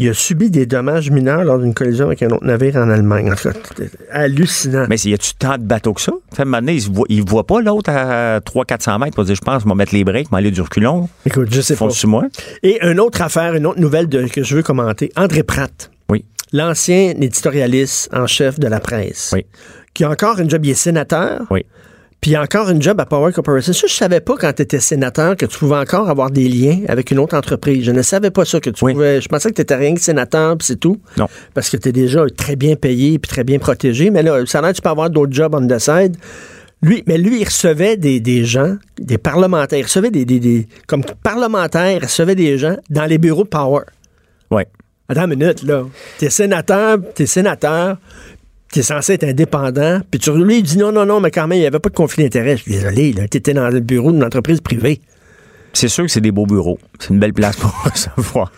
Il 0.00 0.08
a 0.08 0.14
subi 0.14 0.48
des 0.50 0.64
dommages 0.64 1.10
mineurs 1.10 1.42
lors 1.44 1.58
d'une 1.58 1.74
collision 1.74 2.06
avec 2.06 2.22
un 2.22 2.28
autre 2.30 2.44
navire 2.44 2.76
en 2.76 2.88
Allemagne. 2.88 3.32
En 3.32 3.36
c'était 3.36 3.90
hallucinant. 4.12 4.86
Mais 4.88 4.96
y 4.96 5.12
a-tu 5.12 5.34
tant 5.34 5.58
de 5.58 5.64
bateaux 5.64 5.92
que 5.92 6.00
ça? 6.00 6.12
Fait, 6.32 6.42
un 6.44 6.66
il 6.68 6.76
ne 6.88 6.94
voit, 6.94 7.06
il 7.08 7.24
voit 7.28 7.44
pas 7.46 7.60
l'autre 7.60 7.90
à 7.90 8.38
300-400 8.40 9.00
mètres 9.00 9.14
pour 9.16 9.24
dire, 9.24 9.34
je 9.34 9.40
pense, 9.40 9.64
je 9.64 9.68
vais 9.68 9.74
mettre 9.74 9.94
les 9.94 10.04
breaks, 10.04 10.30
m'aller 10.30 10.50
du 10.52 10.60
reculon. 10.60 11.08
Écoute, 11.26 11.48
je 11.50 11.60
sais 11.60 11.74
pas. 11.74 11.88
Moi? 12.04 12.24
Et 12.62 12.78
une 12.86 13.00
autre 13.00 13.22
affaire, 13.22 13.54
une 13.54 13.66
autre 13.66 13.80
nouvelle 13.80 14.08
de- 14.08 14.28
que 14.28 14.42
je 14.44 14.54
veux 14.56 14.62
commenter. 14.62 15.10
André 15.16 15.42
Pratt, 15.42 15.90
Oui. 16.10 16.24
l'ancien 16.52 17.14
éditorialiste 17.20 18.08
en 18.14 18.26
chef 18.28 18.60
de 18.60 18.68
la 18.68 18.78
presse, 18.80 19.30
Oui. 19.34 19.44
qui 19.94 20.04
a 20.04 20.10
encore 20.10 20.38
une 20.38 20.48
job, 20.48 20.64
il 20.64 20.70
est 20.70 20.74
sénateur, 20.74 21.42
Oui. 21.50 21.64
Puis 22.20 22.36
encore 22.36 22.68
une 22.68 22.82
job 22.82 23.00
à 23.00 23.06
Power 23.06 23.32
Corporation. 23.32 23.72
Ça, 23.72 23.86
je 23.86 23.92
savais 23.94 24.20
pas 24.20 24.34
quand 24.36 24.52
tu 24.52 24.62
étais 24.62 24.80
sénateur 24.80 25.36
que 25.36 25.46
tu 25.46 25.56
pouvais 25.58 25.76
encore 25.76 26.08
avoir 26.10 26.30
des 26.30 26.48
liens 26.48 26.80
avec 26.88 27.10
une 27.12 27.18
autre 27.20 27.36
entreprise. 27.36 27.84
Je 27.84 27.92
ne 27.92 28.02
savais 28.02 28.30
pas 28.30 28.44
ça, 28.44 28.58
que 28.60 28.70
tu 28.70 28.84
Oui. 28.84 28.92
pouvais... 28.92 29.20
Je 29.20 29.28
pensais 29.28 29.50
que 29.50 29.54
tu 29.54 29.62
étais 29.62 29.76
rien 29.76 29.94
que 29.94 30.00
sénateur, 30.00 30.56
puis 30.58 30.66
c'est 30.66 30.76
tout. 30.80 30.98
Non. 31.16 31.26
Parce 31.54 31.70
que 31.70 31.76
tu 31.76 31.88
es 31.88 31.92
déjà 31.92 32.24
très 32.36 32.56
bien 32.56 32.74
payé 32.74 33.18
puis 33.18 33.28
très 33.28 33.44
bien 33.44 33.58
protégé. 33.58 34.10
Mais 34.10 34.22
là, 34.22 34.44
ça 34.46 34.58
a 34.58 34.62
l'air 34.62 34.70
que 34.72 34.76
tu 34.76 34.82
peux 34.82 34.88
avoir 34.90 35.10
d'autres 35.10 35.32
jobs 35.32 35.54
on 35.54 35.66
the 35.66 35.78
side. 35.78 36.16
Lui, 36.82 37.02
mais 37.06 37.18
lui, 37.18 37.40
il 37.40 37.44
recevait 37.44 37.96
des, 37.96 38.20
des 38.20 38.44
gens, 38.44 38.76
des 38.98 39.18
parlementaires. 39.18 39.78
Il 39.78 39.82
recevait 39.84 40.10
des, 40.10 40.24
des, 40.24 40.38
des- 40.40 40.68
Comme 40.86 41.02
parlementaire, 41.22 41.90
il 41.98 42.02
recevait 42.04 42.34
des 42.36 42.56
gens 42.58 42.76
dans 42.90 43.04
les 43.06 43.18
bureaux 43.18 43.44
de 43.44 43.48
Power. 43.48 43.82
Oui. 44.50 44.62
Attends 45.08 45.24
une 45.30 45.38
minute, 45.38 45.62
là. 45.62 45.84
T'es 46.18 46.30
sénateur, 46.30 46.98
t'es 47.14 47.26
sénateur, 47.26 47.96
t'es 48.72 48.82
censé 48.82 49.14
être 49.14 49.24
indépendant, 49.24 50.00
puis 50.10 50.20
tu, 50.20 50.30
lui, 50.32 50.58
il 50.58 50.62
dit 50.62 50.78
non, 50.78 50.92
non, 50.92 51.06
non, 51.06 51.20
mais 51.20 51.30
quand 51.30 51.46
même, 51.46 51.56
il 51.58 51.62
n'y 51.62 51.66
avait 51.66 51.78
pas 51.78 51.88
de 51.88 51.94
conflit 51.94 52.22
d'intérêt. 52.24 52.56
Je 52.56 52.62
suis 52.62 52.72
désolé, 52.72 53.12
là. 53.12 53.26
T'étais 53.28 53.54
dans 53.54 53.68
le 53.68 53.80
bureau 53.80 54.12
d'une 54.12 54.24
entreprise 54.24 54.60
privée. 54.60 55.00
C'est 55.74 55.88
sûr 55.88 56.04
que 56.04 56.10
c'est 56.10 56.22
des 56.22 56.32
beaux 56.32 56.46
bureaux. 56.46 56.78
C'est 56.98 57.10
une 57.10 57.20
belle 57.20 57.34
place 57.34 57.56
pour 57.56 57.72
savoir. 57.94 58.50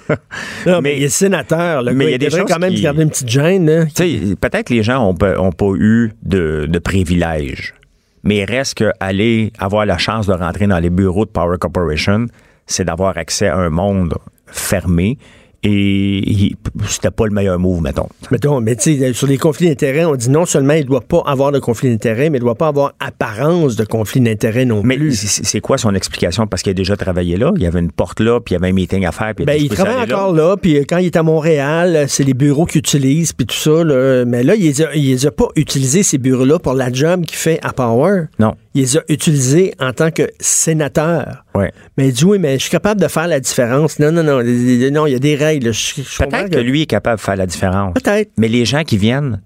Non, 0.66 0.80
mais, 0.80 0.96
il 0.96 1.02
est 1.02 1.08
sénateur, 1.08 1.82
là. 1.82 1.92
mais 1.92 2.06
il 2.06 2.10
y 2.12 2.14
a 2.14 2.18
des 2.18 2.30
choses 2.30 2.44
quand 2.48 2.58
même 2.60 2.72
qui- 2.72 2.82
garder 2.82 3.02
une 3.02 3.10
petite 3.10 3.28
gêne. 3.28 3.88
Tu 3.94 4.28
sais, 4.28 4.36
peut-être 4.40 4.68
que 4.68 4.74
les 4.74 4.82
gens 4.82 5.02
n'ont 5.04 5.14
pas, 5.14 5.38
ont 5.38 5.52
pas 5.52 5.72
eu 5.76 6.12
de, 6.22 6.66
de 6.68 6.78
privilèges, 6.78 7.74
mais 8.22 8.38
il 8.38 8.44
reste 8.44 8.74
qu'aller 8.74 9.52
avoir 9.58 9.86
la 9.86 9.98
chance 9.98 10.26
de 10.28 10.32
rentrer 10.32 10.66
dans 10.66 10.78
les 10.78 10.88
bureaux 10.90 11.24
de 11.24 11.30
Power 11.30 11.56
Corporation, 11.58 12.26
c'est 12.66 12.84
d'avoir 12.84 13.18
accès 13.18 13.48
à 13.48 13.56
un 13.56 13.70
monde 13.70 14.14
fermé 14.46 15.18
et 15.62 16.52
c'était 16.86 17.10
pas 17.10 17.26
le 17.26 17.32
meilleur 17.32 17.58
move, 17.58 17.82
mettons. 17.82 18.08
Mettons, 18.30 18.60
mais 18.60 18.76
tu 18.76 18.98
sais, 18.98 19.12
sur 19.12 19.26
les 19.26 19.36
conflits 19.36 19.68
d'intérêts, 19.68 20.04
on 20.04 20.16
dit 20.16 20.30
non 20.30 20.46
seulement 20.46 20.72
il 20.74 20.82
ne 20.82 20.86
doit 20.88 21.02
pas 21.02 21.22
avoir 21.26 21.52
de 21.52 21.58
conflit 21.58 21.90
d'intérêts, 21.90 22.30
mais 22.30 22.38
il 22.38 22.40
ne 22.40 22.46
doit 22.46 22.54
pas 22.54 22.68
avoir 22.68 22.92
apparence 22.98 23.76
de 23.76 23.84
conflit 23.84 24.20
d'intérêts 24.20 24.64
non 24.64 24.82
Mais 24.84 24.96
plus. 24.96 25.14
c'est 25.14 25.44
c'est 25.44 25.60
quoi 25.60 25.76
son 25.78 25.94
explication? 25.94 26.46
Parce 26.46 26.62
qu'il 26.62 26.70
a 26.70 26.74
déjà 26.74 26.96
travaillé 26.96 27.36
là, 27.36 27.52
il 27.56 27.62
y 27.62 27.66
avait 27.66 27.80
une 27.80 27.92
porte 27.92 28.20
là, 28.20 28.40
puis 28.40 28.52
il 28.54 28.56
y 28.56 28.56
avait 28.56 28.68
un 28.68 28.72
meeting 28.72 29.04
à 29.04 29.12
faire. 29.12 29.34
Puis 29.34 29.44
Ben, 29.44 29.58
il 29.60 29.68
travaille 29.68 30.02
encore 30.10 30.32
là, 30.32 30.56
puis 30.56 30.78
euh, 30.78 30.84
quand 30.88 30.98
il 30.98 31.06
est 31.06 31.16
à 31.16 31.22
Montréal, 31.22 31.94
euh, 31.96 32.04
c'est 32.08 32.24
les 32.24 32.34
bureaux 32.34 32.64
qu'il 32.64 32.78
utilise, 32.78 33.32
puis 33.32 33.46
tout 33.46 33.56
ça. 33.56 33.84
là. 33.84 34.24
Mais 34.24 34.42
là, 34.42 34.54
il 34.54 34.62
les 34.62 34.82
a, 34.82 34.94
il 34.94 35.06
les 35.10 35.26
a 35.26 35.30
pas 35.30 35.48
utilisés, 35.56 36.02
ces 36.02 36.18
bureaux-là, 36.18 36.58
pour 36.58 36.74
la 36.74 36.90
job 36.92 37.24
qu'il 37.26 37.36
fait 37.36 37.58
à 37.62 37.72
Power. 37.72 38.22
Non. 38.38 38.54
Il 38.74 38.82
les 38.82 38.96
a 38.96 39.00
utilisés 39.08 39.74
en 39.80 39.92
tant 39.92 40.10
que 40.12 40.30
sénateur. 40.38 41.44
Ouais. 41.54 41.72
Mais 41.96 42.08
il 42.08 42.12
dit, 42.14 42.24
oui, 42.24 42.38
mais 42.38 42.54
je 42.54 42.62
suis 42.62 42.70
capable 42.70 43.00
de 43.00 43.08
faire 43.08 43.26
la 43.26 43.40
différence. 43.40 43.98
Non, 43.98 44.12
non, 44.12 44.22
non, 44.22 44.36
non, 44.42 45.06
il 45.06 45.12
y 45.12 45.14
a 45.14 45.18
des 45.18 45.34
règles. 45.34 45.70
Peut-être 45.72 46.50
que 46.50 46.58
lui 46.58 46.82
est 46.82 46.86
capable 46.86 47.16
de 47.16 47.22
faire 47.22 47.36
la 47.36 47.46
différence. 47.46 47.94
Peut-être. 47.94 48.30
Mais 48.38 48.46
les 48.48 48.64
gens 48.64 48.84
qui 48.84 48.96
viennent 48.96 49.40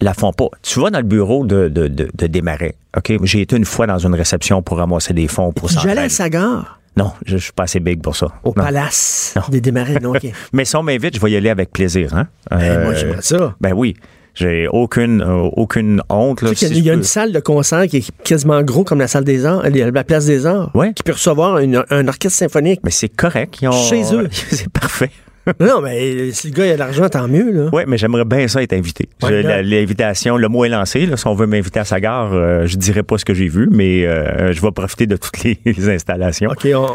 la 0.00 0.14
font 0.14 0.32
pas. 0.32 0.48
Tu 0.62 0.80
vas 0.80 0.88
dans 0.88 0.98
le 1.00 1.04
bureau 1.04 1.44
de, 1.44 1.68
de, 1.68 1.88
de, 1.88 2.08
de 2.14 2.26
Desmarais. 2.26 2.74
OK? 2.96 3.12
J'ai 3.24 3.42
été 3.42 3.54
une 3.56 3.66
fois 3.66 3.86
dans 3.86 3.98
une 3.98 4.14
réception 4.14 4.62
pour 4.62 4.78
ramasser 4.78 5.12
des 5.12 5.28
fonds 5.28 5.52
pour 5.52 5.68
J'allais 5.68 5.82
Centraide. 5.82 5.98
à 5.98 6.08
Sagard, 6.08 6.80
Non, 6.96 7.12
je, 7.26 7.36
je 7.36 7.42
suis 7.44 7.52
pas 7.52 7.64
assez 7.64 7.80
big 7.80 8.00
pour 8.00 8.16
ça. 8.16 8.28
au 8.44 8.54
Non. 8.56 8.64
palace 8.64 9.34
Non. 9.36 9.42
des 9.50 9.60
démarrés. 9.60 9.98
Non. 10.00 10.14
Mais 10.54 10.64
si 10.64 10.74
on 10.76 10.82
m'invite, 10.82 11.16
je 11.16 11.20
vais 11.20 11.30
y 11.32 11.36
aller 11.36 11.50
avec 11.50 11.70
plaisir. 11.70 12.14
Hein? 12.14 12.28
Ben, 12.50 12.60
Euh, 12.60 12.84
moi, 12.84 12.94
j'aimerais 12.94 13.20
ça. 13.20 13.54
Ben 13.60 13.74
oui. 13.74 13.94
J'ai 14.34 14.68
aucune, 14.68 15.22
euh, 15.22 15.48
aucune 15.52 16.02
honte. 16.08 16.42
Là, 16.42 16.50
Tu 16.50 16.56
sais 16.56 16.68
y 16.68 16.72
a- 16.72 16.76
il 16.78 16.84
y 16.84 16.90
a 16.90 16.94
une 16.94 17.02
salle 17.02 17.32
de 17.32 17.40
concert 17.40 17.86
qui 17.86 17.98
est 17.98 18.10
quasiment 18.24 18.62
gros 18.62 18.84
comme 18.84 18.98
la 19.00 19.08
salle 19.08 19.24
des 19.24 19.44
arts, 19.46 19.62
euh, 19.64 19.90
la 19.92 20.04
place 20.04 20.26
des 20.26 20.46
arts, 20.46 20.70
Ouais. 20.74 20.92
qui 20.94 21.02
peut 21.02 21.12
recevoir 21.12 21.58
une- 21.58 21.84
un 21.90 22.08
orchestre 22.08 22.38
symphonique. 22.38 22.80
Mais 22.84 22.90
c'est 22.90 23.08
correct. 23.08 23.58
Ils 23.62 23.68
ont... 23.68 23.72
Chez 23.72 24.14
eux. 24.14 24.28
c'est 24.50 24.68
parfait. 24.70 25.10
non, 25.60 25.80
mais 25.80 25.98
euh, 26.00 26.30
si 26.32 26.48
le 26.48 26.54
gars 26.54 26.66
il 26.66 26.70
a 26.70 26.74
de 26.74 26.78
l'argent, 26.78 27.08
tant 27.08 27.26
mieux, 27.26 27.50
là. 27.50 27.70
Oui, 27.72 27.82
mais 27.86 27.96
j'aimerais 27.96 28.26
bien 28.26 28.46
ça 28.46 28.62
être 28.62 28.74
invité. 28.74 29.08
La- 29.22 29.62
L'invitation, 29.62 30.36
le 30.36 30.48
mot 30.48 30.64
est 30.64 30.68
lancé. 30.68 31.06
Là, 31.06 31.16
si 31.16 31.26
on 31.26 31.34
veut 31.34 31.46
m'inviter 31.46 31.80
à 31.80 31.84
sa 31.84 31.98
gare, 31.98 32.32
euh, 32.34 32.66
je 32.66 32.76
dirais 32.76 33.02
pas 33.02 33.16
ce 33.18 33.24
que 33.24 33.32
j'ai 33.34 33.48
vu, 33.48 33.66
mais 33.72 34.04
euh, 34.06 34.52
je 34.52 34.60
vais 34.60 34.70
profiter 34.70 35.06
de 35.06 35.16
toutes 35.16 35.42
les, 35.42 35.58
les 35.64 35.88
installations. 35.88 36.50
OK, 36.50 36.68
on, 36.74 36.88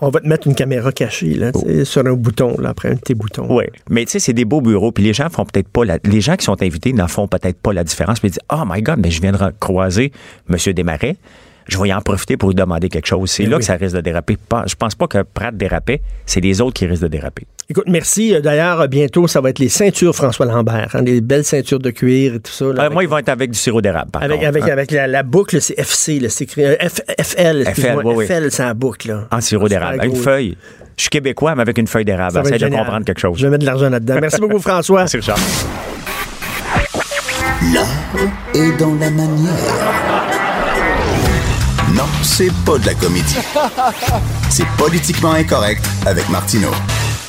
on 0.00 0.08
va 0.10 0.20
te 0.20 0.26
mettre 0.26 0.46
une 0.46 0.54
caméra 0.54 0.92
cachée, 0.92 1.34
là, 1.34 1.52
sais, 1.52 1.84
sur 1.84 2.06
un 2.06 2.12
bouton, 2.14 2.56
là, 2.58 2.70
après 2.70 2.90
un 2.90 2.94
de 2.94 3.00
tes 3.00 3.14
boutons. 3.14 3.46
Oui, 3.48 3.64
mais 3.88 4.04
tu 4.04 4.12
sais, 4.12 4.18
c'est 4.18 4.32
des 4.32 4.44
beaux 4.44 4.60
bureaux, 4.60 4.92
puis 4.92 5.04
les 5.04 5.12
gens 5.12 5.28
font 5.28 5.44
peut-être 5.44 5.68
pas 5.68 5.84
la... 5.84 5.98
Les 6.04 6.20
gens 6.20 6.36
qui 6.36 6.44
sont 6.44 6.62
invités 6.62 6.92
n'en 6.92 7.08
font 7.08 7.28
peut-être 7.28 7.58
pas 7.60 7.72
la 7.72 7.84
différence, 7.84 8.20
puis 8.20 8.28
ils 8.28 8.32
disent 8.32 8.40
«Oh 8.52 8.62
my 8.66 8.82
God, 8.82 8.98
mais 9.02 9.10
je 9.10 9.20
viens 9.20 9.32
de 9.32 9.38
croiser 9.58 10.12
M. 10.48 10.56
Desmarais, 10.74 11.16
je 11.70 11.78
vais 11.80 11.88
y 11.88 11.94
en 11.94 12.00
profiter 12.00 12.36
pour 12.36 12.48
lui 12.50 12.54
demander 12.56 12.88
quelque 12.88 13.06
chose.» 13.06 13.30
C'est 13.32 13.44
Ben 13.44 13.50
là 13.50 13.56
oui. 13.56 13.60
que 13.60 13.66
ça 13.66 13.74
risque 13.74 13.94
de 13.96 14.00
déraper. 14.00 14.36
Je 14.66 14.74
pense 14.74 14.94
pas 14.94 15.06
que 15.06 15.22
Pratt 15.22 15.56
dérapait, 15.56 16.02
c'est 16.26 16.40
les 16.40 16.60
autres 16.60 16.74
qui 16.74 16.86
risquent 16.86 17.02
de 17.02 17.08
déraper. 17.08 17.46
Écoute, 17.68 17.84
merci. 17.86 18.34
Euh, 18.34 18.40
D'ailleurs, 18.40 18.80
euh, 18.80 18.86
bientôt, 18.88 19.28
ça 19.28 19.40
va 19.40 19.50
être 19.50 19.60
les 19.60 19.68
ceintures 19.68 20.14
François 20.14 20.44
Lambert, 20.46 20.88
hein, 20.94 21.02
des 21.02 21.20
belles 21.20 21.44
ceintures 21.44 21.78
de 21.78 21.90
cuir 21.90 22.34
et 22.34 22.40
tout 22.40 22.50
ça. 22.50 22.64
là, 22.64 22.70
Euh, 22.70 22.80
avec, 22.80 22.92
moi, 22.92 23.04
ils 23.04 23.08
vont 23.08 23.18
être 23.18 23.28
avec 23.28 23.50
du 23.52 23.58
sirop 23.58 23.80
d'érable, 23.80 24.10
par 24.10 24.22
avec, 24.24 24.36
contre. 24.38 24.48
avec, 24.48 24.62
hein, 24.64 24.72
avec 24.72 24.90
la, 24.90 25.06
la 25.06 25.22
boucle, 25.22 25.60
c'est 25.60 25.78
FC, 25.78 26.20
c'est 26.28 26.44
écrit 26.44 26.62
F- 26.62 27.00
FL, 27.22 27.64
oui, 28.04 28.14
oui. 28.16 28.26
FL, 28.26 28.50
c'est 28.50 28.62
la 28.64 28.74
boucle, 28.74 29.08
là. 29.08 29.28
en 29.30 29.40
sirop 29.40 29.68
d'érable. 29.68 30.04
Une 30.04 30.16
feuille. 30.16 30.56
Je 30.96 31.02
suis 31.02 31.10
québécois, 31.10 31.54
mais 31.54 31.62
avec 31.62 31.78
une 31.78 31.86
feuille 31.86 32.04
d'érable. 32.04 32.40
Essaye 32.44 32.58
de 32.58 32.68
comprendre 32.68 33.04
quelque 33.06 33.20
chose. 33.20 33.38
Je 33.38 33.44
vais 33.46 33.50
mettre 33.50 33.60
de 33.62 33.66
l'argent 33.66 33.88
là-dedans. 33.88 34.18
Merci 34.20 34.40
beaucoup, 34.40 34.58
François. 34.60 34.98
Merci, 35.00 35.16
Richard. 35.18 35.38
L'art 37.72 37.86
est 38.54 38.76
dans 38.78 38.94
la 38.94 39.10
manière. 39.10 40.09
C'est 42.32 42.52
pas 42.64 42.78
de 42.78 42.86
la 42.86 42.94
comédie. 42.94 43.36
C'est 44.50 44.66
politiquement 44.78 45.32
incorrect 45.32 45.84
avec 46.06 46.28
Martineau. 46.30 46.70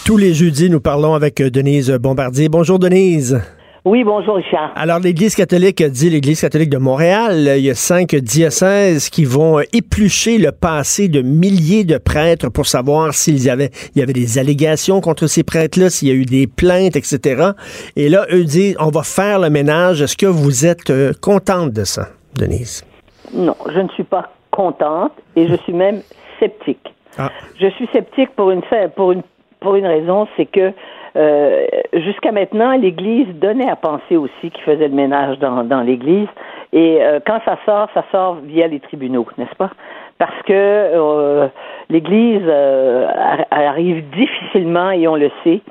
Tous 0.06 0.16
les 0.16 0.34
jeudis, 0.34 0.70
nous 0.70 0.80
parlons 0.80 1.16
avec 1.16 1.42
euh, 1.42 1.50
Denise 1.50 1.90
Bombardier. 1.90 2.50
Bonjour, 2.50 2.78
Denise. 2.78 3.42
Oui, 3.84 4.04
bonjour 4.04 4.36
Richard. 4.36 4.72
Alors, 4.76 5.00
l'Église 5.00 5.36
catholique 5.36 5.84
dit 5.84 6.12
l'Église 6.12 6.40
catholique 6.40 6.70
de 6.70 6.78
Montréal, 6.78 7.48
euh, 7.48 7.58
il 7.58 7.66
y 7.66 7.72
a 7.72 7.76
cinq 7.76 8.16
diocèses 8.16 9.10
qui 9.10 9.26
vont 9.26 9.60
euh, 9.60 9.64
éplucher 9.74 10.38
le 10.38 10.52
passé 10.52 11.10
de 11.10 11.22
milliers 11.24 11.84
de 11.84 11.98
prêtres 11.98 12.50
pour 12.50 12.68
savoir 12.68 13.14
s'il 13.16 13.44
y 13.44 13.50
avait, 13.50 13.72
il 13.96 14.00
y 14.00 14.04
avait 14.04 14.14
des 14.14 14.38
allégations 14.38 15.02
contre 15.02 15.26
ces 15.26 15.44
prêtres-là, 15.44 15.90
s'il 15.90 16.10
y 16.10 16.12
a 16.12 16.14
eu 16.14 16.26
des 16.26 16.46
plaintes, 16.46 16.96
etc. 16.96 17.52
Et 17.96 18.08
là, 18.08 18.28
eux 18.32 18.44
disent, 18.44 18.78
on 18.80 18.92
va 18.92 19.02
faire 19.02 19.40
le 19.40 19.50
ménage. 19.50 20.04
Est-ce 20.04 20.16
que 20.16 20.28
vous 20.28 20.66
êtes 20.66 20.94
contente 21.20 21.74
de 21.74 21.84
ça, 21.84 22.10
Denise? 22.36 22.86
Non, 23.34 23.56
je 23.74 23.80
ne 23.80 23.90
suis 23.90 24.04
pas 24.04 24.32
contente 24.52 25.14
et 25.36 25.48
je 25.48 25.56
suis 25.56 25.74
même 25.74 26.02
sceptique. 26.40 26.94
Ah. 27.18 27.30
Je 27.60 27.68
suis 27.68 27.88
sceptique 27.88 28.32
pour 28.36 28.52
une 28.52 28.62
pour 28.96 29.12
une 29.12 29.24
pour 29.60 29.76
une 29.76 29.86
raison, 29.86 30.28
c'est 30.36 30.48
que 30.48 30.72
euh, 31.16 31.66
jusqu'à 31.94 32.32
maintenant, 32.32 32.72
l'Église 32.72 33.28
donnait 33.36 33.70
à 33.70 33.76
penser 33.76 34.18
aussi 34.18 34.50
qu'il 34.50 34.64
faisait 34.64 34.88
le 34.88 34.96
ménage 34.96 35.38
dans, 35.40 35.64
dans 35.64 35.82
l'Église. 35.82 36.30
Et 36.74 37.00
euh, 37.02 37.20
quand 37.26 37.40
ça 37.46 37.58
sort, 37.66 37.90
ça 37.94 38.04
sort 38.12 38.38
via 38.44 38.68
les 38.68 38.80
tribunaux, 38.80 39.28
n'est-ce 39.38 39.56
pas? 39.56 39.70
Parce 40.18 40.42
que 40.48 40.54
euh, 40.54 41.48
l'Église 41.90 42.48
ar- 42.48 43.46
arrive 43.52 44.10
difficilement, 44.12 44.92
et 44.92 45.08
on 45.08 45.16
le 45.16 45.30
sait, 45.44 45.62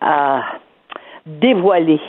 à 0.00 0.42
dévoiler 1.26 2.00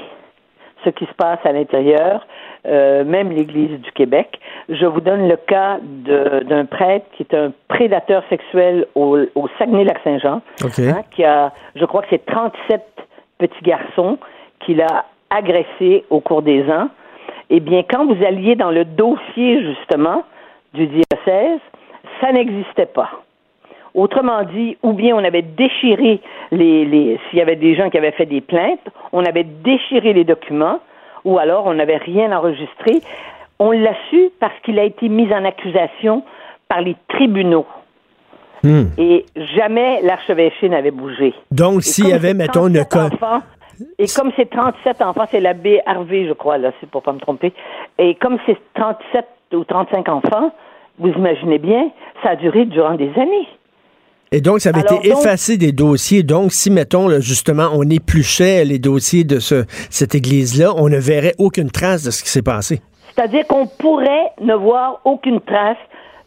ce 0.85 0.91
qui 0.91 1.05
se 1.05 1.13
passe 1.13 1.39
à 1.43 1.51
l'intérieur, 1.51 2.25
euh, 2.65 3.03
même 3.03 3.31
l'Église 3.31 3.79
du 3.79 3.91
Québec. 3.91 4.39
Je 4.69 4.85
vous 4.85 5.01
donne 5.01 5.27
le 5.27 5.37
cas 5.37 5.79
d'un 5.81 6.65
prêtre 6.65 7.05
qui 7.15 7.23
est 7.23 7.33
un 7.33 7.51
prédateur 7.67 8.23
sexuel 8.29 8.87
au, 8.95 9.17
au 9.35 9.47
Saguenay-Lac-Saint-Jean, 9.57 10.41
hein, 10.63 11.01
qui 11.11 11.23
a, 11.23 11.53
je 11.75 11.85
crois 11.85 12.01
que 12.01 12.07
c'est 12.09 12.25
37 12.25 12.81
petits 13.37 13.63
garçons 13.63 14.17
qu'il 14.59 14.81
a 14.81 15.05
agressés 15.29 16.05
au 16.09 16.19
cours 16.19 16.41
des 16.41 16.63
ans. 16.69 16.89
Eh 17.49 17.59
bien, 17.59 17.83
quand 17.89 18.05
vous 18.05 18.25
alliez 18.25 18.55
dans 18.55 18.71
le 18.71 18.83
dossier, 18.83 19.63
justement, 19.63 20.23
du 20.73 20.87
diocèse, 20.87 21.59
ça 22.21 22.31
n'existait 22.31 22.87
pas. 22.87 23.09
Autrement 23.93 24.43
dit, 24.43 24.77
ou 24.83 24.93
bien 24.93 25.15
on 25.15 25.23
avait 25.23 25.41
déchiré 25.41 26.21
les, 26.51 26.85
les 26.85 27.19
s'il 27.29 27.39
y 27.39 27.41
avait 27.41 27.55
des 27.55 27.75
gens 27.75 27.89
qui 27.89 27.97
avaient 27.97 28.11
fait 28.11 28.25
des 28.25 28.41
plaintes, 28.41 28.87
on 29.11 29.23
avait 29.25 29.43
déchiré 29.43 30.13
les 30.13 30.23
documents, 30.23 30.79
ou 31.27 31.37
alors 31.37 31.65
on 31.67 31.73
n'avait 31.73 31.97
rien 31.97 32.31
enregistré. 32.35 33.01
On 33.59 33.71
l'a 33.71 33.93
su 34.09 34.29
parce 34.39 34.53
qu'il 34.63 34.79
a 34.79 34.83
été 34.83 35.09
mis 35.09 35.31
en 35.33 35.43
accusation 35.45 36.23
par 36.69 36.81
les 36.81 36.95
tribunaux. 37.09 37.65
Hmm. 38.63 38.85
Et 38.97 39.25
jamais 39.35 40.01
l'archevêché 40.01 40.69
n'avait 40.69 40.91
bougé. 40.91 41.33
Donc, 41.51 41.83
s'il 41.83 42.07
y 42.07 42.13
avait, 42.13 42.33
mettons, 42.33 42.67
une 42.67 42.83
37 42.85 42.89
co- 42.89 42.99
enfants, 43.15 43.41
et 43.99 44.05
comme 44.15 44.31
c'est 44.35 44.49
37 44.49 45.01
enfants, 45.01 45.25
c'est 45.29 45.39
l'abbé 45.39 45.81
Harvey, 45.85 46.25
je 46.27 46.33
crois, 46.33 46.57
là, 46.57 46.71
c'est 46.79 46.89
pour 46.89 47.03
pas 47.03 47.13
me 47.13 47.19
tromper. 47.19 47.53
Et 47.99 48.15
comme 48.15 48.37
c'est 48.45 48.57
37 48.73 49.25
ou 49.53 49.63
35 49.63 50.09
enfants, 50.09 50.51
vous 50.99 51.09
imaginez 51.09 51.59
bien, 51.59 51.91
ça 52.23 52.31
a 52.31 52.35
duré 52.35 52.65
durant 52.65 52.95
des 52.95 53.11
années. 53.15 53.47
Et 54.31 54.41
donc, 54.41 54.59
ça 54.59 54.69
avait 54.69 54.79
Alors, 54.85 54.99
été 54.99 55.09
donc- 55.09 55.19
effacé 55.19 55.57
des 55.57 55.71
dossiers. 55.71 56.23
Donc, 56.23 56.51
si, 56.51 56.69
mettons, 56.69 57.07
là, 57.07 57.19
justement, 57.21 57.69
on 57.73 57.83
épluchait 57.89 58.65
les 58.65 58.77
dossiers 58.79 59.23
de 59.23 59.39
ce, 59.39 59.65
cette 59.89 60.15
église-là, 60.15 60.73
on 60.75 60.89
ne 60.89 60.97
verrait 60.97 61.33
aucune 61.39 61.71
trace 61.71 62.03
de 62.03 62.11
ce 62.11 62.23
qui 62.23 62.29
s'est 62.29 62.41
passé. 62.41 62.81
C'est-à-dire 63.15 63.47
qu'on 63.47 63.67
pourrait 63.67 64.31
ne 64.41 64.53
voir 64.53 64.99
aucune 65.05 65.39
trace 65.41 65.77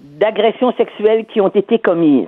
d'agressions 0.01 0.73
sexuelles 0.79 1.27
qui 1.33 1.41
ont 1.43 1.49
été 1.51 1.79
commises. 1.79 2.27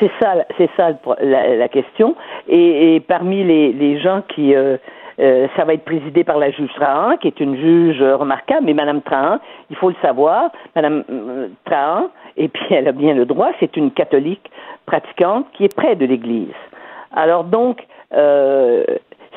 C'est 0.00 0.10
ça, 0.20 0.34
c'est 0.58 0.68
ça 0.76 0.90
la, 1.22 1.56
la 1.56 1.68
question. 1.68 2.14
Et, 2.48 2.96
et 2.96 3.00
parmi 3.00 3.42
les, 3.44 3.72
les 3.72 4.00
gens 4.00 4.22
qui, 4.34 4.54
euh, 4.54 4.76
euh, 5.20 5.46
ça 5.56 5.64
va 5.64 5.74
être 5.74 5.84
présidé 5.84 6.24
par 6.24 6.38
la 6.38 6.50
juge 6.50 6.70
Trahan, 6.74 7.16
qui 7.18 7.28
est 7.28 7.40
une 7.40 7.56
juge 7.56 8.02
remarquable, 8.02 8.66
mais 8.66 8.74
Madame 8.74 9.00
Trahan, 9.02 9.38
il 9.70 9.76
faut 9.76 9.90
le 9.90 9.96
savoir, 10.02 10.50
Madame 10.74 11.04
euh, 11.10 11.48
Trahan, 11.66 12.08
et 12.36 12.48
puis 12.48 12.74
elle 12.74 12.88
a 12.88 12.92
bien 12.92 13.14
le 13.14 13.26
droit, 13.26 13.50
c'est 13.60 13.76
une 13.76 13.90
catholique 13.90 14.50
pratiquante 14.86 15.46
qui 15.52 15.64
est 15.64 15.74
près 15.74 15.96
de 15.96 16.06
l'Église. 16.06 16.54
Alors 17.12 17.44
donc, 17.44 17.82
euh, 18.14 18.84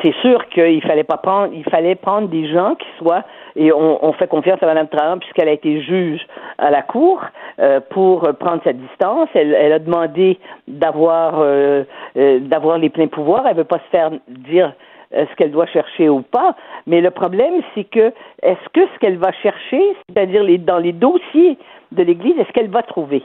c'est 0.03 0.13
sûr 0.21 0.47
qu'il 0.49 0.81
fallait 0.83 1.03
pas 1.03 1.17
prendre, 1.17 1.53
il 1.53 1.63
fallait 1.63 1.95
prendre 1.95 2.27
des 2.27 2.47
gens 2.47 2.75
qui 2.75 2.87
soient, 2.97 3.23
et 3.55 3.71
on, 3.71 4.11
fait 4.13 4.27
confiance 4.27 4.61
à 4.61 4.65
Mme 4.65 4.89
Trahan 4.89 5.17
puisqu'elle 5.19 5.47
a 5.47 5.53
été 5.53 5.81
juge 5.81 6.19
à 6.57 6.69
la 6.69 6.81
cour 6.81 7.21
euh, 7.59 7.79
pour 7.89 8.27
prendre 8.37 8.61
sa 8.65 8.73
distance. 8.73 9.29
Elle, 9.33 9.53
elle 9.53 9.71
a 9.71 9.79
demandé 9.79 10.37
d'avoir 10.67 11.35
euh, 11.39 11.85
d'avoir 12.15 12.77
les 12.77 12.89
pleins 12.89 13.07
pouvoirs. 13.07 13.47
Elle 13.47 13.55
veut 13.55 13.63
pas 13.63 13.79
se 13.79 13.89
faire 13.91 14.11
dire 14.27 14.73
ce 15.15 15.35
qu'elle 15.35 15.51
doit 15.51 15.67
chercher 15.67 16.09
ou 16.09 16.21
pas. 16.21 16.55
Mais 16.87 17.01
le 17.01 17.11
problème, 17.11 17.61
c'est 17.73 17.85
que 17.85 18.11
est-ce 18.43 18.69
que 18.73 18.81
ce 18.93 18.99
qu'elle 18.99 19.17
va 19.17 19.31
chercher, 19.43 19.81
c'est-à-dire 20.09 20.43
les, 20.43 20.57
dans 20.57 20.77
les 20.77 20.91
dossiers 20.91 21.57
de 21.91 22.03
l'Église, 22.03 22.37
est-ce 22.37 22.51
qu'elle 22.51 22.69
va 22.69 22.83
trouver? 22.83 23.23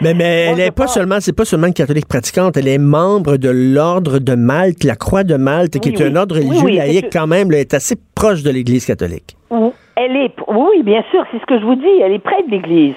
Mais, 0.00 0.14
mais 0.14 0.46
Moi, 0.46 0.52
elle 0.52 0.56
je 0.56 0.62
est 0.68 0.70
pas 0.70 0.86
seulement, 0.86 1.16
c'est 1.20 1.36
pas 1.36 1.44
seulement 1.44 1.66
une 1.66 1.74
catholique 1.74 2.08
pratiquante, 2.08 2.56
elle 2.56 2.68
est 2.68 2.78
membre 2.78 3.36
de 3.36 3.50
l'ordre 3.50 4.18
de 4.18 4.34
Malte, 4.34 4.84
la 4.84 4.96
Croix 4.96 5.24
de 5.24 5.36
Malte, 5.36 5.78
qui 5.78 5.90
est 5.90 6.00
oui. 6.00 6.06
un 6.06 6.16
ordre 6.16 6.36
religieux 6.36 6.64
oui, 6.64 6.76
laïque 6.76 7.12
quand 7.12 7.26
même, 7.26 7.50
là, 7.50 7.58
est 7.58 7.74
assez 7.74 7.96
proche 8.14 8.42
de 8.42 8.50
l'Église 8.50 8.86
catholique. 8.86 9.36
Elle 9.96 10.16
est, 10.16 10.32
oui, 10.46 10.82
bien 10.82 11.04
sûr, 11.10 11.24
c'est 11.30 11.38
ce 11.38 11.46
que 11.46 11.58
je 11.58 11.64
vous 11.64 11.74
dis. 11.74 12.00
Elle 12.02 12.12
est 12.12 12.18
près 12.18 12.42
de 12.44 12.50
l'Église, 12.50 12.94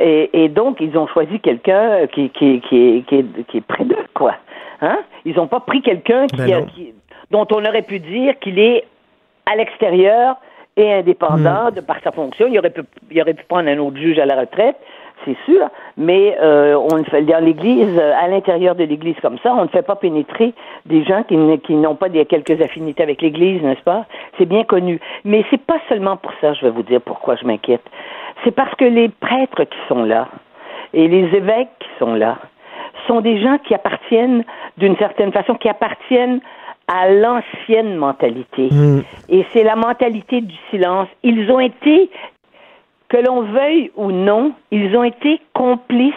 et, 0.00 0.30
et 0.32 0.48
donc 0.48 0.78
ils 0.80 0.96
ont 0.98 1.06
choisi 1.06 1.38
quelqu'un 1.38 2.06
qui, 2.12 2.30
qui, 2.30 2.60
qui, 2.68 2.76
est, 2.76 3.02
qui, 3.06 3.14
est, 3.16 3.46
qui 3.46 3.58
est 3.58 3.66
près 3.66 3.84
d'eux, 3.84 3.96
quoi. 4.14 4.34
Hein? 4.80 4.98
Ils 5.24 5.34
n'ont 5.36 5.48
pas 5.48 5.60
pris 5.60 5.82
quelqu'un 5.82 6.26
qui, 6.26 6.36
Ben 6.36 6.66
dont 7.30 7.46
on 7.50 7.64
aurait 7.64 7.82
pu 7.82 8.00
dire 8.00 8.38
qu'il 8.38 8.58
est 8.58 8.84
à 9.46 9.56
l'extérieur 9.56 10.36
et 10.78 10.94
Hmm. 10.94 10.98
indépendant 11.00 11.70
de 11.70 11.80
par 11.80 12.00
sa 12.02 12.12
fonction. 12.12 12.46
Il 12.46 12.58
aurait 12.58 12.70
pu, 12.70 12.82
il 13.10 13.20
aurait 13.20 13.34
pu 13.34 13.44
prendre 13.44 13.68
un 13.68 13.78
autre 13.78 13.96
juge 13.96 14.18
à 14.18 14.26
la 14.26 14.36
retraite, 14.36 14.76
c'est 15.24 15.36
sûr, 15.44 15.68
mais 15.96 16.36
euh, 16.40 16.76
on 16.76 16.94
le 16.94 17.04
fait 17.04 17.22
dans 17.22 17.44
l'Église, 17.44 17.98
euh, 17.98 18.12
à 18.16 18.28
l'intérieur 18.28 18.76
de 18.76 18.84
l'Église 18.84 19.16
comme 19.20 19.38
ça, 19.42 19.52
on 19.52 19.64
ne 19.64 19.68
fait 19.68 19.82
pas 19.82 19.96
pénétrer 19.96 20.54
des 20.86 21.04
gens 21.04 21.24
qui, 21.24 21.36
qui 21.64 21.74
n'ont 21.74 21.96
pas 21.96 22.08
des 22.08 22.24
quelques 22.24 22.60
affinités 22.62 23.02
avec 23.02 23.20
l'Église, 23.20 23.60
n'est-ce 23.62 23.82
pas? 23.82 24.06
C'est 24.38 24.46
bien 24.46 24.62
connu. 24.62 25.00
Mais 25.24 25.44
c'est 25.50 25.60
pas 25.60 25.78
seulement 25.88 26.16
pour 26.16 26.32
ça, 26.40 26.54
je 26.54 26.62
vais 26.62 26.70
vous 26.70 26.84
dire 26.84 27.00
pourquoi 27.00 27.34
je 27.34 27.44
m'inquiète. 27.44 27.84
C'est 28.44 28.52
parce 28.52 28.74
que 28.76 28.84
les 28.84 29.08
prêtres 29.08 29.64
qui 29.64 29.78
sont 29.88 30.04
là 30.04 30.28
et 30.94 31.08
les 31.08 31.36
évêques 31.36 31.68
qui 31.80 31.88
sont 31.98 32.14
là 32.14 32.38
sont 33.08 33.20
des 33.20 33.40
gens 33.40 33.58
qui 33.58 33.74
appartiennent 33.74 34.44
d'une 34.76 34.96
certaine 34.96 35.32
façon, 35.32 35.54
qui 35.54 35.68
appartiennent 35.68 36.40
à 36.88 37.10
l'ancienne 37.10 37.96
mentalité. 37.96 38.70
Et 39.28 39.44
c'est 39.52 39.62
la 39.62 39.76
mentalité 39.76 40.40
du 40.40 40.54
silence. 40.70 41.08
Ils 41.22 41.50
ont 41.50 41.60
été, 41.60 42.10
que 43.08 43.18
l'on 43.18 43.42
veuille 43.42 43.90
ou 43.96 44.10
non, 44.10 44.52
ils 44.70 44.96
ont 44.96 45.04
été 45.04 45.40
complices 45.54 46.14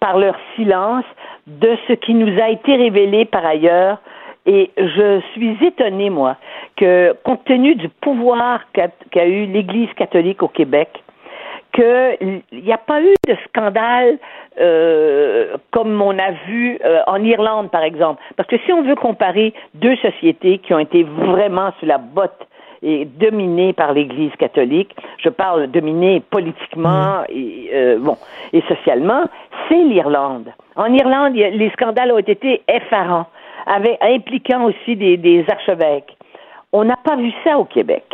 par 0.00 0.18
leur 0.18 0.36
silence 0.56 1.04
de 1.46 1.76
ce 1.86 1.92
qui 1.92 2.14
nous 2.14 2.40
a 2.40 2.50
été 2.50 2.74
révélé 2.74 3.24
par 3.24 3.46
ailleurs. 3.46 3.98
Et 4.46 4.70
je 4.76 5.20
suis 5.32 5.56
étonnée, 5.64 6.10
moi, 6.10 6.36
que 6.76 7.14
compte 7.24 7.44
tenu 7.44 7.74
du 7.74 7.88
pouvoir 7.88 8.60
qu'a 8.72 8.88
qu'a 9.10 9.26
eu 9.26 9.46
l'Église 9.46 9.92
catholique 9.96 10.42
au 10.42 10.48
Québec, 10.48 10.88
qu'il 11.72 12.42
n'y 12.52 12.72
a 12.72 12.78
pas 12.78 13.00
eu 13.00 13.14
de 13.26 13.36
scandale 13.48 14.18
euh, 14.60 15.56
comme 15.70 16.00
on 16.00 16.18
a 16.18 16.32
vu 16.46 16.78
euh, 16.84 17.02
en 17.06 17.22
Irlande, 17.22 17.70
par 17.70 17.82
exemple. 17.82 18.22
Parce 18.36 18.48
que 18.48 18.58
si 18.64 18.72
on 18.72 18.82
veut 18.82 18.96
comparer 18.96 19.54
deux 19.74 19.96
sociétés 19.96 20.58
qui 20.58 20.74
ont 20.74 20.78
été 20.78 21.04
vraiment 21.04 21.72
sous 21.78 21.86
la 21.86 21.98
botte 21.98 22.46
et 22.82 23.04
dominées 23.04 23.72
par 23.72 23.92
l'Église 23.92 24.32
catholique, 24.38 24.94
je 25.18 25.28
parle 25.28 25.66
dominées 25.68 26.20
politiquement 26.30 27.22
et 27.28 27.70
euh, 27.72 27.98
bon 27.98 28.16
et 28.52 28.62
socialement, 28.62 29.24
c'est 29.68 29.82
l'Irlande. 29.82 30.52
En 30.76 30.92
Irlande, 30.92 31.34
les 31.34 31.70
scandales 31.70 32.12
ont 32.12 32.18
été 32.18 32.62
effarants, 32.68 33.26
avec, 33.66 33.98
impliquant 34.00 34.64
aussi 34.64 34.96
des, 34.96 35.16
des 35.16 35.44
archevêques. 35.48 36.16
On 36.72 36.84
n'a 36.84 36.96
pas 36.96 37.16
vu 37.16 37.32
ça 37.44 37.58
au 37.58 37.64
Québec. 37.64 38.04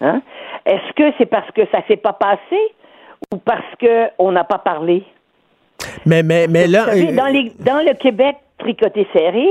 Hein? 0.00 0.20
Est-ce 0.66 0.92
que 0.94 1.12
c'est 1.18 1.26
parce 1.26 1.50
que 1.52 1.62
ça 1.72 1.80
s'est 1.88 1.96
pas 1.96 2.12
passé? 2.12 2.58
Ou 3.32 3.36
parce 3.38 3.74
que 3.78 4.08
on 4.18 4.32
n'a 4.32 4.44
pas 4.44 4.58
parlé? 4.58 5.04
Mais, 6.06 6.22
mais, 6.22 6.46
mais 6.48 6.66
là, 6.66 6.86
savez, 6.86 7.10
euh, 7.10 7.16
dans, 7.16 7.26
les, 7.26 7.52
dans 7.60 7.84
le 7.84 7.94
Québec 7.94 8.36
tricoté 8.58 9.06
serré, 9.12 9.46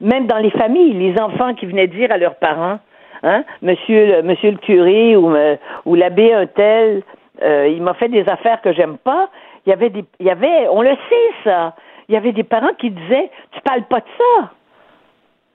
même 0.00 0.26
dans 0.26 0.38
les 0.38 0.50
familles, 0.50 0.94
les 0.94 1.20
enfants 1.20 1.54
qui 1.54 1.66
venaient 1.66 1.86
dire 1.86 2.10
à 2.10 2.18
leurs 2.18 2.36
parents, 2.36 2.78
hein, 3.22 3.44
monsieur, 3.62 4.06
le, 4.06 4.22
monsieur 4.22 4.50
le 4.50 4.58
curé 4.58 5.16
ou, 5.16 5.34
euh, 5.34 5.56
ou 5.84 5.94
l'abbé 5.94 6.32
un 6.32 6.46
tel, 6.46 7.02
euh, 7.42 7.68
il 7.68 7.82
m'a 7.82 7.94
fait 7.94 8.08
des 8.08 8.28
affaires 8.28 8.60
que 8.62 8.72
j'aime 8.72 8.98
pas. 8.98 9.28
Il 9.66 9.70
y 9.70 9.72
avait 9.72 9.90
des, 9.90 10.04
il 10.20 10.26
y 10.26 10.30
avait, 10.30 10.68
on 10.68 10.82
le 10.82 10.94
sait 11.08 11.30
ça. 11.44 11.74
Il 12.08 12.14
y 12.14 12.16
avait 12.16 12.32
des 12.32 12.44
parents 12.44 12.74
qui 12.78 12.90
disaient, 12.90 13.30
tu 13.52 13.60
parles 13.62 13.84
pas 13.84 14.00
de 14.00 14.06
ça. 14.18 14.50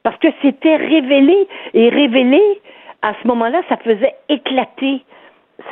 Parce 0.04 0.18
que 0.18 0.28
c'était 0.42 0.76
révélé. 0.76 1.48
Et 1.74 1.90
révélé, 1.90 2.42
à 3.02 3.14
ce 3.22 3.28
moment-là, 3.28 3.62
ça 3.68 3.78
faisait 3.78 4.16
éclater 4.30 5.04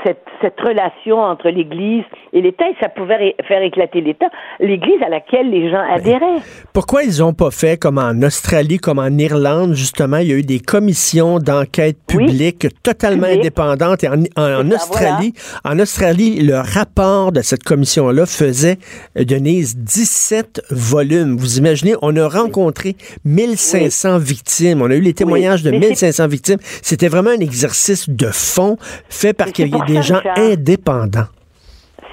cette, 0.03 0.23
cette 0.41 0.59
relation 0.59 1.19
entre 1.19 1.49
l'Église 1.49 2.03
et 2.33 2.41
l'État 2.41 2.65
et 2.69 2.75
ça 2.81 2.89
pouvait 2.89 3.35
faire 3.47 3.61
éclater 3.61 4.01
l'État, 4.01 4.27
l'Église 4.59 5.01
à 5.05 5.09
laquelle 5.09 5.49
les 5.49 5.69
gens 5.71 5.83
adhéraient. 5.89 6.41
pourquoi 6.73 7.03
ils 7.03 7.23
ont 7.23 7.33
pas 7.33 7.51
fait 7.51 7.77
comme 7.79 7.97
en 7.97 8.21
Australie, 8.21 8.77
comme 8.77 8.99
en 8.99 9.09
Irlande, 9.17 9.73
justement, 9.73 10.17
il 10.17 10.27
y 10.27 10.33
a 10.33 10.35
eu 10.35 10.41
des 10.43 10.59
commissions 10.59 11.39
d'enquête 11.39 11.97
Oui. 12.13 12.25
publiques 12.25 12.67
totalement 12.83 13.27
indépendantes. 13.27 14.03
Et 14.03 14.07
en, 14.09 14.13
en- 14.13 14.17
en 14.17 14.63
C'est 14.63 14.69
ça, 14.69 14.83
Australie, 14.83 15.33
en 15.63 15.79
Australie, 15.79 16.41
le 16.41 16.57
rapport 16.57 17.31
de 17.31 17.41
cette 17.41 17.63
commission-là 17.63 18.25
faisait, 18.25 18.77
euh, 19.17 19.23
Denise, 19.23 19.77
17 19.77 20.61
volumes. 20.71 21.35
Vous 21.37 21.57
imaginez, 21.57 21.93
on 22.01 22.15
a 22.17 22.27
rencontré 22.27 22.95
1500 23.25 24.17
victimes. 24.19 24.81
On 24.81 24.89
a 24.89 24.95
eu 24.95 25.01
les 25.01 25.13
témoignages 25.13 25.63
de 25.63 25.71
Mais 25.71 25.79
1500 25.79 26.27
victimes. 26.27 26.57
C'était 26.81 27.07
vraiment 27.07 27.31
un 27.31 27.39
exercice 27.39 28.09
de 28.09 28.27
fond 28.31 28.77
fait 29.09 29.33
par 29.33 29.47
c'est 29.87 29.93
des 29.93 30.01
ça, 30.01 30.13
gens 30.13 30.19
Richard. 30.19 30.37
indépendants. 30.39 31.27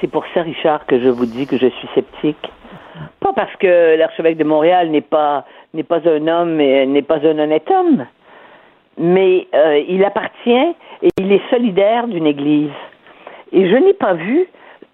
C'est 0.00 0.06
pour 0.10 0.24
ça, 0.34 0.42
Richard, 0.42 0.86
que 0.86 0.98
je 1.00 1.08
vous 1.08 1.26
dis 1.26 1.46
que 1.46 1.56
je 1.58 1.66
suis 1.68 1.88
sceptique. 1.94 2.50
Pas 3.20 3.32
parce 3.34 3.54
que 3.56 3.96
l'archevêque 3.98 4.36
de 4.38 4.44
Montréal 4.44 4.90
n'est 4.90 5.00
pas 5.00 5.44
n'est 5.74 5.82
pas 5.84 6.00
un 6.06 6.26
homme 6.26 6.60
et 6.60 6.84
n'est 6.86 7.02
pas 7.02 7.18
un 7.18 7.38
honnête 7.38 7.70
homme, 7.70 8.04
mais 8.98 9.46
euh, 9.54 9.78
il 9.88 10.04
appartient 10.04 10.74
et 11.02 11.08
il 11.18 11.32
est 11.32 11.42
solidaire 11.50 12.06
d'une 12.08 12.26
Église. 12.26 12.70
Et 13.52 13.68
je 13.70 13.76
n'ai 13.76 13.94
pas 13.94 14.14
vu, 14.14 14.46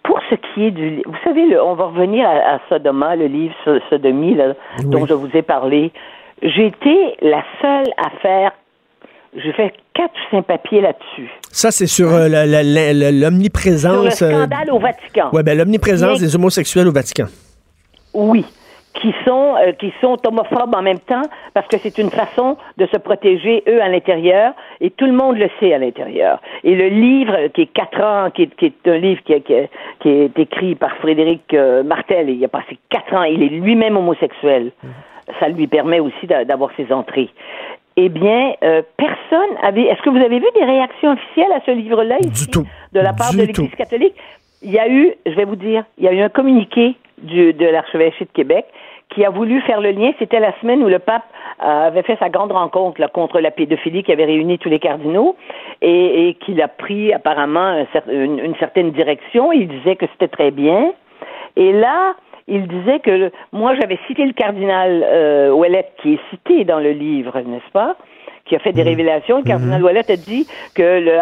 pour 0.02 0.20
ce 0.30 0.34
qui 0.34 0.66
est 0.66 0.70
du, 0.70 1.02
vous 1.06 1.16
savez, 1.24 1.46
le- 1.46 1.62
on 1.62 1.74
va 1.74 1.86
revenir 1.86 2.28
à, 2.28 2.54
à 2.56 2.60
Sodoma, 2.68 3.16
le 3.16 3.26
livre 3.26 3.54
So- 3.64 3.80
Sodomie 3.90 4.34
là, 4.34 4.54
dont 4.84 5.06
je 5.06 5.14
vous 5.14 5.30
ai 5.34 5.42
parlé. 5.42 5.92
J'ai 6.42 6.66
été 6.66 7.16
la 7.22 7.42
seule 7.62 7.92
à 7.96 8.10
faire, 8.20 8.52
j'ai 9.34 9.52
fait 9.52 9.72
quatre 9.96 10.12
ou 10.14 10.36
cinq 10.36 10.42
papiers 10.46 10.80
là-dessus. 10.82 11.30
Ça, 11.50 11.70
c'est 11.70 11.86
sur 11.86 12.08
euh, 12.12 12.28
Sur 12.28 12.36
le 12.46 13.20
l'omniprésence. 13.20 14.22
euh, 14.22 14.30
scandale 14.30 14.70
au 14.70 14.78
Vatican. 14.78 15.30
Ouais, 15.32 15.42
ben 15.42 15.56
l'omniprésence 15.56 16.20
des 16.20 16.36
homosexuels 16.36 16.86
au 16.88 16.92
Vatican. 16.92 17.26
Oui, 18.14 18.44
qui 19.00 19.12
sont 19.26 19.54
euh, 19.62 19.72
qui 19.72 19.92
sont 20.00 20.16
homophobes 20.26 20.74
en 20.74 20.82
même 20.82 20.98
temps 21.00 21.22
parce 21.54 21.66
que 21.68 21.76
c'est 21.78 21.98
une 21.98 22.10
façon 22.10 22.56
de 22.78 22.86
se 22.86 22.96
protéger 22.98 23.62
eux 23.68 23.82
à 23.82 23.88
l'intérieur 23.88 24.52
et 24.80 24.90
tout 24.90 25.06
le 25.06 25.12
monde 25.12 25.36
le 25.38 25.48
sait 25.60 25.72
à 25.74 25.78
l'intérieur. 25.78 26.40
Et 26.64 26.74
le 26.74 26.88
livre 26.88 27.48
qui 27.54 27.62
est 27.62 27.66
quatre 27.72 28.00
ans, 28.00 28.30
qui 28.30 28.42
est, 28.42 28.54
qui 28.56 28.66
est 28.66 28.88
un 28.90 28.98
livre 28.98 29.22
qui, 29.24 29.32
est- 29.34 29.40
qui 29.42 29.52
est- 29.52 29.70
qui 30.00 30.08
est 30.08 30.38
écrit 30.38 30.74
par 30.74 30.94
Frédéric 30.96 31.54
Martel, 31.84 32.30
il 32.30 32.44
a 32.44 32.48
passé 32.48 32.78
quatre 32.90 33.12
ans, 33.14 33.22
il 33.24 33.42
est 33.42 33.48
lui-même 33.48 33.96
homosexuel. 33.96 34.72
Ça 35.40 35.48
lui 35.48 35.66
permet 35.66 35.98
aussi 36.00 36.26
d'a- 36.26 36.44
d'avoir 36.44 36.70
ses 36.76 36.90
entrées. 36.92 37.28
Eh 37.96 38.08
bien, 38.10 38.52
euh, 38.62 38.82
personne 38.98 39.56
avait. 39.62 39.82
Est-ce 39.84 40.02
que 40.02 40.10
vous 40.10 40.16
avez 40.22 40.38
vu 40.38 40.46
des 40.54 40.64
réactions 40.64 41.12
officielles 41.12 41.52
à 41.52 41.60
ce 41.64 41.70
livre-là 41.70 42.18
Du 42.20 42.28
ici, 42.28 42.50
tout. 42.50 42.66
de 42.92 43.00
la 43.00 43.12
part 43.12 43.30
Du 43.30 43.36
de 43.38 43.42
l'Église 43.42 43.70
tout. 43.70 43.76
catholique? 43.76 44.14
Il 44.62 44.70
y 44.70 44.78
a 44.78 44.88
eu, 44.88 45.14
je 45.24 45.32
vais 45.32 45.44
vous 45.44 45.56
dire, 45.56 45.84
il 45.98 46.04
y 46.04 46.08
a 46.08 46.12
eu 46.12 46.20
un 46.20 46.28
communiqué 46.28 46.94
du, 47.22 47.52
de 47.54 47.66
l'archevêché 47.66 48.24
de 48.26 48.30
Québec 48.32 48.66
qui 49.10 49.24
a 49.24 49.30
voulu 49.30 49.60
faire 49.62 49.80
le 49.80 49.92
lien. 49.92 50.12
C'était 50.18 50.40
la 50.40 50.52
semaine 50.60 50.82
où 50.82 50.88
le 50.88 50.98
pape 50.98 51.22
euh, 51.62 51.86
avait 51.86 52.02
fait 52.02 52.16
sa 52.18 52.28
grande 52.28 52.52
rencontre 52.52 53.00
là, 53.00 53.08
contre 53.08 53.40
la 53.40 53.50
pédophilie 53.50 54.02
qui 54.02 54.12
avait 54.12 54.24
réuni 54.24 54.58
tous 54.58 54.68
les 54.68 54.78
cardinaux 54.80 55.36
et, 55.80 56.28
et 56.28 56.34
qu'il 56.34 56.60
a 56.60 56.68
pris 56.68 57.12
apparemment 57.14 57.60
un 57.60 57.84
cer- 57.84 58.10
une, 58.12 58.38
une 58.40 58.56
certaine 58.56 58.90
direction. 58.90 59.52
Il 59.52 59.68
disait 59.68 59.96
que 59.96 60.06
c'était 60.12 60.28
très 60.28 60.50
bien. 60.50 60.92
Et 61.56 61.72
là, 61.72 62.14
il 62.48 62.66
disait 62.68 63.00
que 63.00 63.30
moi 63.52 63.74
j'avais 63.74 63.98
cité 64.06 64.24
le 64.24 64.32
cardinal 64.32 65.04
euh, 65.04 65.50
Ouellet 65.50 65.88
qui 66.02 66.14
est 66.14 66.20
cité 66.30 66.64
dans 66.64 66.78
le 66.78 66.90
livre, 66.90 67.38
n'est-ce 67.40 67.70
pas 67.72 67.96
qui 68.46 68.54
a 68.54 68.60
fait 68.60 68.72
des 68.72 68.84
révélations. 68.84 69.38
Le 69.38 69.42
cardinal 69.42 69.82
Ouellet 69.82 70.08
a 70.08 70.16
dit 70.16 70.46
que 70.76 71.00
le 71.00 71.18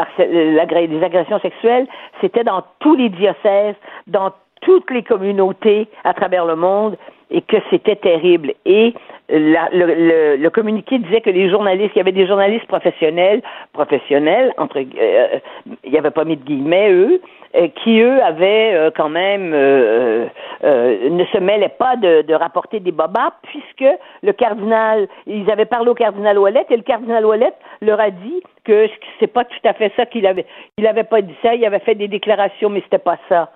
les 0.87 1.03
agressions 1.03 1.41
sexuelles, 1.41 1.87
c'était 2.21 2.45
dans 2.45 2.63
tous 2.81 2.97
les 2.97 3.09
diocèses, 3.09 3.77
dans 4.07 4.31
toutes 4.61 4.91
les 4.91 5.03
communautés 5.03 5.89
à 6.05 6.15
travers 6.15 6.45
le 6.45 6.57
monde, 6.57 6.97
et 7.31 7.41
que 7.43 7.57
c'était 7.71 7.97
terrible. 7.97 8.53
Et 8.67 8.95
la- 9.29 9.69
le, 9.73 9.87
le- 9.87 10.37
le 10.37 10.51
communiqué 10.51 10.99
disait 10.99 11.21
que 11.23 11.31
les 11.31 11.49
journalistes, 11.51 11.93
il 11.95 11.99
y 11.99 12.01
avait 12.03 12.13
des 12.13 12.27
journalistes 12.27 12.67
professionnels, 12.67 13.43
professionnels, 13.73 14.53
entre, 14.59 14.79
euh, 14.79 15.39
il 15.85 15.91
n'y 15.93 15.99
avait 15.99 16.11
pas 16.11 16.25
mis 16.25 16.37
de 16.37 16.45
guillemets, 16.45 16.91
eux, 16.93 17.21
euh, 17.57 17.69
qui, 17.83 18.01
eux, 18.01 18.23
avaient 18.23 18.75
euh, 18.75 18.91
quand 18.95 19.09
même, 19.09 19.53
euh, 19.55 20.27
ne 20.63 21.25
se 21.27 21.39
mêlaient 21.39 21.69
pas 21.79 21.97
de, 21.97 22.23
de 22.23 22.35
rapporter 22.35 22.81
des 22.81 22.93
bobas, 22.93 23.33
puisque 23.45 23.91
le 24.23 24.33
cardinal, 24.33 25.09
ils 25.27 25.51
avaient 25.51 25.65
parlé 25.65 25.89
au 25.91 25.95
cardinal 25.95 26.39
Ouellet, 26.39 26.67
et 26.69 26.77
le 26.77 26.83
cardinal 26.83 27.25
Ouellet 27.25 27.53
leur 27.81 28.01
a 28.01 28.11
dit 28.11 28.43
que 28.65 28.89
c'est 29.21 29.27
pas 29.33 29.45
tout 29.45 29.57
à 29.65 29.73
fait 29.73 29.93
ça 29.97 30.05
qu'il 30.07 30.27
avait, 30.27 30.47
il 30.79 30.87
avait 30.87 31.05
pas 31.05 31.23
dit 31.23 31.35
ça, 31.43 31.55
il 31.55 31.65
avait 31.65 31.79
fait 31.79 31.95
des 31.95 32.09
déclarations, 32.09 32.69
mais 32.71 32.81
c'était 32.83 32.99
pas 32.99 33.19
ça. 33.29 33.51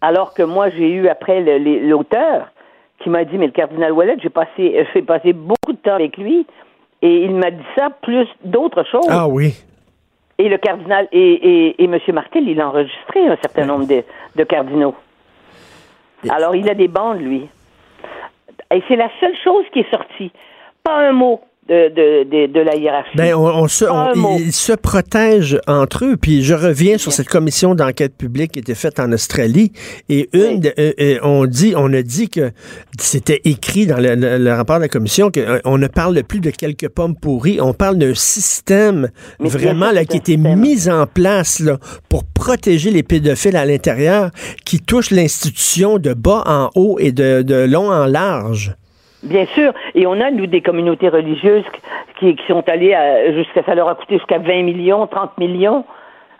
Alors 0.00 0.34
que 0.34 0.42
moi, 0.42 0.68
j'ai 0.70 0.90
eu 0.90 1.06
après 1.08 1.40
l'auteur 1.80 2.48
qui 3.02 3.10
m'a 3.10 3.24
dit, 3.24 3.38
mais 3.38 3.46
le 3.46 3.52
cardinal 3.52 3.92
Ouellet, 3.92 4.16
j'ai 4.22 4.30
passé, 4.30 4.86
j'ai 4.94 5.02
passé 5.02 5.32
beaucoup 5.32 5.72
de 5.72 5.78
temps 5.78 5.94
avec 5.94 6.16
lui, 6.16 6.46
et 7.02 7.24
il 7.24 7.34
m'a 7.34 7.50
dit 7.50 7.64
ça 7.76 7.90
plus 8.02 8.28
d'autres 8.44 8.84
choses. 8.84 9.06
Ah 9.08 9.26
oui. 9.28 9.54
Et 10.38 10.48
le 10.48 10.56
cardinal 10.58 11.08
et, 11.12 11.18
et, 11.20 11.82
et 11.82 11.84
M. 11.84 11.98
Martel, 12.12 12.48
il 12.48 12.60
a 12.60 12.68
enregistré 12.68 13.26
un 13.26 13.36
certain 13.36 13.66
nombre 13.66 13.86
de, 13.86 14.02
de 14.34 14.44
cardinaux. 14.44 14.94
Alors, 16.28 16.54
il 16.54 16.68
a 16.70 16.74
des 16.74 16.88
bandes, 16.88 17.20
lui. 17.20 17.48
Et 18.72 18.82
c'est 18.88 18.96
la 18.96 19.10
seule 19.20 19.36
chose 19.44 19.64
qui 19.72 19.80
est 19.80 19.90
sortie. 19.90 20.30
Pas 20.82 21.08
un 21.08 21.12
mot 21.12 21.42
de, 21.68 21.88
de, 21.94 22.24
de, 22.24 22.52
de 22.52 22.60
la 22.60 22.74
hiérarchie. 22.74 23.16
Ben, 23.16 23.34
on, 23.34 23.46
on 23.46 23.68
se, 23.68 23.84
on- 23.84 24.36
ils 24.38 24.52
se 24.52 24.72
protègent 24.72 25.60
entre 25.68 26.04
eux. 26.04 26.16
Puis 26.16 26.42
je 26.42 26.54
reviens 26.54 26.98
sur 26.98 27.12
cette 27.12 27.28
commission 27.28 27.74
d'enquête 27.76 28.16
publique 28.16 28.52
qui 28.52 28.58
était 28.58 28.74
faite 28.74 28.98
en 28.98 29.12
Australie. 29.12 29.72
Et 30.08 30.28
une, 30.32 30.60
Oui. 30.64 30.70
euh, 30.78 30.92
euh, 31.00 31.18
on 31.22 31.46
dit, 31.46 31.74
on 31.76 31.92
a 31.92 32.02
dit 32.02 32.28
que 32.28 32.50
c'était 32.98 33.40
écrit 33.44 33.86
dans 33.86 33.98
le, 33.98 34.16
le- 34.16 34.38
le 34.38 34.52
rapport 34.52 34.76
de 34.76 34.82
la 34.82 34.88
commission 34.88 35.30
qu'on 35.30 35.78
ne 35.78 35.86
parle 35.86 36.20
plus 36.24 36.40
de 36.40 36.50
quelques 36.50 36.88
pommes 36.88 37.14
pourries. 37.16 37.60
On 37.60 37.74
parle 37.74 37.96
d'un 37.96 38.14
système 38.14 39.08
Mais 39.38 39.48
vraiment 39.48 39.92
là 39.92 40.04
qui 40.04 40.16
était 40.16 40.36
mis 40.36 40.88
en 40.90 41.06
place 41.06 41.60
là, 41.60 41.78
pour 42.08 42.24
protéger 42.24 42.90
les 42.90 43.04
pédophiles 43.04 43.56
à 43.56 43.64
l'intérieur, 43.64 44.30
qui 44.64 44.80
touche 44.80 45.10
l'institution 45.12 45.98
de 45.98 46.12
bas 46.12 46.42
en 46.46 46.70
haut 46.74 46.96
et 46.98 47.12
de, 47.12 47.42
de 47.42 47.54
long 47.66 47.88
en 47.90 48.06
large. 48.06 48.74
Bien 49.22 49.46
sûr. 49.46 49.72
Et 49.94 50.06
on 50.06 50.20
a, 50.20 50.30
nous, 50.30 50.46
des 50.46 50.62
communautés 50.62 51.08
religieuses 51.08 51.64
qui, 52.18 52.34
qui 52.34 52.46
sont 52.46 52.68
allées 52.68 52.96
jusqu'à, 53.34 53.62
ça 53.62 53.74
leur 53.74 53.88
a 53.88 53.94
coûté 53.94 54.16
jusqu'à 54.16 54.38
20 54.38 54.62
millions, 54.62 55.06
30 55.06 55.38
millions. 55.38 55.84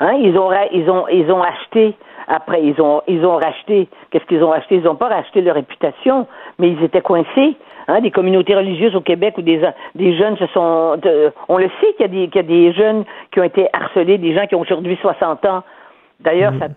Hein? 0.01 0.15
Ils 0.21 0.37
ont, 0.37 0.51
ils 0.73 0.91
ont, 0.91 1.07
ils 1.09 1.31
ont 1.31 1.43
acheté. 1.43 1.95
Après, 2.27 2.63
ils 2.63 2.81
ont, 2.81 3.03
ils 3.07 3.25
ont 3.25 3.37
racheté. 3.37 3.89
Qu'est-ce 4.11 4.25
qu'ils 4.25 4.43
ont 4.43 4.53
acheté? 4.53 4.77
Ils 4.77 4.83
n'ont 4.83 4.97
pas 4.97 5.09
racheté 5.09 5.41
leur 5.41 5.55
réputation, 5.55 6.27
mais 6.59 6.71
ils 6.71 6.83
étaient 6.83 7.01
coincés. 7.01 7.57
Hein? 7.89 8.01
Des 8.01 8.11
communautés 8.11 8.55
religieuses 8.55 8.97
au 8.97 9.01
Québec 9.01 9.35
où 9.39 9.43
des, 9.43 9.61
des 9.95 10.17
jeunes 10.17 10.37
se 10.37 10.47
sont, 10.49 10.99
on 11.49 11.59
le 11.59 11.71
sait 11.81 11.93
qu'il 11.97 12.01
y 12.01 12.05
a 12.05 12.09
des, 12.09 12.29
qu'il 12.29 12.37
y 12.37 12.39
a 12.39 12.43
des 12.43 12.73
jeunes 12.73 13.05
qui 13.31 13.41
ont 13.41 13.45
été 13.45 13.69
harcelés, 13.73 14.19
des 14.19 14.35
gens 14.35 14.47
qui 14.47 14.55
ont 14.55 14.61
aujourd'hui 14.61 14.99
60 15.01 15.45
ans. 15.47 15.63
D'ailleurs, 16.25 16.53
ça, 16.61 16.69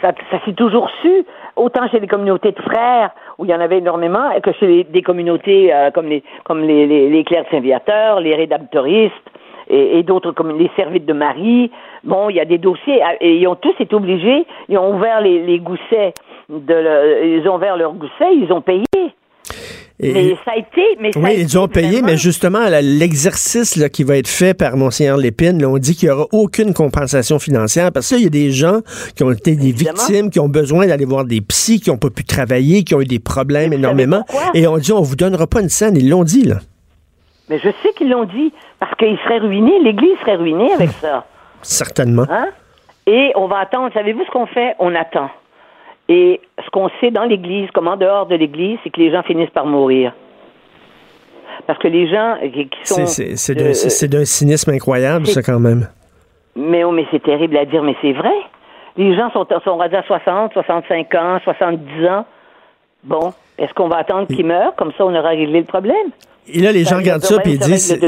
ça, 0.00 0.12
ça 0.30 0.44
s'est 0.44 0.52
toujours 0.52 0.88
su, 1.02 1.24
autant 1.56 1.88
chez 1.88 1.98
les 2.00 2.06
communautés 2.06 2.52
de 2.52 2.60
frères, 2.62 3.10
où 3.38 3.44
il 3.44 3.50
y 3.50 3.54
en 3.54 3.60
avait 3.60 3.78
énormément, 3.78 4.30
que 4.42 4.52
chez 4.52 4.66
les, 4.66 4.84
des 4.84 5.02
communautés 5.02 5.74
euh, 5.74 5.90
comme 5.90 6.06
les 6.06 6.22
comme 6.44 6.60
les, 6.62 6.86
les, 6.86 7.08
les 7.10 7.24
clercs 7.24 7.46
saint-viateurs, 7.50 8.20
les 8.20 8.34
rédemptoristes 8.36 9.12
et, 9.68 9.98
et 9.98 10.02
d'autres 10.02 10.32
comme 10.32 10.56
les 10.58 10.70
servites 10.76 11.06
de 11.06 11.12
Marie. 11.12 11.70
Bon, 12.04 12.30
il 12.30 12.36
y 12.36 12.40
a 12.40 12.44
des 12.44 12.58
dossiers, 12.58 13.02
euh, 13.02 13.16
et 13.20 13.36
ils 13.36 13.46
ont 13.48 13.56
tous 13.56 13.74
été 13.80 13.94
obligés, 13.94 14.44
ils 14.68 14.78
ont 14.78 14.94
ouvert 14.94 15.20
les, 15.20 15.40
les 15.40 15.58
goussets, 15.58 16.14
de 16.48 16.74
le- 16.74 17.38
ils 17.38 17.48
ont 17.48 17.56
ouvert 17.56 17.76
leurs 17.76 17.94
goussets, 17.94 18.34
ils 18.34 18.52
ont 18.52 18.60
payé. 18.60 18.84
Et- 20.02 20.12
mais 20.12 20.36
ça 20.44 20.52
a 20.52 20.56
été... 20.56 20.82
Mais 21.00 21.10
Oui, 21.16 21.30
été 21.30 21.40
ils 21.42 21.58
ont 21.58 21.68
payé, 21.68 21.90
vraiment- 21.92 22.06
mais 22.08 22.16
justement, 22.16 22.60
l'exercice 22.80 23.80
qui 23.92 24.02
va 24.04 24.16
être 24.16 24.28
fait 24.28 24.52
par 24.52 24.76
Monseigneur 24.76 25.16
Lépine, 25.16 25.60
là, 25.60 25.68
on 25.68 25.78
dit 25.78 25.94
qu'il 25.94 26.08
n'y 26.08 26.14
aura 26.14 26.26
aucune 26.32 26.74
compensation 26.74 27.38
financière 27.38 27.92
parce 27.92 28.08
qu'il 28.08 28.22
y 28.22 28.26
a 28.26 28.30
des 28.30 28.50
gens 28.50 28.80
qui 29.14 29.22
ont 29.22 29.30
été 29.30 29.54
des 29.54 29.68
Évidemment. 29.68 29.96
victimes, 29.98 30.30
qui 30.30 30.40
ont 30.40 30.48
besoin 30.48 30.86
d'aller 30.86 31.04
voir 31.04 31.24
des 31.24 31.40
psys, 31.40 31.80
qui 31.80 31.90
n'ont 31.90 31.98
pas 31.98 32.10
pu 32.10 32.24
travailler, 32.24 32.82
qui 32.82 32.94
ont 32.94 33.00
eu 33.00 33.04
des 33.06 33.20
problèmes 33.20 33.72
énormément. 33.72 34.24
Et 34.54 34.66
on 34.66 34.76
dit, 34.78 34.92
on 34.92 35.02
vous 35.02 35.16
donnera 35.16 35.46
pas 35.46 35.60
une 35.60 35.68
scène. 35.68 35.96
Ils 35.96 36.08
l'ont 36.08 36.24
dit, 36.24 36.42
là. 36.44 36.56
Mais 37.48 37.58
je 37.58 37.68
sais 37.82 37.92
qu'ils 37.96 38.10
l'ont 38.10 38.24
dit, 38.24 38.52
parce 38.80 38.94
qu'ils 38.96 39.18
seraient 39.24 39.38
ruinés, 39.38 39.78
l'Église 39.84 40.16
serait 40.20 40.36
ruinée 40.36 40.72
avec 40.72 40.90
ça. 41.00 41.26
Certainement. 41.62 42.26
Hein? 42.28 42.48
Et 43.06 43.30
on 43.36 43.46
va 43.46 43.58
attendre. 43.58 43.90
Savez-vous 43.94 44.24
ce 44.24 44.30
qu'on 44.30 44.46
fait? 44.46 44.74
On 44.78 44.94
attend. 44.94 45.28
Et 46.14 46.40
ce 46.62 46.68
qu'on 46.70 46.90
sait 47.00 47.10
dans 47.10 47.24
l'Église, 47.24 47.70
comme 47.70 47.88
en 47.88 47.96
dehors 47.96 48.26
de 48.26 48.34
l'Église, 48.34 48.78
c'est 48.84 48.90
que 48.90 49.00
les 49.00 49.10
gens 49.10 49.22
finissent 49.22 49.48
par 49.50 49.64
mourir. 49.64 50.12
Parce 51.66 51.78
que 51.78 51.88
les 51.88 52.06
gens 52.06 52.36
qui 52.52 52.68
sont... 52.84 53.06
C'est- 53.06 54.08
d'un 54.08 54.24
cynisme 54.26 54.70
incroyable, 54.72 55.26
ça, 55.26 55.42
quand 55.42 55.58
même. 55.58 55.88
Mais, 56.54 56.84
oh, 56.84 56.90
mais 56.90 57.06
c'est 57.10 57.22
terrible 57.22 57.56
à 57.56 57.64
dire, 57.64 57.82
mais 57.82 57.96
c'est 58.02 58.12
vrai. 58.12 58.34
Les 58.98 59.16
gens 59.16 59.30
sont, 59.30 59.46
sont 59.64 59.78
rendus 59.78 59.96
à 59.96 60.02
60, 60.02 60.52
65 60.52 61.14
ans, 61.14 61.38
70 61.44 62.06
ans. 62.08 62.26
Bon, 63.04 63.32
est-ce 63.58 63.72
qu'on 63.74 63.88
va 63.88 63.98
attendre 63.98 64.26
qu'ils 64.26 64.46
meurent? 64.46 64.74
Comme 64.76 64.92
ça, 64.96 65.04
on 65.04 65.14
aura 65.14 65.30
réglé 65.30 65.60
le 65.60 65.66
problème. 65.66 66.10
Et 66.48 66.60
là, 66.60 66.72
les 66.72 66.84
Ça 66.84 66.90
gens 66.90 66.96
regardent 66.96 67.22
ça, 67.22 67.38
puis 67.40 67.52
ils 67.52 67.58
disent, 67.58 67.98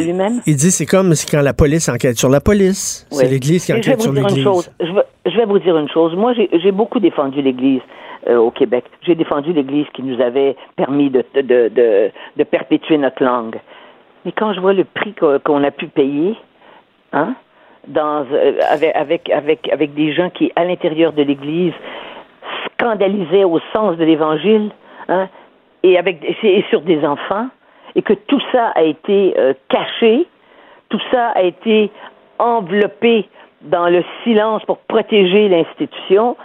ils 0.46 0.56
disent, 0.56 0.74
c'est 0.74 0.86
comme 0.86 1.12
quand 1.30 1.40
la 1.40 1.52
police 1.54 1.88
enquête 1.88 2.16
sur 2.16 2.28
la 2.28 2.40
police. 2.40 3.06
C'est 3.10 3.28
l'Église 3.28 3.64
qui 3.64 3.72
Et 3.72 3.76
enquête 3.76 4.00
sur 4.00 4.12
l'Église. 4.12 4.44
Je 4.80 4.92
vais, 4.92 5.04
je 5.26 5.36
vais 5.36 5.44
vous 5.44 5.58
dire 5.60 5.76
une 5.76 5.88
chose. 5.88 6.14
Moi, 6.16 6.32
j'ai 6.34 6.72
beaucoup 6.72 6.98
défendu 6.98 7.42
l'Église 7.42 7.80
euh, 8.26 8.36
au 8.38 8.50
Québec. 8.50 8.84
J'ai 9.02 9.14
défendu 9.14 9.52
l'Église 9.52 9.86
qui 9.94 10.02
nous 10.02 10.20
avait 10.20 10.56
permis 10.74 11.10
de, 11.10 11.24
de, 11.34 11.42
de, 11.42 12.10
de, 12.36 12.44
perpétuer 12.44 12.98
notre 12.98 13.22
langue. 13.22 13.60
Mais 14.24 14.32
quand 14.32 14.52
je 14.52 14.60
vois 14.60 14.72
le 14.72 14.84
prix 14.84 15.14
qu'on 15.14 15.38
qu'on 15.38 15.62
a 15.62 15.70
pu 15.70 15.86
payer, 15.86 16.34
hein, 17.12 17.34
dans, 17.86 18.26
euh, 18.32 18.58
avec, 18.68 18.96
avec, 18.96 19.30
avec, 19.30 19.68
avec 19.72 19.94
des 19.94 20.12
gens 20.12 20.30
qui, 20.30 20.50
à 20.56 20.64
l'intérieur 20.64 21.12
de 21.12 21.22
l'Église, 21.22 21.74
scandalisaient 22.72 23.44
au 23.44 23.60
sens 23.72 23.96
de 23.96 24.04
l'Évangile, 24.04 24.70
hein, 25.08 25.28
et, 25.82 25.98
avec, 25.98 26.22
et 26.42 26.64
sur 26.70 26.80
des 26.82 27.04
enfants, 27.04 27.48
et 27.94 28.02
que 28.02 28.12
tout 28.14 28.40
ça 28.52 28.68
a 28.74 28.82
été 28.82 29.34
euh, 29.38 29.52
caché, 29.68 30.26
tout 30.88 31.00
ça 31.10 31.28
a 31.34 31.42
été 31.42 31.90
enveloppé 32.38 33.28
dans 33.62 33.88
le 33.88 34.02
silence 34.22 34.62
pour 34.64 34.78
protéger 34.78 35.48
l'institution, 35.48 36.36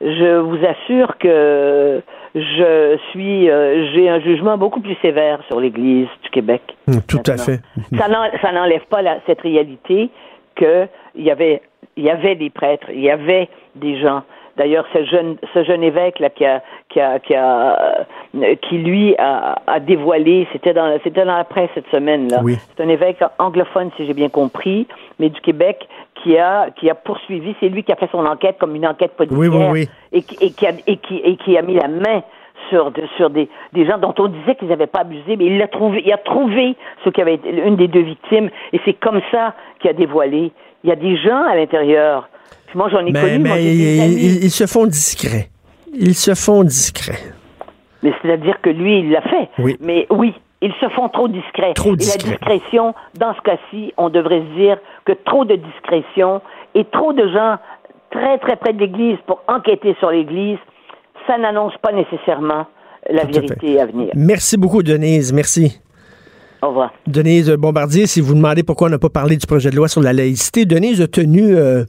je 0.00 0.36
vous 0.38 0.58
assure 0.64 1.16
que 1.18 2.02
je 2.34 2.98
suis, 3.10 3.48
euh, 3.48 3.90
j'ai 3.94 4.08
un 4.08 4.20
jugement 4.20 4.58
beaucoup 4.58 4.80
plus 4.80 4.96
sévère 5.00 5.40
sur 5.48 5.58
l'Église 5.60 6.08
du 6.22 6.30
Québec. 6.30 6.62
Hum, 6.88 7.00
Tout 7.08 7.22
à 7.26 7.36
fait. 7.38 7.60
Ça 7.96 8.08
n'en- 8.08 8.30
ça 8.42 8.52
n'enlève 8.52 8.84
pas 8.90 9.00
la- 9.00 9.18
cette 9.26 9.40
réalité 9.40 10.10
que 10.54 10.86
il 11.14 11.24
y 11.24 11.30
avait, 11.30 11.62
il 11.96 12.04
y 12.04 12.10
avait 12.10 12.34
des 12.34 12.50
prêtres, 12.50 12.88
il 12.92 13.00
y 13.00 13.10
avait 13.10 13.48
des 13.74 13.98
gens. 14.00 14.22
D'ailleurs, 14.56 14.86
ce 14.94 15.04
jeune, 15.04 15.36
ce 15.52 15.64
jeune 15.64 15.82
évêque 15.82 16.18
là 16.18 16.30
qui 16.30 16.44
a, 16.44 16.62
qui 16.88 16.98
a, 17.00 17.18
qui 17.18 17.34
a, 17.34 18.04
euh, 18.36 18.54
qui 18.62 18.78
lui 18.78 19.14
a, 19.18 19.56
a 19.66 19.80
dévoilé, 19.80 20.48
c'était 20.52 20.72
dans, 20.72 20.98
c'était 21.04 21.24
dans 21.24 21.36
la 21.36 21.44
presse 21.44 21.68
cette 21.74 21.88
semaine 21.90 22.28
là. 22.30 22.40
Oui. 22.42 22.56
C'est 22.76 22.82
un 22.82 22.88
évêque 22.88 23.18
anglophone, 23.38 23.90
si 23.96 24.06
j'ai 24.06 24.14
bien 24.14 24.30
compris, 24.30 24.86
mais 25.18 25.28
du 25.28 25.40
Québec, 25.42 25.86
qui 26.22 26.38
a, 26.38 26.70
qui 26.70 26.88
a 26.88 26.94
poursuivi. 26.94 27.54
C'est 27.60 27.68
lui 27.68 27.82
qui 27.82 27.92
a 27.92 27.96
fait 27.96 28.08
son 28.10 28.24
enquête 28.24 28.56
comme 28.58 28.74
une 28.74 28.86
enquête 28.86 29.12
policière. 29.12 29.38
Oui, 29.38 29.48
oui, 29.48 29.66
oui. 29.70 29.88
Et, 30.12 30.22
qui- 30.22 30.42
et 30.42 30.50
qui 30.52 30.66
a, 30.66 30.70
et, 30.86 30.96
qui, 30.96 31.16
et 31.18 31.36
qui 31.36 31.58
a 31.58 31.62
mis 31.62 31.74
la 31.74 31.88
main 31.88 32.22
sur, 32.70 32.90
de- 32.92 33.02
sur 33.18 33.28
des, 33.28 33.50
des 33.74 33.84
gens 33.84 33.98
dont 33.98 34.14
on 34.18 34.28
disait 34.28 34.54
qu'ils 34.54 34.68
n'avaient 34.68 34.86
pas 34.86 35.00
abusé, 35.00 35.36
mais 35.36 35.44
il 35.44 35.58
l'a 35.58 35.68
trouvé, 35.68 36.02
il 36.04 36.12
a 36.12 36.16
trouvé 36.16 36.74
ce 37.04 37.10
qui 37.10 37.20
avait 37.20 37.34
été 37.34 37.50
une 37.50 37.76
des 37.76 37.88
deux 37.88 38.00
victimes, 38.00 38.48
et 38.72 38.80
c'est 38.86 38.94
comme 38.94 39.20
ça 39.30 39.52
qu'il 39.80 39.90
a 39.90 39.92
dévoilé. 39.92 40.50
Il 40.82 40.88
y 40.88 40.92
a 40.92 40.96
des 40.96 41.16
gens 41.18 41.42
à 41.44 41.54
l'intérieur. 41.56 42.28
Moi, 42.74 42.88
j'en 42.90 43.04
ai 43.06 43.12
Mais, 43.12 43.20
connu. 43.20 43.38
moi, 43.40 43.56
mais 43.56 43.62
des 43.62 43.74
ils, 43.96 44.00
amis. 44.02 44.14
ils- 44.16 44.44
ils 44.44 44.50
se 44.50 44.66
font 44.66 44.86
discrets. 44.86 45.50
Ils 45.94 46.14
se 46.14 46.34
font 46.34 46.62
discrets. 46.64 47.18
Mais 48.02 48.12
c'est-à-dire 48.22 48.60
que 48.62 48.70
lui, 48.70 49.00
il 49.00 49.10
l'a 49.10 49.22
fait. 49.22 49.48
Oui. 49.58 49.76
Mais 49.80 50.06
oui, 50.10 50.34
ils 50.60 50.72
se 50.80 50.88
font 50.90 51.08
trop 51.08 51.28
discrets. 51.28 51.72
Trop 51.74 51.94
Et 51.94 51.96
discrets. 51.96 52.30
la 52.30 52.36
discrétion, 52.36 52.94
dans 53.18 53.34
ce 53.34 53.40
cas-ci, 53.40 53.92
on 53.96 54.08
devrait 54.10 54.40
se 54.40 54.58
dire 54.60 54.78
que 55.04 55.12
trop 55.24 55.44
de 55.44 55.56
discrétion 55.56 56.42
et 56.74 56.84
trop 56.84 57.12
de 57.12 57.26
gens 57.32 57.56
très, 58.10 58.38
très 58.38 58.56
près 58.56 58.72
de 58.72 58.78
l'Église 58.80 59.16
pour 59.26 59.40
enquêter 59.48 59.94
sur 59.98 60.10
l'Église, 60.10 60.58
ça 61.26 61.38
n'annonce 61.38 61.72
pas 61.82 61.92
nécessairement 61.92 62.66
la 63.10 63.24
Tout 63.24 63.32
vérité 63.40 63.80
à 63.80 63.86
venir. 63.86 64.10
Merci 64.14 64.56
beaucoup, 64.56 64.82
Denise. 64.82 65.32
Merci. 65.32 65.80
Au 66.62 66.68
revoir. 66.68 66.92
Denise 67.06 67.50
Bombardier, 67.52 68.06
si 68.06 68.20
vous 68.20 68.34
demandez 68.34 68.62
pourquoi 68.62 68.88
on 68.88 68.90
n'a 68.90 68.98
pas 68.98 69.08
parlé 69.10 69.36
du 69.36 69.46
projet 69.46 69.70
de 69.70 69.76
loi 69.76 69.88
sur 69.88 70.02
la 70.02 70.12
laïcité, 70.12 70.64
Denise 70.64 71.00
a 71.00 71.06
tenu 71.06 71.56
euh, 71.56 71.84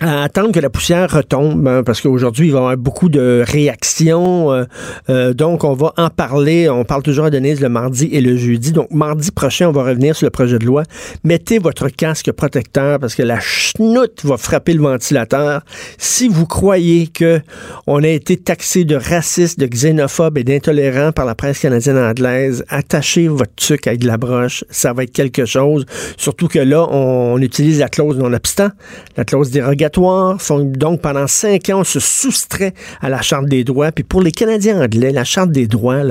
à 0.00 0.22
attendre 0.22 0.52
que 0.52 0.58
la 0.58 0.70
poussière 0.70 1.10
retombe, 1.10 1.68
hein, 1.68 1.82
parce 1.84 2.00
qu'aujourd'hui, 2.00 2.46
il 2.46 2.52
va 2.52 2.58
y 2.58 2.62
avoir 2.62 2.76
beaucoup 2.78 3.10
de 3.10 3.44
réactions. 3.46 4.50
Euh, 4.50 4.64
euh, 5.10 5.34
donc, 5.34 5.64
on 5.64 5.74
va 5.74 5.92
en 5.98 6.08
parler. 6.08 6.68
On 6.70 6.84
parle 6.84 7.02
toujours 7.02 7.26
à 7.26 7.30
Denise 7.30 7.60
le 7.60 7.68
mardi 7.68 8.08
et 8.10 8.22
le 8.22 8.36
jeudi. 8.36 8.72
Donc, 8.72 8.90
mardi 8.90 9.30
prochain, 9.30 9.68
on 9.68 9.72
va 9.72 9.84
revenir 9.84 10.16
sur 10.16 10.26
le 10.26 10.30
projet 10.30 10.58
de 10.58 10.64
loi. 10.64 10.84
Mettez 11.24 11.58
votre 11.58 11.88
casque 11.88 12.32
protecteur 12.32 12.98
parce 13.00 13.14
que 13.14 13.22
la 13.22 13.38
chenoute 13.38 14.24
va 14.24 14.38
frapper 14.38 14.72
le 14.72 14.80
ventilateur. 14.80 15.60
Si 15.98 16.26
vous 16.26 16.46
croyez 16.46 17.08
que 17.08 17.40
on 17.86 18.02
a 18.02 18.08
été 18.08 18.38
taxé 18.38 18.84
de 18.84 18.96
raciste, 18.96 19.60
de 19.60 19.66
xénophobe 19.66 20.38
et 20.38 20.44
d'intolérant 20.44 21.12
par 21.12 21.26
la 21.26 21.34
presse 21.34 21.58
canadienne 21.58 21.98
anglaise, 21.98 22.64
attachez 22.70 23.28
votre 23.28 23.54
truc 23.56 23.86
avec 23.86 24.00
de 24.00 24.06
la 24.06 24.16
broche. 24.16 24.64
Ça 24.70 24.94
va 24.94 25.02
être 25.02 25.12
quelque 25.12 25.44
chose. 25.44 25.84
Surtout 26.16 26.48
que 26.48 26.58
là, 26.58 26.88
on, 26.90 27.38
utilise 27.42 27.80
la 27.80 27.88
clause 27.88 28.16
non-obstant, 28.16 28.70
la 29.16 29.24
clause 29.24 29.50
donc, 29.90 31.00
pendant 31.00 31.26
cinq 31.26 31.70
ans, 31.70 31.80
on 31.80 31.84
se 31.84 32.00
soustrait 32.00 32.74
à 33.00 33.08
la 33.08 33.22
Charte 33.22 33.46
des 33.46 33.64
droits. 33.64 33.92
Puis 33.92 34.04
pour 34.04 34.22
les 34.22 34.32
Canadiens 34.32 34.80
anglais, 34.80 35.12
la 35.12 35.24
Charte 35.24 35.50
des 35.50 35.66
droits, 35.66 36.02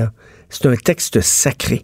c'est 0.49 0.65
un 0.65 0.75
texte 0.75 1.21
sacré. 1.21 1.83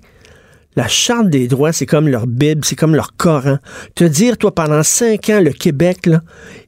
La 0.76 0.88
Charte 0.88 1.30
des 1.30 1.48
droits, 1.48 1.74
c'est 1.74 1.88
comme 1.88 2.08
leur 2.08 2.28
Bible, 2.28 2.64
c'est 2.64 2.76
comme 2.76 2.96
leur 2.96 3.16
Coran. 3.16 3.58
Te 3.96 4.04
dire, 4.04 4.38
toi, 4.38 4.54
pendant 4.54 4.84
cinq 4.84 5.30
ans, 5.30 5.42
le 5.42 5.52
Québec, 5.52 6.08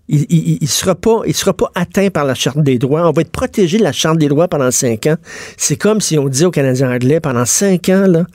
il 0.08 0.58
ne 0.62 0.68
sera, 0.68 0.96
pas, 0.96 1.22
il 1.28 1.36
sera 1.36 1.54
pas 1.54 1.70
atteint 1.76 2.10
par 2.10 2.26
la 2.26 2.34
Charte 2.34 2.64
des 2.64 2.80
droits. 2.80 3.08
On 3.08 3.12
va 3.12 3.22
être 3.22 3.32
protégé 3.32 3.78
de 3.78 3.84
la 3.84 3.92
Charte 3.92 4.18
des 4.18 4.28
droits 4.28 4.48
pendant 4.48 4.72
cinq 4.72 5.06
ans. 5.06 5.18
C'est 5.58 5.76
comme 5.76 6.02
si 6.02 6.18
on 6.18 6.28
dit 6.28 6.46
aux 6.46 6.52
Canadiens 6.52 6.92
anglais, 6.92 7.20
pendant 7.20 7.46
cinq 7.46 7.90
ans, 7.90 8.26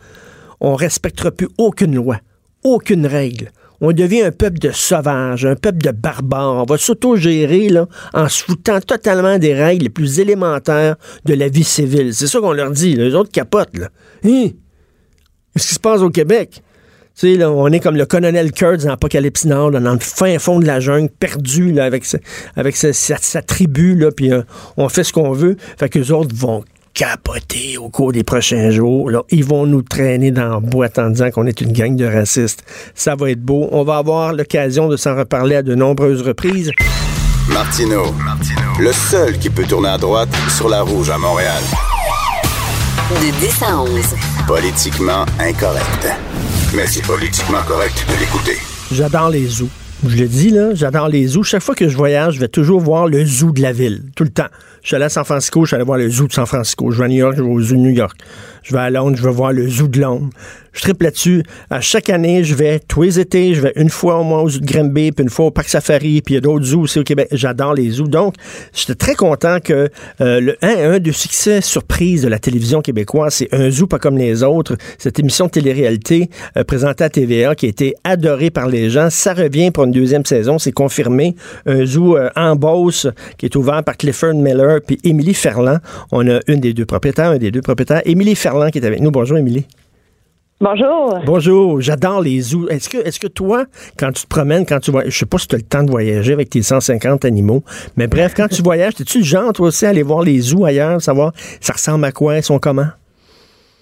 on 0.60 0.76
respectera 0.76 1.32
plus 1.32 1.48
aucune 1.58 1.96
loi, 1.96 2.18
aucune 2.62 3.06
règle 3.06 3.50
on 3.80 3.92
devient 3.92 4.22
un 4.22 4.30
peuple 4.30 4.58
de 4.58 4.70
sauvages, 4.70 5.44
un 5.44 5.56
peuple 5.56 5.78
de 5.78 5.90
barbares. 5.90 6.62
On 6.62 6.64
va 6.64 6.78
s'autogérer 6.78 7.68
en 8.12 8.28
se 8.28 8.44
foutant 8.44 8.80
totalement 8.80 9.38
des 9.38 9.54
règles 9.54 9.84
les 9.84 9.90
plus 9.90 10.20
élémentaires 10.20 10.96
de 11.24 11.34
la 11.34 11.48
vie 11.48 11.64
civile. 11.64 12.14
C'est 12.14 12.26
ça 12.26 12.40
qu'on 12.40 12.52
leur 12.52 12.70
dit. 12.70 12.94
Les 12.94 13.14
autres 13.14 13.30
capotent. 13.30 13.76
Là. 13.76 13.88
Hein? 14.24 14.48
Qu'est-ce 15.54 15.68
qui 15.68 15.74
se 15.74 15.80
passe 15.80 16.00
au 16.00 16.10
Québec? 16.10 16.62
là, 17.22 17.50
on 17.50 17.68
est 17.68 17.80
comme 17.80 17.96
le 17.96 18.06
colonel 18.06 18.52
Kurtz 18.52 18.84
dans 18.84 18.92
Apocalypse 18.92 19.44
Nord, 19.44 19.70
dans 19.70 19.92
le 19.92 19.98
fin 20.00 20.38
fond 20.38 20.58
de 20.58 20.66
la 20.66 20.80
jungle, 20.80 21.08
perdu 21.08 21.78
avec, 21.78 22.04
sa, 22.04 23.42
tribu, 23.42 24.04
puis 24.16 24.32
euh, 24.32 24.42
on 24.76 24.88
fait 24.88 25.04
ce 25.04 25.12
qu'on 25.12 25.32
veut. 25.32 25.56
Fait 25.78 25.88
que 25.88 25.98
les 25.98 26.10
autres 26.10 26.34
vont 26.34 26.64
capoter 26.94 27.76
au 27.76 27.88
cours 27.88 28.12
des 28.12 28.22
prochains 28.22 28.70
jours. 28.70 29.10
Là, 29.10 29.22
ils 29.30 29.44
vont 29.44 29.66
nous 29.66 29.82
traîner 29.82 30.30
dans 30.30 30.48
la 30.48 30.60
boîte 30.60 30.98
en 30.98 31.10
disant 31.10 31.30
qu'on 31.30 31.46
est 31.46 31.60
une 31.60 31.72
gang 31.72 31.96
de 31.96 32.06
racistes. 32.06 32.64
Ça 32.94 33.16
va 33.16 33.30
être 33.30 33.42
beau. 33.42 33.68
On 33.72 33.82
va 33.82 33.96
avoir 33.98 34.32
l'occasion 34.32 34.88
de 34.88 34.96
s'en 34.96 35.16
reparler 35.16 35.56
à 35.56 35.62
de 35.62 35.74
nombreuses 35.74 36.22
reprises. 36.22 36.70
Martino, 37.48 38.14
le 38.78 38.92
seul 38.92 39.38
qui 39.38 39.50
peut 39.50 39.64
tourner 39.64 39.88
à 39.88 39.98
droite 39.98 40.30
sur 40.56 40.68
la 40.68 40.82
rouge 40.82 41.10
à 41.10 41.18
Montréal. 41.18 41.62
De 43.10 43.38
10 43.40 43.62
à 43.62 43.80
11. 43.80 43.90
Politiquement 44.46 45.26
incorrect. 45.38 46.08
Mais 46.74 46.86
c'est 46.86 47.04
politiquement 47.04 47.62
correct 47.66 48.06
de 48.08 48.18
l'écouter. 48.20 48.56
J'adore 48.92 49.30
les 49.30 49.46
zoos. 49.46 49.68
Je 50.06 50.18
le 50.18 50.28
dis, 50.28 50.50
là, 50.50 50.74
j'adore 50.74 51.08
les 51.08 51.26
zoos. 51.26 51.44
Chaque 51.44 51.62
fois 51.62 51.74
que 51.74 51.88
je 51.88 51.96
voyage, 51.96 52.34
je 52.34 52.40
vais 52.40 52.48
toujours 52.48 52.80
voir 52.80 53.06
le 53.06 53.24
zoo 53.24 53.52
de 53.52 53.62
la 53.62 53.72
ville, 53.72 54.02
tout 54.14 54.24
le 54.24 54.30
temps. 54.30 54.48
Je 54.82 54.88
suis 54.88 54.96
allé 54.96 55.06
à 55.06 55.08
San 55.08 55.24
Francisco, 55.24 55.64
je 55.64 55.68
suis 55.68 55.74
allé 55.76 55.84
voir 55.84 55.98
le 55.98 56.10
zoo 56.10 56.26
de 56.26 56.32
San 56.32 56.44
Francisco. 56.44 56.90
Je 56.90 56.98
vais 56.98 57.04
à 57.04 57.08
New 57.08 57.16
York, 57.16 57.34
je 57.36 57.42
vais 57.42 57.48
au 57.48 57.60
zoo 57.60 57.74
de 57.74 57.80
New 57.80 57.90
York. 57.90 58.18
Je 58.64 58.72
vais 58.72 58.80
à 58.80 58.88
Londres, 58.88 59.16
je 59.16 59.22
vais 59.22 59.30
voir 59.30 59.52
le 59.52 59.68
zoo 59.68 59.88
de 59.88 60.00
Londres. 60.00 60.30
Je 60.72 60.80
triple 60.80 61.04
là-dessus. 61.04 61.44
À 61.70 61.80
chaque 61.80 62.10
année, 62.10 62.42
je 62.44 62.54
vais 62.54 62.80
tous 62.80 63.02
les 63.02 63.20
étés, 63.20 63.54
je 63.54 63.60
vais 63.60 63.72
une 63.76 63.90
fois 63.90 64.18
au 64.18 64.24
moins 64.24 64.40
au 64.40 64.48
zoo 64.48 64.58
de 64.58 64.66
Granby, 64.66 65.12
puis 65.12 65.22
une 65.22 65.30
fois 65.30 65.46
au 65.46 65.50
Parc 65.50 65.68
Safari, 65.68 66.20
puis 66.22 66.34
il 66.34 66.36
y 66.36 66.38
a 66.38 66.40
d'autres 66.40 66.64
zoos 66.64 66.80
aussi 66.80 66.98
au 66.98 67.04
Québec. 67.04 67.28
J'adore 67.30 67.74
les 67.74 67.90
zoos. 67.90 68.08
Donc, 68.08 68.34
j'étais 68.72 68.94
très 68.94 69.14
content 69.14 69.58
que 69.62 69.90
euh, 70.20 70.40
le, 70.40 70.56
un, 70.62 70.94
un 70.94 70.98
des 70.98 71.12
succès 71.12 71.60
surprise 71.60 72.22
de 72.22 72.28
la 72.28 72.38
télévision 72.38 72.80
québécoise, 72.80 73.34
c'est 73.34 73.54
un 73.54 73.70
zoo 73.70 73.86
pas 73.86 73.98
comme 73.98 74.16
les 74.16 74.42
autres. 74.42 74.76
Cette 74.98 75.20
émission 75.20 75.46
de 75.46 75.50
télé-réalité 75.50 76.28
euh, 76.56 76.64
présentée 76.64 77.04
à 77.04 77.10
TVA 77.10 77.54
qui 77.54 77.66
a 77.66 77.68
été 77.68 77.94
adorée 78.02 78.50
par 78.50 78.66
les 78.66 78.88
gens. 78.88 79.10
Ça 79.10 79.34
revient 79.34 79.70
pour 79.70 79.84
une 79.84 79.92
deuxième 79.92 80.24
saison, 80.24 80.58
c'est 80.58 80.72
confirmé. 80.72 81.36
Un 81.66 81.84
zoo 81.84 82.16
euh, 82.16 82.30
en 82.34 82.56
Beauce 82.56 83.06
qui 83.36 83.46
est 83.46 83.54
ouvert 83.56 83.84
par 83.84 83.96
Clifford 83.96 84.34
Miller 84.34 84.80
puis 84.84 84.98
Émilie 85.04 85.34
Ferland. 85.34 85.78
On 86.10 86.26
a 86.28 86.40
une 86.48 86.60
des 86.60 86.72
deux 86.72 86.86
propriétaires, 86.86 87.30
un 87.30 87.38
des 87.38 87.50
deux 87.50 87.62
propriétaires. 87.62 88.02
Émilie 88.06 88.34
Ferland 88.34 88.53
qui 88.70 88.78
est 88.78 88.86
avec 88.86 89.00
nous. 89.00 89.10
Bonjour, 89.10 89.36
Émilie. 89.36 89.66
Bonjour. 90.60 91.18
Bonjour, 91.26 91.80
j'adore 91.80 92.22
les 92.22 92.40
zoos. 92.40 92.68
Est-ce 92.68 92.88
que, 92.88 92.98
est 92.98 93.18
que 93.18 93.26
toi, 93.26 93.64
quand 93.98 94.12
tu 94.12 94.22
te 94.22 94.28
promènes, 94.28 94.64
quand 94.64 94.78
tu 94.78 94.92
vois, 94.92 95.04
je 95.04 95.10
sais 95.10 95.26
pas 95.26 95.36
si 95.38 95.48
tu 95.48 95.56
as 95.56 95.58
le 95.58 95.64
temps 95.64 95.82
de 95.82 95.90
voyager 95.90 96.32
avec 96.32 96.48
tes 96.48 96.62
150 96.62 97.24
animaux, 97.24 97.62
mais 97.96 98.06
bref, 98.06 98.34
quand 98.36 98.46
tu 98.48 98.62
voyages, 98.62 98.92
es-tu 99.00 99.18
le 99.18 99.24
genre, 99.24 99.52
toi 99.52 99.66
aussi, 99.66 99.84
à 99.84 99.88
aller 99.88 100.04
voir 100.04 100.22
les 100.22 100.38
zoos 100.38 100.64
ailleurs, 100.64 101.02
savoir 101.02 101.32
ça 101.60 101.72
ressemble 101.72 102.04
à 102.04 102.12
quoi, 102.12 102.36
ils 102.36 102.42
sont 102.42 102.58
comment? 102.58 102.86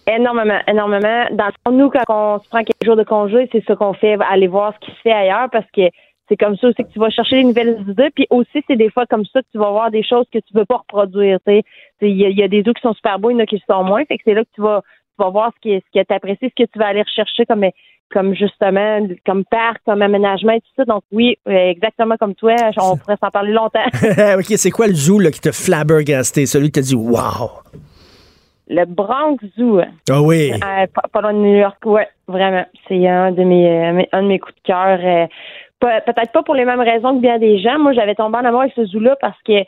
Énormément, 0.07 0.59
énormément. 0.67 1.27
Dans 1.33 1.73
nous, 1.73 1.91
quand 1.91 2.03
on 2.09 2.43
se 2.43 2.49
prend 2.49 2.65
quelques 2.65 2.85
jours 2.85 2.97
de 2.97 3.05
congé, 3.05 3.49
c'est 3.53 3.63
ce 3.65 3.75
qu'on 3.75 3.93
fait, 3.95 4.17
aller 4.29 4.49
voir 4.49 4.73
ce 4.75 4.87
qui 4.87 4.93
se 4.93 5.01
fait 5.03 5.13
ailleurs 5.13 5.49
parce 5.53 5.67
que 5.75 5.83
c'est 6.33 6.43
comme 6.43 6.57
ça 6.57 6.69
aussi 6.69 6.83
que 6.83 6.91
tu 6.91 6.99
vas 6.99 7.11
chercher 7.11 7.37
des 7.37 7.45
nouvelles 7.45 7.85
idées. 7.87 8.09
Puis 8.15 8.27
aussi, 8.31 8.65
c'est 8.67 8.77
des 8.77 8.91
fois 8.91 9.05
comme 9.05 9.25
ça 9.27 9.43
que 9.43 9.47
tu 9.53 9.59
vas 9.59 9.71
voir 9.71 9.91
des 9.91 10.03
choses 10.03 10.25
que 10.33 10.39
tu 10.39 10.55
veux 10.55 10.65
pas 10.65 10.79
reproduire. 10.79 11.39
Il 11.47 11.63
y, 12.01 12.43
a 12.43 12.49
des 12.49 12.63
zoos 12.63 12.73
qui 12.73 12.81
sont 12.81 12.95
super 12.95 13.19
beaux, 13.19 13.31
il 13.31 13.35
y 13.35 13.37
en 13.37 13.41
a 13.41 13.47
qui 13.47 13.63
sont 13.69 13.85
moins. 13.85 14.03
Fait 14.07 14.17
que 14.17 14.23
c'est 14.25 14.33
là 14.33 14.43
que 14.43 14.51
tu 14.55 14.63
vas 14.63 14.81
tu 14.83 15.23
vas 15.23 15.29
voir 15.29 15.53
ce 15.55 15.61
qui, 15.61 15.77
ce 15.77 15.91
qui 15.93 15.99
est 15.99 16.11
apprécié, 16.11 16.49
ce 16.49 16.65
que 16.65 16.71
tu 16.73 16.79
vas 16.79 16.87
aller 16.87 17.03
rechercher 17.03 17.45
comme 17.45 17.67
comme 18.11 18.35
justement 18.35 19.07
comme 19.27 19.45
parc, 19.45 19.83
comme 19.85 20.01
aménagement 20.01 20.53
et 20.53 20.61
tout 20.61 20.73
ça. 20.75 20.87
Donc 20.87 21.03
oui, 21.13 21.37
exactement 21.47 22.17
comme 22.17 22.35
toi, 22.35 22.55
on 22.79 22.97
pourrait 22.97 23.19
s'en 23.23 23.31
parler 23.31 23.53
longtemps. 23.53 23.85
OK, 24.39 24.47
c'est 24.57 24.71
quoi 24.71 24.87
le 24.87 24.95
zoo 24.95 25.19
là, 25.19 25.31
qui 25.31 25.41
t'a 25.41 25.53
flabbergasté, 25.53 26.47
celui 26.47 26.67
qui 26.67 26.73
t'a 26.73 26.81
dit 26.81 26.95
wow? 26.95 27.51
Le 28.69 28.87
Bronx 28.87 29.37
Zoo. 29.59 29.81
Ah 30.09 30.23
oui. 30.23 30.53
Euh, 30.53 30.87
pas 31.13 31.21
loin 31.21 31.35
de 31.35 31.39
New 31.39 31.59
York, 31.59 31.77
ouais, 31.85 32.09
vraiment. 32.27 32.65
C'est 32.89 33.07
un 33.07 33.33
de 33.33 33.43
mes, 33.43 33.69
euh, 33.69 34.03
un 34.13 34.23
de 34.23 34.29
mes 34.29 34.39
coups 34.39 34.55
de 34.55 34.61
cœur. 34.63 34.99
Euh, 35.03 35.27
peut-être 35.83 36.33
pas 36.33 36.43
pour 36.43 36.55
les 36.55 36.65
mêmes 36.65 36.81
raisons 36.81 37.17
que 37.17 37.21
bien 37.21 37.39
des 37.39 37.59
gens. 37.59 37.79
Moi, 37.79 37.93
j'avais 37.93 38.15
tombé 38.15 38.39
en 38.39 38.45
amour 38.45 38.63
avec 38.63 38.75
ce 38.75 38.85
zoo-là 38.87 39.17
parce 39.21 39.41
que 39.43 39.65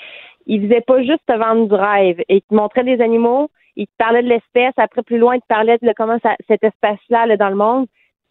il 0.46 0.62
faisait 0.62 0.82
pas 0.82 1.02
juste 1.02 1.24
te 1.26 1.36
vendre 1.36 1.68
du 1.68 1.74
rêve. 1.74 2.20
Il 2.28 2.42
te 2.42 2.54
montrait 2.54 2.84
des 2.84 3.00
animaux, 3.00 3.50
il 3.76 3.86
te 3.86 3.92
parlait 3.98 4.22
de 4.22 4.28
l'espèce. 4.28 4.74
Après, 4.76 5.02
plus 5.02 5.18
loin, 5.18 5.36
il 5.36 5.40
te 5.40 5.46
parlait 5.46 5.78
de 5.80 5.92
comment 5.96 6.18
cet 6.46 6.62
espace-là 6.62 7.26
est 7.28 7.36
dans 7.36 7.48
le 7.48 7.56
monde. 7.56 7.86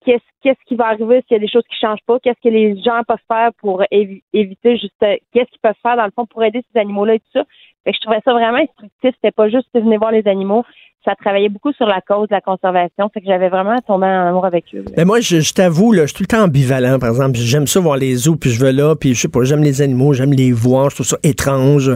Qu'est-ce, 0.05 0.23
qu'est-ce 0.41 0.59
qui 0.65 0.75
va 0.75 0.87
arriver 0.87 1.21
s'il 1.21 1.35
y 1.35 1.37
a 1.37 1.39
des 1.39 1.47
choses 1.47 1.63
qui 1.69 1.79
changent 1.79 2.03
pas? 2.05 2.19
Qu'est-ce 2.19 2.41
que 2.43 2.53
les 2.53 2.79
gens 2.81 3.01
peuvent 3.07 3.17
faire 3.27 3.51
pour 3.59 3.83
éviter 3.89 4.77
juste, 4.77 4.93
qu'est-ce 4.99 5.49
qu'ils 5.49 5.61
peuvent 5.61 5.73
faire 5.81 5.95
dans 5.95 6.05
le 6.05 6.11
fond 6.11 6.25
pour 6.25 6.43
aider 6.43 6.61
ces 6.71 6.79
animaux-là 6.79 7.15
et 7.15 7.19
tout 7.19 7.31
ça? 7.31 7.45
Fait 7.83 7.91
que 7.91 7.97
je 7.97 8.01
trouvais 8.01 8.21
ça 8.23 8.33
vraiment 8.33 8.59
instructif. 8.59 9.11
C'était 9.15 9.31
pas 9.31 9.49
juste 9.49 9.67
de 9.73 9.81
venir 9.81 9.99
voir 9.99 10.11
les 10.11 10.27
animaux, 10.27 10.63
ça 11.05 11.15
travaillait 11.15 11.49
beaucoup 11.49 11.73
sur 11.73 11.85
la 11.85 11.99
cause 12.01 12.29
de 12.29 12.33
la 12.33 12.41
conservation. 12.41 13.09
Fait 13.13 13.19
que 13.19 13.27
j'avais 13.27 13.49
vraiment 13.49 13.77
tombé 13.85 14.05
en 14.05 14.27
amour 14.27 14.45
avec 14.45 14.65
eux. 14.73 14.85
Mais 14.95 15.05
moi, 15.05 15.19
je, 15.19 15.53
t'avoue, 15.53 15.91
là, 15.91 16.03
je 16.03 16.07
suis 16.07 16.17
tout 16.17 16.23
le 16.23 16.27
temps 16.27 16.43
ambivalent, 16.43 16.97
par 16.99 17.09
exemple. 17.09 17.37
J'aime 17.37 17.67
ça 17.67 17.79
voir 17.79 17.97
les 17.97 18.15
zoos, 18.15 18.37
puis 18.37 18.51
je 18.51 18.63
vais 18.63 18.71
là, 18.71 18.95
puis 18.95 19.13
je 19.13 19.21
sais 19.21 19.27
pas, 19.27 19.43
j'aime 19.43 19.63
les 19.63 19.81
animaux, 19.81 20.13
j'aime 20.13 20.31
les 20.31 20.51
voir, 20.51 20.89
je 20.89 20.95
trouve 20.95 21.07
ça 21.07 21.17
étrange. 21.23 21.89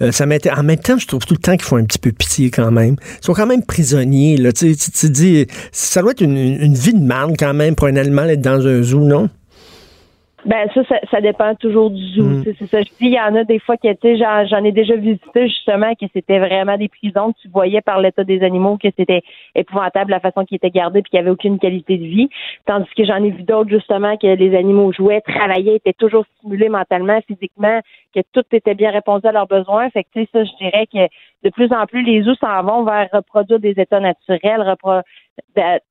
Euh, 0.00 0.12
ça 0.12 0.24
En 0.24 0.62
même 0.62 0.78
temps, 0.78 0.98
je 0.98 1.06
trouve 1.06 1.24
tout 1.26 1.34
le 1.34 1.40
temps 1.40 1.52
qu'ils 1.52 1.62
font 1.62 1.76
un 1.76 1.84
petit 1.84 1.98
peu 1.98 2.12
pitié 2.12 2.50
quand 2.50 2.70
même. 2.70 2.96
Ils 3.20 3.24
sont 3.24 3.34
quand 3.34 3.46
même 3.46 3.64
prisonniers, 3.64 4.36
là. 4.36 4.52
Tu 4.52 4.74
te 4.74 5.06
dis, 5.06 5.46
ça 5.72 6.00
doit 6.00 6.12
être 6.12 6.22
une, 6.22 6.36
une 6.36 6.74
vie 6.74 6.94
de 6.94 7.04
mal 7.04 7.32
quand 7.38 7.54
même 7.54 7.74
pour 7.74 7.88
un 7.88 7.96
animal 7.96 8.30
être 8.30 8.40
dans 8.40 8.66
un 8.66 8.82
zoo, 8.82 9.00
non? 9.00 9.28
Ben 10.44 10.68
ça, 10.74 10.82
ça, 11.10 11.20
dépend 11.20 11.54
toujours 11.54 11.90
du 11.90 12.02
zoo. 12.08 12.22
Mm. 12.22 12.44
C'est 12.58 12.66
ça. 12.66 12.82
Je 12.82 12.88
dis, 12.88 13.06
il 13.06 13.14
y 13.14 13.20
en 13.20 13.34
a 13.34 13.44
des 13.44 13.58
fois 13.58 13.76
qui 13.76 13.88
étaient, 13.88 14.16
j'en 14.16 14.64
ai 14.64 14.72
déjà 14.72 14.94
visité 14.94 15.48
justement 15.48 15.94
que 15.94 16.06
c'était 16.12 16.38
vraiment 16.38 16.76
des 16.76 16.88
prisons 16.88 17.32
que 17.32 17.38
tu 17.40 17.48
voyais 17.48 17.80
par 17.80 18.00
l'état 18.00 18.24
des 18.24 18.42
animaux 18.42 18.76
que 18.76 18.88
c'était 18.96 19.22
épouvantable 19.54 20.10
la 20.10 20.20
façon 20.20 20.44
qu'ils 20.44 20.56
étaient 20.56 20.70
gardés 20.70 21.00
puis 21.02 21.10
qu'il 21.10 21.18
n'y 21.18 21.22
avait 21.22 21.30
aucune 21.30 21.58
qualité 21.58 21.96
de 21.96 22.04
vie. 22.04 22.28
Tandis 22.66 22.88
que 22.96 23.04
j'en 23.04 23.22
ai 23.24 23.30
vu 23.30 23.42
d'autres 23.42 23.70
justement 23.70 24.16
que 24.16 24.26
les 24.26 24.54
animaux 24.54 24.92
jouaient, 24.92 25.22
travaillaient, 25.22 25.76
étaient 25.76 25.94
toujours 25.94 26.24
stimulés 26.38 26.68
mentalement, 26.68 27.20
physiquement, 27.26 27.80
que 28.14 28.20
tout 28.32 28.44
était 28.52 28.74
bien 28.74 28.90
répondu 28.90 29.26
à 29.26 29.32
leurs 29.32 29.46
besoins. 29.46 29.88
Fait 29.90 30.04
que 30.04 30.08
tu 30.12 30.22
sais, 30.22 30.28
ça, 30.32 30.44
je 30.44 30.64
dirais 30.64 30.86
que 30.92 31.08
de 31.44 31.50
plus 31.50 31.70
en 31.72 31.86
plus 31.86 32.02
les 32.02 32.22
zoos 32.22 32.34
s'en 32.36 32.62
vont 32.62 32.84
vers 32.84 33.08
reproduire 33.12 33.60
des 33.60 33.74
états 33.76 34.00
naturels, 34.00 34.62
repro 34.62 35.00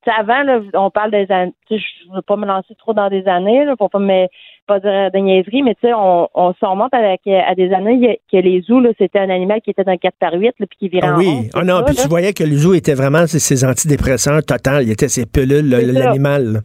avant, 0.06 0.42
là, 0.42 0.60
on 0.74 0.90
parle 0.90 1.10
des 1.10 1.30
années, 1.30 1.52
je 1.70 1.74
ne 1.74 2.16
veux 2.16 2.22
pas 2.22 2.36
me 2.36 2.46
lancer 2.46 2.74
trop 2.76 2.94
dans 2.94 3.08
des 3.08 3.26
années, 3.28 3.64
là, 3.64 3.76
pour 3.76 3.90
pas 3.90 3.98
me 3.98 4.26
pas 4.66 4.80
dire 4.80 5.10
de 5.12 5.18
niaiserie, 5.18 5.62
mais 5.62 5.74
tu 5.74 5.82
sais, 5.82 5.92
on, 5.94 6.28
on 6.34 6.54
se 6.54 6.64
remonte 6.64 6.94
avec, 6.94 7.20
à 7.26 7.54
des 7.54 7.72
années 7.72 8.18
que 8.30 8.36
les 8.38 8.62
zoos, 8.62 8.82
c'était 8.96 9.18
un 9.18 9.28
animal 9.28 9.60
qui 9.60 9.70
était 9.70 9.84
dans 9.84 9.96
4 9.96 10.14
par 10.18 10.32
8, 10.32 10.54
puis 10.58 10.68
qui 10.78 10.88
virait 10.88 11.08
ah, 11.08 11.14
en 11.14 11.18
Oui, 11.18 11.50
ah 11.54 11.64
non, 11.64 11.82
puis 11.84 11.94
tu 11.94 12.08
voyais 12.08 12.32
que 12.32 12.44
le 12.44 12.56
zoo 12.56 12.72
était 12.72 12.94
vraiment 12.94 13.26
ses, 13.26 13.64
antidépresseurs 13.64 14.42
total, 14.42 14.84
il 14.84 14.90
était 14.90 15.08
ses 15.08 15.26
pilules, 15.26 15.68
l'animal. 15.68 16.62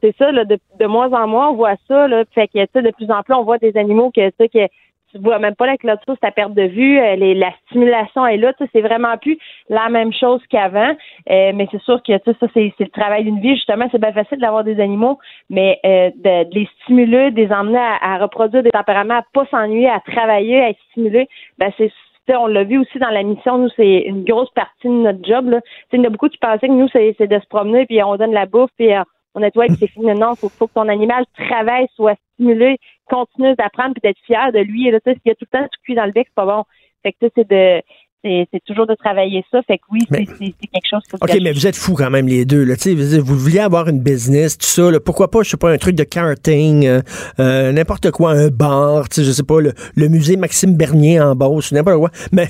C'est 0.00 0.14
ça, 0.16 0.30
là, 0.30 0.44
de, 0.44 0.56
de 0.78 0.86
moins 0.86 1.12
en 1.12 1.26
moins, 1.26 1.50
on 1.50 1.56
voit 1.56 1.74
ça, 1.88 2.06
là, 2.06 2.22
fait 2.32 2.46
que, 2.46 2.80
de 2.80 2.90
plus 2.92 3.10
en 3.10 3.22
plus, 3.22 3.34
on 3.34 3.42
voit 3.42 3.58
des 3.58 3.76
animaux 3.76 4.12
que, 4.14 4.30
que 4.30 4.68
tu 5.10 5.18
vois 5.18 5.38
même 5.38 5.54
pas 5.54 5.66
la 5.66 5.76
clôture, 5.76 6.16
c'est 6.20 6.26
à 6.26 6.30
perte 6.30 6.54
de 6.54 6.62
vue, 6.62 6.98
euh, 6.98 7.16
les, 7.16 7.34
la 7.34 7.52
stimulation 7.66 8.26
est 8.26 8.36
là, 8.36 8.52
c'est 8.72 8.80
vraiment 8.80 9.16
plus 9.16 9.38
la 9.68 9.88
même 9.88 10.12
chose 10.12 10.40
qu'avant. 10.50 10.94
Euh, 11.30 11.52
mais 11.54 11.66
c'est 11.70 11.80
sûr 11.82 12.02
que 12.02 12.12
ça, 12.24 12.46
c'est, 12.54 12.72
le 12.78 12.88
travail 12.88 13.24
d'une 13.24 13.40
vie. 13.40 13.54
Justement, 13.54 13.88
c'est 13.90 14.00
bien 14.00 14.12
facile 14.12 14.38
d'avoir 14.38 14.64
des 14.64 14.80
animaux, 14.80 15.18
mais 15.50 15.78
euh, 15.84 16.10
de, 16.16 16.50
de 16.50 16.54
les 16.54 16.68
stimuler, 16.82 17.30
de 17.30 17.36
les 17.36 17.52
emmener 17.52 17.78
à, 17.78 18.14
à 18.14 18.18
reproduire 18.18 18.62
des 18.62 18.70
tempéraments, 18.70 19.18
à 19.18 19.24
pas 19.32 19.46
s'ennuyer, 19.50 19.88
à 19.88 20.00
travailler, 20.00 20.60
à 20.60 20.70
être 20.70 20.80
stimulé, 20.90 21.28
ben 21.58 21.70
c'est 21.76 21.90
on 22.36 22.46
l'a 22.46 22.64
vu 22.64 22.78
aussi 22.78 22.98
dans 22.98 23.08
la 23.08 23.22
mission, 23.22 23.58
nous, 23.58 23.70
c'est 23.76 24.00
une 24.00 24.24
grosse 24.24 24.50
partie 24.50 24.88
de 24.88 24.92
notre 24.92 25.24
job. 25.24 25.48
Là. 25.48 25.60
Il 25.92 25.98
y 25.98 26.02
en 26.02 26.04
a 26.04 26.10
beaucoup 26.10 26.28
qui 26.28 26.38
pensaient 26.38 26.68
que 26.68 26.72
nous, 26.72 26.88
c'est, 26.88 27.14
c'est 27.18 27.26
de 27.26 27.38
se 27.38 27.46
promener, 27.46 27.86
puis 27.86 28.02
on 28.02 28.16
donne 28.16 28.32
la 28.32 28.46
bouffe, 28.46 28.70
puis 28.76 28.92
euh, 28.92 29.02
on 29.38 29.40
nettoie, 29.40 29.66
puis 29.66 29.76
c'est 29.78 29.88
fini. 29.88 30.06
Non, 30.06 30.34
faut, 30.34 30.48
faut 30.48 30.66
que 30.66 30.74
ton 30.74 30.88
animal 30.88 31.24
travaille, 31.34 31.86
soit 31.94 32.16
stimulé, 32.34 32.78
continue 33.06 33.54
d'apprendre, 33.54 33.94
puis 33.94 34.00
d'être 34.02 34.20
fier 34.26 34.52
de 34.52 34.58
lui. 34.58 34.88
Et 34.88 34.90
là, 34.90 35.00
tu 35.00 35.10
sais, 35.10 35.14
s'il 35.14 35.30
y 35.30 35.30
a 35.30 35.34
tout 35.34 35.46
le 35.50 35.58
temps 35.58 35.64
tout 35.64 35.80
cuit 35.84 35.94
dans 35.94 36.06
le 36.06 36.12
bec, 36.12 36.26
c'est 36.28 36.34
pas 36.34 36.46
bon. 36.46 36.64
Fait 37.02 37.12
que 37.12 37.26
c'est 37.34 37.48
de 37.48 37.82
c'est 38.24 38.60
toujours 38.66 38.86
de 38.86 38.94
travailler 38.94 39.44
ça. 39.50 39.60
Fait 39.66 39.78
que 39.78 39.84
oui, 39.90 40.00
c'est 40.10 40.18
quelque 40.18 40.88
chose. 40.90 41.00
faut 41.10 41.16
OK, 41.20 41.38
mais 41.42 41.52
vous 41.52 41.66
êtes 41.66 41.76
fous 41.76 41.94
quand 41.94 42.10
même, 42.10 42.26
les 42.26 42.44
deux. 42.44 42.64
Là. 42.64 42.76
Tu 42.76 42.82
sais, 42.82 42.94
Vous 42.94 43.24
vous 43.24 43.38
vouliez 43.38 43.60
avoir 43.60 43.88
une 43.88 44.00
business, 44.00 44.58
tout 44.58 44.66
ça. 44.66 44.90
là. 44.90 44.98
Pourquoi 45.00 45.30
pas, 45.30 45.42
je 45.42 45.50
sais 45.50 45.56
pas, 45.56 45.70
un 45.70 45.78
truc 45.78 45.94
de 45.94 46.02
karting, 46.04 46.86
euh, 46.86 47.00
euh, 47.38 47.72
n'importe 47.72 48.10
quoi, 48.10 48.32
un 48.32 48.48
bar, 48.48 49.08
tu 49.08 49.16
sais, 49.16 49.24
je 49.24 49.30
sais 49.32 49.42
pas, 49.42 49.60
le, 49.60 49.72
le 49.94 50.08
musée 50.08 50.36
Maxime 50.36 50.74
Bernier 50.76 51.20
en 51.20 51.34
Beauce, 51.36 51.72
n'importe 51.72 51.98
quoi. 51.98 52.10
Mais, 52.32 52.48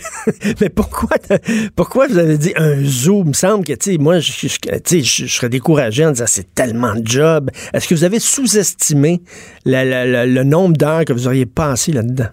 mais 0.60 0.68
pourquoi, 0.70 1.10
pourquoi 1.76 2.06
vous 2.08 2.18
avez 2.18 2.38
dit 2.38 2.52
un 2.56 2.82
zoo? 2.82 3.22
Il 3.24 3.28
me 3.28 3.32
semble 3.34 3.64
que, 3.64 3.72
tu 3.74 3.92
sais, 3.92 3.98
moi, 3.98 4.18
je, 4.20 4.32
je- 4.32 4.46
tu 4.46 4.78
sais, 4.84 5.00
je, 5.02 5.26
serais 5.26 5.48
découragé 5.48 6.04
en 6.06 6.10
disant 6.12 6.24
c'est 6.26 6.54
tellement 6.54 6.94
de 6.94 7.06
job. 7.06 7.50
Est-ce 7.72 7.86
que 7.88 7.94
vous 7.94 8.04
avez 8.04 8.18
sous-estimé 8.18 9.20
le 9.66 10.42
nombre 10.42 10.76
d'heures 10.76 11.04
que 11.04 11.12
vous 11.12 11.26
auriez 11.26 11.46
passé 11.46 11.92
là-dedans? 11.92 12.26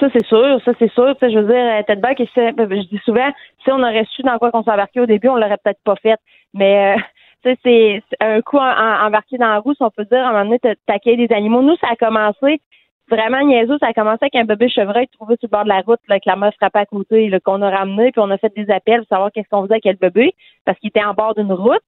Ça, 0.00 0.06
c'est 0.12 0.24
sûr, 0.26 0.60
ça, 0.64 0.72
c'est 0.78 0.92
sûr. 0.92 1.14
Je 1.20 1.38
veux 1.38 1.52
dire, 1.52 1.84
Ted 1.86 2.00
Buck, 2.00 2.18
il 2.20 2.28
sait- 2.28 2.54
je 2.56 2.88
dis 2.88 3.00
souvent, 3.04 3.28
si 3.64 3.70
on 3.72 3.80
aurait 3.82 4.04
su 4.10 4.22
dans 4.22 4.38
quoi 4.38 4.50
qu'on 4.52 4.62
s'embarquait 4.62 5.00
au 5.00 5.06
début, 5.06 5.28
on 5.28 5.36
l'aurait 5.36 5.58
peut-être 5.62 5.82
pas 5.84 5.96
fait. 5.96 6.18
Mais, 6.54 6.94
euh, 6.96 7.00
tu 7.44 7.50
sais, 7.64 8.02
c'est 8.10 8.16
un 8.24 8.40
coup 8.42 8.58
en- 8.58 9.06
embarqué 9.06 9.38
dans 9.38 9.48
la 9.48 9.58
roue, 9.58 9.74
si 9.74 9.82
on 9.82 9.90
peut 9.90 10.04
dire, 10.04 10.18
à 10.24 10.28
un 10.28 10.32
moment 10.32 10.44
donné, 10.44 10.58
t'a- 10.60 10.74
t'accueilles 10.86 11.16
des 11.26 11.34
animaux. 11.34 11.62
Nous, 11.62 11.76
ça 11.76 11.88
a 11.90 11.96
commencé 11.96 12.60
vraiment 13.10 13.40
niaiseux. 13.42 13.78
Ça 13.80 13.88
a 13.88 13.92
commencé 13.92 14.18
avec 14.22 14.36
un 14.36 14.44
bébé 14.44 14.68
chevreuil 14.68 15.08
trouvé 15.08 15.36
sur 15.40 15.48
le 15.48 15.50
bord 15.50 15.64
de 15.64 15.68
la 15.70 15.80
route, 15.80 16.00
là, 16.08 16.20
que 16.20 16.28
la 16.28 16.36
meuf 16.36 16.54
frappait 16.56 16.80
à 16.80 16.86
côté, 16.86 17.30
qu'on 17.44 17.62
a 17.62 17.70
ramené, 17.70 18.12
puis 18.12 18.20
on 18.20 18.30
a 18.30 18.38
fait 18.38 18.52
des 18.54 18.70
appels 18.70 18.98
pour 19.00 19.08
savoir 19.08 19.32
qu'est-ce 19.32 19.48
qu'on 19.48 19.62
faisait 19.62 19.74
avec 19.82 19.84
le 19.86 19.94
bébé, 19.94 20.34
parce 20.64 20.78
qu'il 20.78 20.88
était 20.88 21.02
en 21.04 21.14
bord 21.14 21.34
d'une 21.34 21.52
route. 21.52 21.80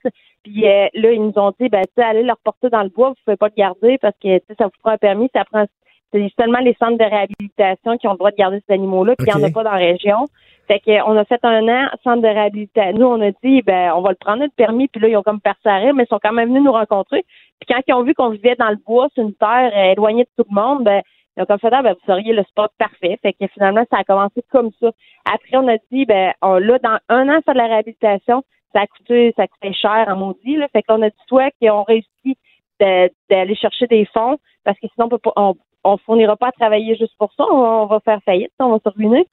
Puis 0.42 0.66
euh, 0.66 0.88
là, 0.94 1.12
ils 1.12 1.22
nous 1.22 1.34
ont 1.36 1.52
dit, 1.60 1.68
ben, 1.68 1.82
tu 1.84 1.92
sais, 1.96 2.02
allez 2.02 2.22
le 2.22 2.32
reporter 2.32 2.70
dans 2.70 2.82
le 2.82 2.88
bois, 2.88 3.10
vous 3.10 3.14
pouvez 3.24 3.36
pas 3.36 3.48
le 3.48 3.54
garder 3.56 3.98
parce 3.98 4.14
que, 4.22 4.38
tu 4.38 4.44
sais, 4.48 4.54
ça 4.58 4.64
vous 4.64 4.70
prend 4.82 4.92
un 4.92 4.96
permis, 4.98 5.28
ça 5.34 5.44
prend 5.44 5.66
c'est 6.12 6.32
seulement 6.38 6.58
les 6.58 6.74
centres 6.74 6.98
de 6.98 7.04
réhabilitation 7.04 7.96
qui 7.98 8.08
ont 8.08 8.12
le 8.12 8.18
droit 8.18 8.30
de 8.30 8.36
garder 8.36 8.60
ces 8.66 8.74
animaux-là, 8.74 9.14
puis 9.16 9.26
il 9.28 9.36
n'y 9.36 9.44
en 9.44 9.48
a 9.48 9.50
pas 9.50 9.64
dans 9.64 9.72
la 9.72 9.76
région. 9.76 10.26
Fait 10.66 10.80
que, 10.80 11.02
on 11.04 11.16
a 11.16 11.24
fait 11.24 11.44
un 11.44 11.66
an 11.68 11.88
centre 12.04 12.22
de 12.22 12.28
réhabilitation. 12.28 12.98
Nous, 12.98 13.06
on 13.06 13.20
a 13.20 13.30
dit, 13.42 13.62
ben, 13.62 13.92
on 13.94 14.02
va 14.02 14.10
le 14.10 14.16
prendre 14.16 14.40
notre 14.40 14.54
permis, 14.54 14.88
puis 14.88 15.00
là, 15.00 15.08
ils 15.08 15.16
ont 15.16 15.22
comme 15.22 15.40
parti 15.40 15.66
à 15.66 15.76
rire, 15.76 15.94
mais 15.94 16.04
ils 16.04 16.08
sont 16.08 16.20
quand 16.22 16.32
même 16.32 16.48
venus 16.48 16.62
nous 16.62 16.72
rencontrer. 16.72 17.24
Puis 17.60 17.66
quand 17.68 17.80
ils 17.86 17.94
ont 17.94 18.04
vu 18.04 18.14
qu'on 18.14 18.30
vivait 18.30 18.54
dans 18.56 18.70
le 18.70 18.76
bois, 18.76 19.08
sur 19.14 19.24
une 19.24 19.34
terre 19.34 19.72
euh, 19.74 19.92
éloignée 19.92 20.24
de 20.24 20.30
tout 20.36 20.48
le 20.48 20.54
monde, 20.54 20.84
ben, 20.84 21.02
ils 21.36 21.42
ont 21.42 21.46
comme 21.46 21.58
fait, 21.58 21.72
ah, 21.72 21.82
ben, 21.82 21.94
vous 21.94 22.06
seriez 22.06 22.32
le 22.32 22.44
spot 22.44 22.70
parfait. 22.78 23.18
Fait 23.22 23.32
que 23.32 23.46
finalement, 23.48 23.84
ça 23.90 23.98
a 23.98 24.04
commencé 24.04 24.44
comme 24.50 24.70
ça. 24.80 24.90
Après, 25.24 25.56
on 25.56 25.66
a 25.68 25.76
dit, 25.90 26.04
ben, 26.04 26.32
on, 26.42 26.58
là, 26.58 26.78
dans 26.78 26.98
un 27.08 27.28
an, 27.28 27.40
faire 27.44 27.54
de 27.54 27.58
la 27.58 27.66
réhabilitation, 27.66 28.42
ça 28.72 28.82
a 28.82 28.86
coûté, 28.86 29.32
ça 29.36 29.48
coûtait 29.48 29.72
cher 29.72 30.06
en 30.08 30.16
maudit, 30.16 30.56
là. 30.56 30.68
Fait 30.68 30.82
qu'on 30.82 31.02
a 31.02 31.10
dit, 31.10 31.16
soit 31.26 31.50
qu'ils 31.58 31.70
ont 31.70 31.82
réussi 31.82 32.36
d'aller 32.78 33.54
chercher 33.56 33.86
des 33.88 34.06
fonds, 34.06 34.38
parce 34.64 34.78
que 34.78 34.86
sinon, 34.94 35.06
on 35.06 35.08
peut 35.08 35.18
pas, 35.18 35.32
on, 35.36 35.54
on 35.84 35.96
fournira 35.98 36.36
pas 36.36 36.48
à 36.48 36.52
travailler 36.52 36.96
juste 36.96 37.16
pour 37.18 37.32
ça, 37.36 37.44
on, 37.50 37.86
va 37.86 38.00
faire 38.00 38.20
faillite, 38.24 38.52
on 38.58 38.70
va 38.70 38.78
se 38.84 38.88
ruiner. 38.94 39.26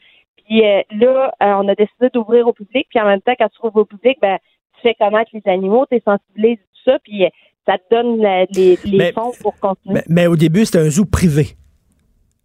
Puis 0.45 0.63
euh, 0.65 0.81
là, 0.91 1.33
euh, 1.43 1.53
on 1.63 1.67
a 1.67 1.75
décidé 1.75 2.09
d'ouvrir 2.13 2.47
au 2.47 2.53
public, 2.53 2.87
puis 2.89 2.99
en 2.99 3.05
même 3.05 3.21
temps, 3.21 3.33
quand 3.37 3.49
tu 3.49 3.65
ouvres 3.65 3.81
au 3.81 3.85
public, 3.85 4.17
ben, 4.21 4.37
tu 4.75 4.81
fais 4.81 4.93
connaître 4.95 5.31
les 5.33 5.41
animaux, 5.51 5.85
tu 5.91 5.99
sensibilises 6.05 6.57
tout 6.59 6.91
ça, 6.91 6.99
puis 7.03 7.25
euh, 7.25 7.29
ça 7.65 7.77
te 7.77 7.83
donne 7.93 8.21
la- 8.21 8.45
les, 8.45 8.77
les 8.85 8.97
Mais- 8.97 9.11
fonds 9.11 9.31
pour 9.41 9.59
continuer. 9.59 9.95
Mais, 9.95 10.03
mais 10.07 10.27
au 10.27 10.35
début, 10.37 10.63
c'était 10.65 10.79
un 10.79 10.89
zoo 10.89 11.05
privé. 11.05 11.47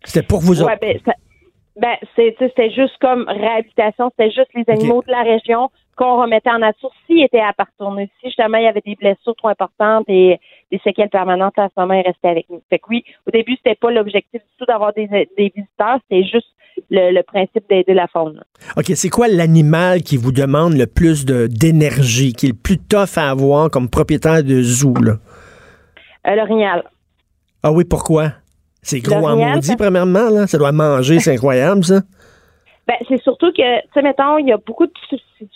C'était 0.05 0.27
pour 0.27 0.41
vous 0.41 0.63
Ouais, 0.63 0.73
autres. 0.73 0.81
ben, 0.81 0.99
ben, 1.77 1.97
c'était 2.17 2.71
juste 2.71 2.99
comme 3.01 3.25
réhabilitation, 3.29 4.11
c'était 4.11 4.33
juste 4.33 4.51
les 4.55 4.65
animaux 4.69 5.03
de 5.07 5.11
la 5.13 5.23
région 5.23 5.71
qu'on 5.97 6.21
remettait 6.21 6.51
en 6.51 6.61
s'ils 7.07 7.23
étaient 7.23 7.41
à 7.41 7.53
retourner. 7.59 8.11
Si 8.21 8.29
justement 8.29 8.59
il 8.59 8.65
y 8.65 8.69
avait 8.69 8.83
des 8.85 8.97
blessures 8.97 9.35
trop 9.37 9.49
importantes 9.49 10.05
et 10.09 10.39
des 10.71 10.79
séquelles 10.79 11.11
permanentes, 11.11 11.59
à 11.59 11.69
ce 11.69 11.81
moment, 11.81 11.95
ils 11.95 12.07
restaient 12.07 12.29
avec 12.29 12.47
nous. 12.49 12.63
Fait 12.71 12.79
que 12.79 12.87
oui, 12.89 13.05
au 13.27 13.31
début, 13.31 13.57
c'était 13.57 13.75
pas 13.75 13.91
l'objectif 13.91 14.41
du 14.41 14.57
tout 14.59 14.65
d'avoir 14.65 14.93
des, 14.95 15.07
des 15.07 15.53
visiteurs, 15.55 15.99
c'était 16.09 16.25
juste 16.25 16.49
le, 16.91 17.13
le 17.13 17.23
principe 17.23 17.69
d'aider 17.69 17.95
la 17.95 18.07
faune. 18.09 18.43
OK, 18.77 18.87
c'est 18.95 19.11
quoi 19.11 19.29
l'animal 19.29 20.03
qui 20.03 20.17
vous 20.17 20.33
demande 20.33 20.75
le 20.75 20.87
plus 20.87 21.27
d'énergie, 21.27 22.33
qui 22.33 22.47
est 22.47 22.51
le 22.51 22.55
plus 22.55 22.79
tough 22.79 23.17
à 23.17 23.31
avoir 23.31 23.71
comme 23.71 23.89
propriétaire 23.89 24.43
de 24.43 24.63
zoo, 24.63 24.95
là? 24.95 25.17
Euh, 26.27 26.35
l'orignal. 26.37 26.85
Ah 27.63 27.73
oui, 27.73 27.85
pourquoi? 27.85 28.33
C'est 28.81 29.01
gros 29.01 29.17
en 29.17 29.21
L'orignal, 29.21 29.55
maudit, 29.57 29.77
premièrement, 29.77 30.31
là. 30.31 30.47
Ça 30.47 30.59
doit 30.59 30.73
manger, 30.73 31.19
c'est 31.19 31.33
incroyable, 31.35 31.85
ça. 31.85 32.01
Ben, 32.89 32.97
c'est 33.09 33.23
surtout 33.23 33.53
que, 33.53 33.81
tu 33.83 33.89
sais, 33.95 34.03
mettons, 34.03 34.39
il 34.39 34.49
y 34.49 34.53
a 34.53 34.57
beaucoup 34.57 34.87
de 34.87 34.93
substituts 35.09 35.47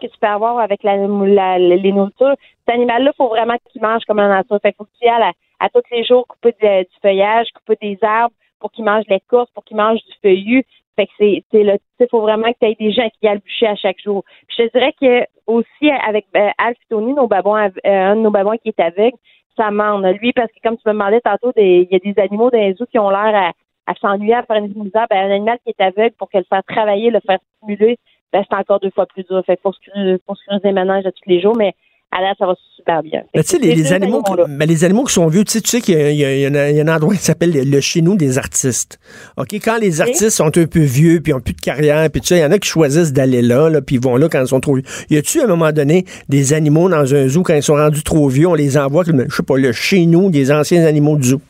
que 0.00 0.06
tu 0.06 0.18
peux 0.20 0.26
avoir 0.26 0.58
avec 0.60 0.82
la, 0.84 0.96
la- 0.96 1.58
les 1.58 1.92
nourritures. 1.92 2.34
Cet 2.64 2.74
animal-là, 2.76 3.12
faut 3.16 3.28
vraiment 3.28 3.56
qu'il 3.70 3.82
mange 3.82 4.04
comme 4.04 4.18
la 4.18 4.28
nature. 4.28 4.58
Fait 4.62 4.72
qu'il 4.72 4.76
faut 4.78 4.88
tu 5.00 5.06
y 5.06 5.08
ailles 5.08 5.32
à, 5.58 5.64
à 5.64 5.68
tous 5.68 5.82
les 5.90 6.04
jours 6.04 6.26
couper 6.28 6.54
de- 6.62 6.82
du 6.82 6.96
feuillage, 7.02 7.48
couper 7.52 7.76
des 7.82 7.98
arbres 8.02 8.34
pour 8.60 8.70
qu'il 8.70 8.84
mange 8.84 9.04
l'écorce, 9.08 9.50
pour 9.50 9.64
qu'il 9.64 9.76
mange 9.76 9.98
du 9.98 10.12
feuillu. 10.22 10.62
Fait 10.94 11.06
que 11.06 11.12
c'est, 11.18 11.42
le, 11.52 11.76
tu 11.98 12.06
faut 12.10 12.20
vraiment 12.22 12.52
que 12.52 12.58
tu 12.60 12.66
aies 12.66 12.76
des 12.78 12.92
gens 12.92 13.08
qui 13.20 13.26
aillent 13.28 13.34
le 13.34 13.40
bûcher 13.40 13.66
à 13.66 13.74
chaque 13.76 14.00
jour. 14.00 14.22
Puis 14.46 14.56
je 14.58 14.62
te 14.68 14.78
dirais 14.78 14.94
que 15.00 15.26
aussi 15.46 15.90
avec 16.06 16.24
euh, 16.36 16.50
Alf 16.56 16.76
et 16.80 16.86
Tony, 16.88 17.12
nos 17.14 17.26
babons, 17.26 17.56
euh, 17.56 17.68
un 17.84 18.16
de 18.16 18.20
nos 18.22 18.30
babons 18.30 18.56
qui 18.62 18.68
est 18.70 18.80
aveugle, 18.80 19.16
ça 19.56 19.70
mente. 19.70 20.04
Lui, 20.20 20.32
parce 20.32 20.50
que 20.52 20.60
comme 20.62 20.76
tu 20.76 20.82
me 20.86 20.92
demandais 20.92 21.20
tantôt, 21.20 21.52
il 21.56 21.88
y 21.90 21.96
a 21.96 21.98
des 21.98 22.18
animaux 22.20 22.50
dans 22.50 22.58
les 22.58 22.74
zoos 22.74 22.86
qui 22.86 22.98
ont 22.98 23.10
l'air 23.10 23.52
à, 23.86 23.94
s'ennuyer, 23.94 24.34
à 24.34 24.42
faire 24.42 24.56
une 24.56 24.68
misère, 24.68 25.06
ben, 25.10 25.30
un 25.30 25.34
animal 25.34 25.58
qui 25.64 25.70
est 25.70 25.82
aveugle, 25.82 26.14
pour 26.18 26.28
qu'elle 26.28 26.44
le 26.50 26.56
faire 26.56 26.64
travailler, 26.64 27.10
le 27.10 27.20
faire 27.20 27.38
stimuler, 27.58 27.98
ben, 28.32 28.44
c'est 28.48 28.56
encore 28.56 28.80
deux 28.80 28.90
fois 28.90 29.06
plus 29.06 29.24
dur. 29.24 29.42
Fait 29.46 29.58
faut 29.62 29.72
se 29.72 30.18
faut 30.26 30.34
se 30.34 30.44
creuser 30.46 30.68
les 30.68 30.72
ménages 30.72 31.06
à 31.06 31.12
tous 31.12 31.28
les 31.28 31.40
jours, 31.40 31.56
mais 31.56 31.74
à 32.12 32.20
l'air, 32.20 32.34
ça 32.38 32.46
va 32.46 32.54
super 32.76 33.02
bien. 33.02 33.22
Mais 33.34 33.42
tu 33.42 33.50
sais, 33.50 33.58
les, 33.58 33.92
animaux, 33.92 34.22
mais 34.48 34.66
les 34.66 34.84
animaux 34.84 35.04
qui 35.04 35.12
sont 35.12 35.26
vieux, 35.26 35.44
tu 35.44 35.52
sais, 35.52 35.60
tu 35.60 35.68
sais 35.68 35.80
qu'il 35.80 35.94
y 35.96 36.24
a, 36.24 36.32
y 36.34 36.40
y 36.40 36.76
y 36.76 36.80
un 36.80 36.88
endroit 36.88 37.14
qui 37.14 37.20
s'appelle 37.20 37.52
le, 37.52 37.80
chez 37.80 38.00
nous 38.00 38.16
des 38.16 38.38
artistes. 38.38 38.98
OK? 39.36 39.54
Quand 39.54 39.78
les 39.78 40.00
artistes 40.00 40.30
sont 40.30 40.56
un 40.56 40.66
peu 40.66 40.80
vieux, 40.80 41.20
puis 41.20 41.34
ont 41.34 41.40
plus 41.40 41.54
de 41.54 41.60
carrière, 41.60 42.08
puis 42.10 42.20
tu 42.20 42.28
sais, 42.28 42.38
il 42.38 42.42
y 42.42 42.44
en 42.44 42.52
a 42.52 42.58
qui 42.58 42.68
choisissent 42.68 43.12
d'aller 43.12 43.42
là, 43.42 43.68
là 43.68 43.82
puis 43.82 43.96
ils 43.96 44.02
vont 44.02 44.16
là 44.16 44.28
quand 44.28 44.40
ils 44.40 44.48
sont 44.48 44.60
trop 44.60 44.74
vieux. 44.74 44.84
Y 45.10 45.16
a-tu, 45.16 45.40
à 45.40 45.44
un 45.44 45.48
moment 45.48 45.72
donné, 45.72 46.04
des 46.28 46.54
animaux 46.54 46.88
dans 46.88 47.14
un 47.14 47.28
zoo, 47.28 47.42
quand 47.42 47.54
ils 47.54 47.62
sont 47.62 47.74
rendus 47.74 48.02
trop 48.02 48.28
vieux, 48.28 48.46
on 48.46 48.54
les 48.54 48.78
envoie, 48.78 49.04
comme, 49.04 49.24
je 49.28 49.34
sais 49.34 49.42
pas, 49.42 49.56
le 49.56 49.72
chez 49.72 50.06
nous 50.06 50.30
des 50.30 50.52
anciens 50.52 50.84
animaux 50.84 51.16
du 51.16 51.28
zoo? 51.28 51.40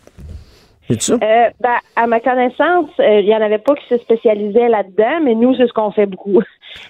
C'est 0.88 1.02
ça? 1.02 1.14
Euh, 1.14 1.50
ben, 1.60 1.76
à 1.96 2.06
ma 2.06 2.20
connaissance, 2.20 2.90
euh, 3.00 3.20
il 3.20 3.26
y 3.26 3.34
en 3.34 3.40
avait 3.40 3.58
pas 3.58 3.74
qui 3.74 3.86
se 3.88 3.98
spécialisaient 3.98 4.68
là-dedans, 4.68 5.20
mais 5.24 5.34
nous, 5.34 5.54
c'est 5.56 5.66
ce 5.66 5.72
qu'on 5.72 5.90
fait 5.90 6.06
beaucoup. 6.06 6.40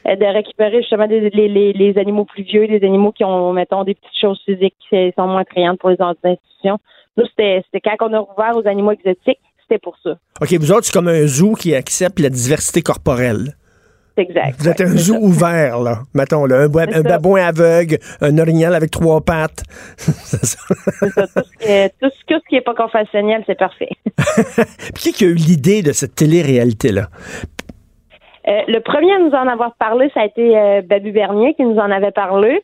Euh, 0.07 0.17
de 0.17 0.25
récupérer 0.25 0.81
justement 0.81 1.07
des- 1.07 1.31
les, 1.31 1.49
les, 1.49 1.73
les 1.73 1.97
animaux 1.99 2.25
plus 2.25 2.43
vieux, 2.43 2.67
des 2.67 2.85
animaux 2.85 3.13
qui 3.13 3.25
ont, 3.25 3.53
mettons, 3.53 3.85
des 3.85 3.95
petites 3.95 4.19
choses 4.21 4.41
physiques 4.45 4.75
qui 4.91 5.13
sont 5.17 5.27
moins 5.29 5.43
attrayantes 5.43 5.79
pour 5.79 5.91
les 5.91 6.01
institutions. 6.01 6.79
Nous, 7.17 7.25
c'était 7.27 7.63
c'était 7.65 7.81
quand 7.97 8.09
on 8.09 8.13
a 8.15 8.19
rouvert 8.19 8.57
aux 8.57 8.67
animaux 8.67 8.93
exotiques, 8.93 9.39
c'était 9.63 9.79
pour 9.79 9.97
ça. 10.03 10.17
OK, 10.41 10.53
vous 10.55 10.73
autres, 10.73 10.85
c'est 10.87 10.93
comme 10.93 11.09
un 11.09 11.27
zoo 11.27 11.55
qui 11.55 11.75
accepte 11.75 12.19
la 12.19 12.31
diversité 12.31 12.83
corporelle. 12.83 13.55
Exact. 14.17 14.55
Vous 14.59 14.69
êtes 14.69 14.81
Ouais, 14.81 14.87
un 14.87 14.97
zoo 14.97 15.15
ça. 15.15 15.21
ouvert, 15.21 15.79
là. 15.81 15.99
Mettons, 16.15 16.47
là. 16.47 16.61
Un, 16.63 16.69
boi- 16.69 16.87
babouin 16.87 17.47
aveugle, 17.49 17.99
un 18.21 18.39
orignal 18.39 18.75
avec 18.75 18.91
trois 18.91 19.21
pattes. 19.21 19.63
C'est 19.97 20.45
ça. 20.45 20.59
Tout 21.01 21.43
ce, 21.45 21.59
qui 21.59 21.71
est, 21.71 21.89
tout, 22.01 22.09
ce, 22.11 22.25
tout 22.35 22.41
ce 22.43 22.49
qui 22.49 22.57
est 22.57 22.61
pas 22.63 22.75
confessionnel, 22.75 23.43
c'est 23.47 23.59
parfait. 23.59 23.91
Puis 24.95 25.13
qui 25.13 25.25
a 25.25 25.29
eu 25.29 25.35
l'idée 25.35 25.83
de 25.83 25.93
cette 25.93 26.15
télé-réalité-là? 26.15 27.09
Euh, 28.49 28.61
le 28.69 28.79
premier 28.81 29.13
à 29.13 29.19
nous 29.19 29.31
en 29.33 29.49
avoir 29.49 29.75
parlé, 29.75 30.09
ça 30.15 30.21
a 30.21 30.25
été 30.27 30.57
euh, 30.57 30.81
Babu 30.83 31.11
Bernier 31.13 31.55
qui 31.55 31.65
nous 31.65 31.77
en 31.79 31.91
avait 31.91 32.13
parlé. 32.13 32.61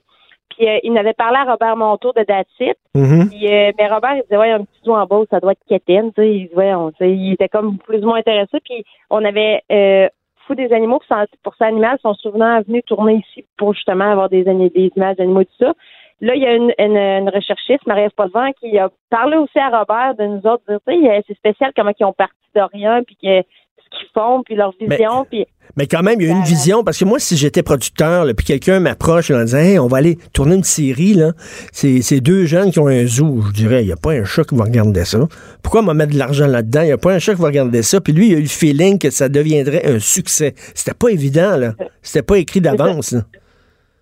Puis 0.56 0.68
euh, 0.68 0.78
il 0.84 0.92
n'avait 0.92 1.14
parlé 1.14 1.38
à 1.38 1.50
Robert 1.50 1.76
Montour 1.76 2.12
de 2.14 2.22
Datit. 2.24 2.74
Mhm. 2.94 3.30
Puis, 3.30 3.52
euh, 3.52 3.72
mais 3.78 3.88
Robert, 3.88 4.14
il 4.16 4.22
disait, 4.22 4.36
ouais, 4.36 4.48
il 4.48 4.50
y 4.50 4.52
a 4.52 4.56
un 4.56 4.64
petit 4.64 4.80
zoo 4.84 4.94
en 4.94 5.06
bas, 5.06 5.22
ça 5.30 5.40
doit 5.40 5.52
être 5.52 5.64
quétaine. 5.68 6.12
Tu 6.14 6.22
sais, 6.22 6.28
il, 6.30 6.50
ouais, 6.56 6.72
on- 6.74 6.90
tu 6.92 6.98
sais, 6.98 7.10
il 7.10 7.32
était 7.32 7.48
comme 7.48 7.78
plus 7.78 7.98
ou 8.04 8.06
moins 8.08 8.18
intéressé. 8.18 8.58
Puis 8.64 8.84
on 9.10 9.24
avait 9.24 9.62
euh, 9.72 10.08
Fou 10.46 10.54
des 10.54 10.72
animaux 10.72 10.98
pour, 10.98 11.16
pour 11.42 11.54
ça 11.56 11.66
animal 11.66 11.98
sont 12.02 12.14
souvent 12.14 12.60
venus 12.62 12.82
tourner 12.86 13.24
ici 13.26 13.44
pour 13.56 13.74
justement 13.74 14.10
avoir 14.10 14.28
des, 14.28 14.44
des 14.44 14.90
images 14.96 15.16
d'animaux 15.16 15.42
et 15.42 15.46
tout 15.46 15.56
ça. 15.60 15.74
Là, 16.20 16.36
il 16.36 16.42
y 16.42 16.46
a 16.46 16.54
une, 16.54 16.72
une, 16.78 17.28
recherchiste, 17.30 17.84
Marie-Ève 17.84 18.12
qui 18.60 18.78
a 18.78 18.90
parlé 19.10 19.36
aussi 19.36 19.58
à 19.58 19.76
Robert 19.76 20.14
de 20.14 20.24
nous 20.24 20.46
autres, 20.46 20.62
c'est 20.86 21.34
spécial 21.34 21.72
comment 21.74 21.90
ils 21.98 22.04
ont 22.04 22.12
parti 22.12 22.36
d'Orient, 22.54 23.02
puis 23.04 23.16
que, 23.16 23.42
ce 23.78 23.98
qu'ils 23.98 24.08
font, 24.14 24.42
puis 24.44 24.54
leur 24.54 24.72
vision, 24.78 25.26
puis 25.28 25.46
Mais 25.76 25.86
quand 25.86 26.02
même, 26.02 26.20
il 26.20 26.28
y 26.28 26.30
a 26.30 26.34
une 26.34 26.42
vision, 26.42 26.84
parce 26.84 26.98
que 26.98 27.04
moi, 27.04 27.18
si 27.18 27.36
j'étais 27.36 27.62
producteur, 27.62 28.26
puis 28.36 28.44
quelqu'un 28.44 28.80
m'approche 28.80 29.30
en 29.30 29.42
disant 29.44 29.58
hey, 29.58 29.78
on 29.78 29.86
va 29.86 29.98
aller 29.98 30.18
tourner 30.34 30.56
une 30.56 30.64
série, 30.64 31.14
là, 31.14 31.32
c'est 31.72 32.20
deux 32.20 32.44
jeunes 32.44 32.70
qui 32.70 32.78
ont 32.78 32.88
un 32.88 33.06
zoo, 33.06 33.40
je 33.46 33.52
dirais, 33.52 33.82
il 33.82 33.86
n'y 33.86 33.92
a 33.92 33.96
pas 33.96 34.12
un 34.12 34.24
chat 34.24 34.44
qui 34.44 34.54
va 34.54 34.64
regarder 34.64 35.04
ça. 35.04 35.18
Pourquoi 35.62 35.82
m'a 35.82 35.94
mettre 35.94 36.12
de 36.12 36.18
l'argent 36.18 36.46
là-dedans? 36.46 36.82
Il 36.82 36.86
n'y 36.86 36.92
a 36.92 36.98
pas 36.98 37.14
un 37.14 37.18
chat 37.18 37.34
qui 37.34 37.40
va 37.40 37.48
regarder 37.48 37.82
ça. 37.82 38.00
Puis 38.00 38.12
lui, 38.12 38.28
il 38.28 38.34
a 38.34 38.38
eu 38.38 38.42
le 38.42 38.48
feeling 38.48 38.98
que 38.98 39.10
ça 39.10 39.28
deviendrait 39.28 39.86
un 39.86 39.98
succès. 39.98 40.54
C'était 40.74 40.96
pas 40.96 41.08
évident, 41.08 41.56
là. 41.56 41.72
C'était 42.02 42.26
pas 42.26 42.38
écrit 42.38 42.60
d'avance. 42.60 43.14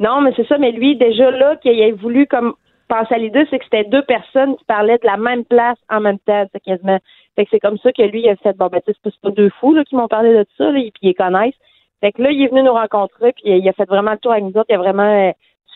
Non, 0.00 0.22
mais 0.22 0.32
c'est 0.34 0.46
ça, 0.48 0.58
mais 0.58 0.72
lui, 0.72 0.96
déjà 0.96 1.30
là, 1.30 1.56
qu'il 1.62 1.80
a 1.80 1.92
voulu 1.94 2.26
comme 2.26 2.54
penser 2.88 3.14
à 3.14 3.18
l'idée, 3.18 3.46
c'est 3.50 3.58
que 3.58 3.64
c'était 3.64 3.88
deux 3.88 4.02
personnes 4.02 4.56
qui 4.56 4.64
parlaient 4.64 4.98
de 4.98 5.06
la 5.06 5.16
même 5.16 5.44
place 5.44 5.76
en 5.88 6.00
même 6.00 6.18
temps, 6.26 6.44
c'est 6.52 6.60
quasiment. 6.60 6.98
Fait 7.40 7.46
que 7.46 7.50
c'est 7.52 7.60
comme 7.60 7.78
ça 7.78 7.90
que 7.90 8.02
lui, 8.02 8.20
il 8.20 8.28
a 8.28 8.36
fait, 8.36 8.54
bon, 8.54 8.66
ben, 8.66 8.82
c'est 8.84 9.20
pas 9.22 9.30
deux 9.30 9.48
fous, 9.48 9.72
là, 9.72 9.82
qui 9.82 9.96
m'ont 9.96 10.08
parlé 10.08 10.34
de 10.34 10.44
ça, 10.58 10.70
là, 10.70 10.78
et 10.78 10.90
puis 10.90 11.08
ils 11.08 11.14
connaissent. 11.14 11.54
Fait 12.02 12.12
que 12.12 12.20
là, 12.20 12.30
il 12.32 12.42
est 12.42 12.48
venu 12.48 12.62
nous 12.62 12.74
rencontrer, 12.74 13.32
puis 13.32 13.44
il 13.46 13.66
a 13.66 13.72
fait 13.72 13.88
vraiment 13.88 14.10
le 14.10 14.18
tour 14.18 14.32
avec 14.32 14.44
nous 14.44 14.50
autres, 14.50 14.66
il 14.68 14.74
a 14.74 14.78
vraiment 14.78 15.02
euh, 15.04 15.32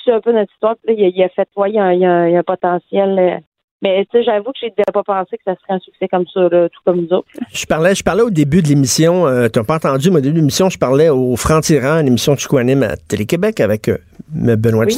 un 0.09 0.21
peu 0.21 0.33
notre 0.33 0.53
histoire, 0.53 0.77
puis 0.77 0.95
là, 0.95 1.09
il 1.09 1.23
a, 1.23 1.29
fait, 1.31 1.49
ouais, 1.57 1.71
il 1.71 1.77
y 1.77 1.79
a, 1.79 1.87
a, 1.87 2.39
un 2.39 2.43
potentiel, 2.43 3.19
euh, 3.19 3.39
mais 3.85 4.07
tu 4.11 4.18
sais, 4.18 4.24
j'avoue 4.24 4.51
que 4.53 4.59
j'ai 4.62 4.72
pas 4.93 5.03
pensé 5.03 5.37
que 5.37 5.43
ça 5.45 5.55
serait 5.61 5.74
un 5.74 5.78
succès 5.78 6.09
comme 6.09 6.24
ça, 6.32 6.49
tout 6.49 6.80
comme 6.87 7.03
nous 7.03 7.12
autres. 7.12 7.28
Je 7.53 7.66
parlais, 7.66 7.95
je 7.95 8.03
parlais 8.03 8.22
au 8.22 8.30
début 8.30 8.62
de 8.62 8.68
l'émission, 8.68 9.26
euh, 9.26 9.49
tu 9.53 9.59
n'as 9.59 9.64
pas 9.64 9.76
entendu, 9.76 10.11
mais 10.11 10.16
au 10.16 10.20
début 10.20 10.35
de 10.35 10.39
l'émission, 10.39 10.70
je 10.70 10.78
parlais 10.78 11.11
au 11.11 11.37
Franc-Tirant, 11.37 12.01
une 12.01 12.07
émission 12.07 12.35
que 12.35 12.41
je 12.41 12.49
co-anime 12.49 12.82
à 12.82 12.97
Télé-Québec 12.97 13.61
avec 13.61 13.89
euh, 13.89 13.99
Benoît 14.35 14.87
oui. 14.87 14.97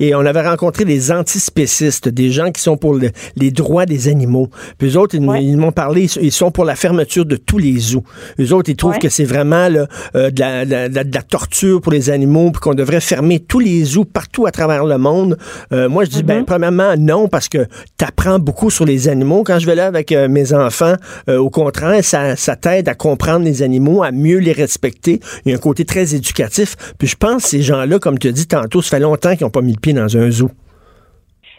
Et 0.00 0.14
on 0.14 0.20
avait 0.20 0.46
rencontré 0.46 0.84
des 0.84 1.12
antispécistes, 1.12 2.08
des 2.08 2.30
gens 2.30 2.50
qui 2.50 2.62
sont 2.62 2.76
pour 2.76 2.96
les 3.36 3.50
droits 3.50 3.84
des 3.84 4.08
animaux. 4.08 4.48
Puis 4.78 4.90
eux 4.90 4.98
autres, 4.98 5.14
ils, 5.14 5.56
m'ont 5.56 5.72
parlé, 5.72 6.06
ils 6.20 6.32
sont 6.32 6.50
pour 6.50 6.64
la 6.64 6.76
fermeture 6.76 7.26
de 7.26 7.36
tous 7.36 7.58
les 7.58 7.76
zoos. 7.78 8.04
Eux 8.40 8.52
autres, 8.52 8.70
ils 8.70 8.76
trouvent 8.76 8.98
que 8.98 9.08
c'est 9.08 9.24
vraiment 9.24 9.68
là, 9.68 9.86
euh, 10.14 10.30
de, 10.30 10.40
la, 10.40 10.88
de, 10.88 10.94
la, 10.96 11.22
torture 11.22 11.80
pour 11.80 11.92
les 11.92 12.10
animaux, 12.10 12.50
puis 12.52 12.60
qu'on 12.60 12.74
devrait 12.74 13.00
fermer 13.00 13.40
tous 13.40 13.60
les 13.60 13.84
zoos 13.84 14.04
partout 14.04 14.46
à 14.46 14.50
travers 14.50 14.84
le 14.84 14.98
monde. 14.98 15.36
Euh, 15.72 15.88
moi, 15.88 16.04
je 16.04 16.10
dis, 16.10 16.22
ben, 16.22 16.42
mm-hmm. 16.42 16.44
premièrement, 16.44 16.94
non, 16.98 17.28
parce 17.28 17.48
que 17.48 17.66
tu 18.04 18.08
apprends 18.08 18.38
beaucoup 18.38 18.70
sur 18.70 18.84
les 18.84 19.08
animaux. 19.08 19.44
Quand 19.44 19.58
je 19.58 19.66
vais 19.66 19.74
là 19.74 19.86
avec 19.86 20.12
euh, 20.12 20.28
mes 20.28 20.52
enfants, 20.52 20.94
au 21.28 21.50
contraire, 21.50 22.02
ça, 22.04 22.56
t'aide 22.56 22.88
à 22.88 22.94
comprendre 22.94 23.44
les 23.44 23.62
animaux, 23.62 24.02
à 24.02 24.12
mieux 24.12 24.38
les 24.38 24.52
respecter. 24.52 25.20
Il 25.44 25.50
y 25.50 25.54
a 25.54 25.56
un 25.56 25.60
côté 25.60 25.84
très 25.84 26.14
éducatif. 26.14 26.76
Puis 26.98 27.08
je 27.08 27.16
pense, 27.16 27.42
ces 27.44 27.62
gens-là, 27.62 27.98
comme 27.98 28.18
tu 28.18 28.28
as 28.28 28.32
dit 28.32 28.46
tantôt, 28.46 28.82
ça 28.82 28.96
fait 28.96 29.02
longtemps 29.02 29.34
qu'ils 29.34 29.44
n'ont 29.44 29.50
pas 29.50 29.62
mis 29.62 29.72
le 29.72 29.80
pied 29.80 29.92
dans 29.92 30.16
un 30.16 30.30
zoo. 30.30 30.50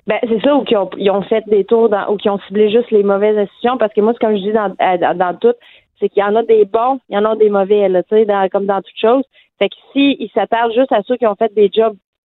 Ben, 0.07 0.19
c'est 0.21 0.39
ça, 0.41 0.55
ou 0.55 0.63
qu'ils 0.63 1.09
ont, 1.11 1.21
fait 1.23 1.43
des 1.47 1.65
tours 1.65 1.89
dans, 1.89 2.07
ou 2.11 2.17
qu'ils 2.17 2.29
ont 2.29 2.39
ciblé 2.47 2.69
juste 2.69 2.91
les 2.91 3.01
mauvaises 3.01 3.37
institutions, 3.37 3.77
parce 3.77 3.91
que 3.93 4.01
moi, 4.01 4.13
comme 4.21 4.35
je 4.35 4.41
dis 4.41 4.53
dans, 4.53 4.69
dans, 5.15 5.37
tout, 5.37 5.53
c'est 5.99 6.09
qu'il 6.09 6.21
y 6.21 6.23
en 6.23 6.35
a 6.35 6.43
des 6.43 6.65
bons, 6.65 6.99
il 7.09 7.15
y 7.15 7.17
en 7.17 7.25
a 7.25 7.35
des 7.35 7.49
mauvais, 7.49 7.89
là, 7.89 8.03
tu 8.03 8.15
sais, 8.15 8.27
comme 8.51 8.67
dans 8.67 8.81
toute 8.81 8.99
chose. 9.01 9.23
Fait 9.57 9.69
que 9.69 9.75
si 9.93 10.15
ils 10.19 10.29
s'attardent 10.33 10.73
juste 10.73 10.91
à 10.91 11.01
ceux 11.07 11.17
qui 11.17 11.25
ont 11.25 11.35
fait 11.35 11.51
des 11.55 11.71
jobs, 11.73 11.95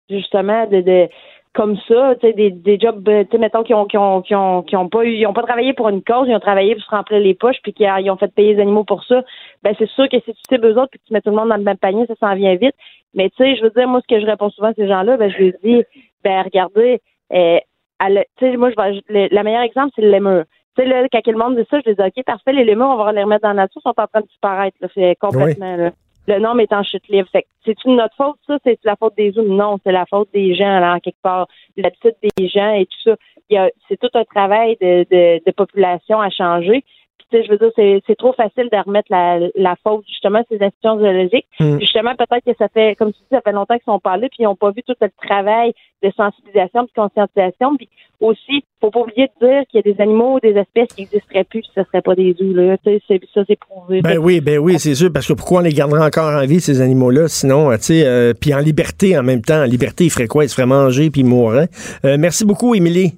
justement, 0.08 0.66
de, 0.66 0.80
de 0.80 1.08
comme 1.56 1.78
ça, 1.88 2.14
tu 2.20 2.26
sais, 2.26 2.32
des, 2.34 2.50
des 2.50 2.78
jobs, 2.78 3.02
tu 3.02 3.26
sais, 3.32 3.38
mettons, 3.38 3.62
qui 3.62 3.72
ont, 3.72 3.86
qui 3.86 3.96
ont, 3.96 4.20
qui 4.20 4.34
ont, 4.34 4.62
qui 4.62 4.76
ont 4.76 4.90
pas 4.90 5.04
eu, 5.04 5.14
ils 5.14 5.26
ont 5.26 5.32
pas 5.32 5.42
travaillé 5.42 5.72
pour 5.72 5.88
une 5.88 6.02
cause, 6.02 6.28
ils 6.28 6.36
ont 6.36 6.40
travaillé 6.40 6.74
pour 6.74 6.84
se 6.84 6.90
remplir 6.90 7.18
les 7.18 7.32
poches, 7.32 7.56
puis 7.62 7.72
qu'ils 7.72 8.10
ont 8.10 8.18
fait 8.18 8.32
payer 8.32 8.54
les 8.54 8.60
animaux 8.60 8.84
pour 8.84 9.02
ça. 9.04 9.24
Ben, 9.62 9.74
c'est 9.78 9.88
sûr 9.88 10.06
que 10.10 10.20
si 10.20 10.34
tu 10.34 10.40
sais 10.50 10.58
eux 10.58 10.78
autres, 10.78 10.90
puis 10.90 11.00
que 11.00 11.06
tu 11.06 11.14
mets 11.14 11.22
tout 11.22 11.30
le 11.30 11.36
monde 11.36 11.48
dans 11.48 11.56
le 11.56 11.62
même 11.62 11.78
panier, 11.78 12.04
ça 12.06 12.14
s'en 12.20 12.34
vient 12.34 12.54
vite. 12.56 12.74
Mais 13.14 13.30
tu 13.30 13.36
sais, 13.38 13.56
je 13.56 13.62
veux 13.62 13.70
dire, 13.70 13.88
moi, 13.88 14.02
ce 14.02 14.14
que 14.14 14.20
je 14.20 14.26
réponds 14.26 14.50
souvent 14.50 14.68
à 14.68 14.74
ces 14.74 14.86
gens-là, 14.86 15.16
ben, 15.16 15.30
je 15.30 15.44
leur 15.44 15.52
dis, 15.64 15.82
ben, 16.22 16.42
regardez, 16.42 17.00
euh, 17.32 17.58
tu 18.00 18.24
sais, 18.38 18.56
moi, 18.58 18.70
je 18.70 18.76
vais, 18.76 19.02
le, 19.08 19.34
le 19.34 19.42
meilleur 19.42 19.62
exemple, 19.62 19.92
c'est 19.96 20.02
le 20.02 20.10
lémur. 20.10 20.44
Tu 20.76 20.82
sais, 20.82 20.88
là, 20.88 21.06
quand 21.10 21.26
le 21.26 21.38
monde 21.38 21.56
dit 21.56 21.66
ça, 21.70 21.80
je 21.86 21.90
dis, 21.90 22.02
OK, 22.02 22.24
parfait, 22.26 22.52
les 22.52 22.64
lémurs, 22.64 22.88
on 22.88 23.02
va 23.02 23.12
les 23.12 23.22
remettre 23.22 23.44
dans 23.44 23.54
la 23.54 23.62
nature, 23.62 23.80
ils 23.82 23.88
sont 23.88 23.98
en 23.98 24.06
train 24.06 24.20
de 24.20 24.26
disparaître, 24.26 24.76
là, 24.82 24.88
c'est 24.94 25.16
complètement, 25.18 25.76
là. 25.76 25.90
Le 26.28 26.38
nom 26.38 26.58
est 26.58 26.72
en 26.72 26.82
chute 26.82 27.08
libre. 27.08 27.28
Fait 27.30 27.46
c'est 27.64 27.84
une 27.84 27.96
notre 27.96 28.16
faute, 28.16 28.36
ça? 28.46 28.58
C'est 28.64 28.78
la 28.84 28.96
faute 28.96 29.16
des 29.16 29.38
autres? 29.38 29.48
Non, 29.48 29.78
c'est 29.84 29.92
la 29.92 30.06
faute 30.06 30.28
des 30.32 30.54
gens, 30.54 30.80
là, 30.80 30.98
quelque 31.00 31.22
part. 31.22 31.46
L'habitude 31.76 32.14
des 32.22 32.48
gens 32.48 32.72
et 32.72 32.86
tout 32.86 33.10
ça. 33.10 33.68
C'est 33.88 34.00
tout 34.00 34.10
un 34.14 34.24
travail 34.24 34.76
de, 34.80 35.06
de, 35.10 35.42
de 35.44 35.52
population 35.52 36.20
à 36.20 36.30
changer 36.30 36.84
je 37.32 37.50
veux 37.50 37.58
dire, 37.58 38.00
c'est 38.06 38.16
trop 38.16 38.32
facile 38.32 38.68
de 38.70 38.76
remettre 38.84 39.08
la, 39.10 39.38
la 39.54 39.76
faute 39.82 40.04
justement 40.08 40.38
à 40.38 40.44
ces 40.48 40.62
institutions 40.62 40.98
zoologiques. 40.98 41.46
Hmm. 41.58 41.78
Justement, 41.80 42.14
peut-être 42.14 42.44
que 42.44 42.56
ça 42.58 42.68
fait, 42.68 42.94
comme 42.96 43.12
tu 43.12 43.18
dis, 43.18 43.26
ça 43.30 43.40
fait 43.40 43.52
longtemps 43.52 43.74
qu'ils 43.74 43.84
sont 43.84 43.98
parlés, 43.98 44.28
puis 44.28 44.38
ils 44.40 44.44
n'ont 44.44 44.56
pas 44.56 44.70
vu 44.70 44.82
tout 44.82 44.94
le 45.00 45.08
travail 45.26 45.72
de 46.02 46.10
sensibilisation, 46.16 46.84
de 46.84 46.90
conscientisation. 46.94 47.76
Puis 47.76 47.88
aussi, 48.20 48.64
faut 48.80 48.90
pas 48.90 49.00
oublier 49.00 49.28
de 49.40 49.46
dire 49.46 49.62
qu'il 49.68 49.82
y 49.84 49.88
a 49.88 49.92
des 49.92 50.00
animaux 50.00 50.36
ou 50.36 50.40
des 50.40 50.56
espèces 50.56 50.88
qui 50.94 51.02
n'existeraient 51.02 51.44
plus, 51.44 51.60
puis 51.60 51.70
ce 51.74 51.82
serait 51.84 52.02
pas 52.02 52.14
des 52.14 52.34
zoos. 52.34 52.54
Là. 52.54 52.76
Ça, 52.84 53.42
c'est 53.46 53.58
prouvé. 53.58 54.02
Ben 54.02 54.18
oui, 54.18 54.40
ben 54.40 54.58
oui, 54.58 54.78
c'est 54.78 54.94
sûr, 54.94 55.12
parce 55.12 55.26
que 55.26 55.32
pourquoi 55.32 55.60
on 55.60 55.62
les 55.64 55.72
garderait 55.72 56.04
encore 56.04 56.34
en 56.34 56.46
vie, 56.46 56.60
ces 56.60 56.80
animaux-là, 56.80 57.28
sinon, 57.28 57.70
tu 57.72 57.82
sais, 57.82 58.06
euh, 58.06 58.32
puis 58.38 58.54
en 58.54 58.58
liberté 58.58 59.18
en 59.18 59.22
même 59.22 59.42
temps. 59.42 59.62
En 59.62 59.64
liberté, 59.64 60.04
ils 60.04 60.10
feraient 60.10 60.28
quoi? 60.28 60.44
Ils 60.44 60.48
se 60.48 60.54
feraient 60.54 60.66
manger, 60.66 61.10
puis 61.10 61.22
ils 61.22 61.26
mourraient. 61.26 61.68
Euh, 62.04 62.16
merci 62.18 62.44
beaucoup, 62.44 62.74
Émilie. 62.74 63.14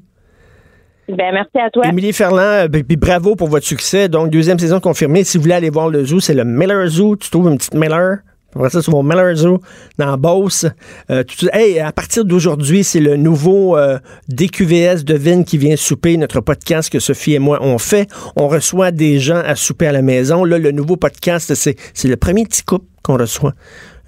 Ben, 1.08 1.32
merci 1.32 1.58
à 1.58 1.70
toi. 1.70 1.86
Émilie 1.86 2.12
Ferland, 2.12 2.66
euh, 2.66 2.68
puis 2.68 2.96
bravo 2.96 3.34
pour 3.34 3.48
votre 3.48 3.66
succès. 3.66 4.08
Donc, 4.08 4.30
deuxième 4.30 4.58
saison 4.58 4.78
confirmée. 4.78 5.24
Si 5.24 5.38
vous 5.38 5.42
voulez 5.42 5.54
aller 5.54 5.70
voir 5.70 5.88
le 5.88 6.04
zoo, 6.04 6.20
c'est 6.20 6.34
le 6.34 6.44
Miller 6.44 6.86
Zoo. 6.86 7.16
Tu 7.16 7.30
trouves 7.30 7.48
une 7.48 7.56
petite 7.56 7.74
Miller? 7.74 8.18
Après 8.54 8.70
ça, 8.70 8.82
c'est 8.82 8.90
mon 8.90 9.02
Miller 9.02 9.34
Zoo 9.36 9.60
dans 9.98 10.16
Beauce. 10.16 10.66
Euh, 11.10 11.22
hey, 11.52 11.80
à 11.80 11.92
partir 11.92 12.24
d'aujourd'hui, 12.24 12.82
c'est 12.82 13.00
le 13.00 13.16
nouveau 13.16 13.76
euh, 13.76 13.98
DQVS 14.28 15.04
de 15.04 15.14
Vin 15.14 15.44
qui 15.44 15.58
vient 15.58 15.76
souper, 15.76 16.16
notre 16.16 16.40
podcast 16.40 16.90
que 16.90 16.98
Sophie 16.98 17.34
et 17.34 17.38
moi 17.38 17.58
on 17.60 17.76
fait. 17.78 18.08
On 18.36 18.48
reçoit 18.48 18.90
des 18.90 19.18
gens 19.18 19.36
à 19.44 19.54
souper 19.54 19.86
à 19.86 19.92
la 19.92 20.02
maison. 20.02 20.44
Là, 20.44 20.58
le 20.58 20.72
nouveau 20.72 20.96
podcast, 20.96 21.54
c'est 21.54 21.76
le 22.08 22.16
premier 22.16 22.44
petit 22.44 22.62
couple 22.62 22.86
qu'on 23.02 23.18
reçoit 23.18 23.52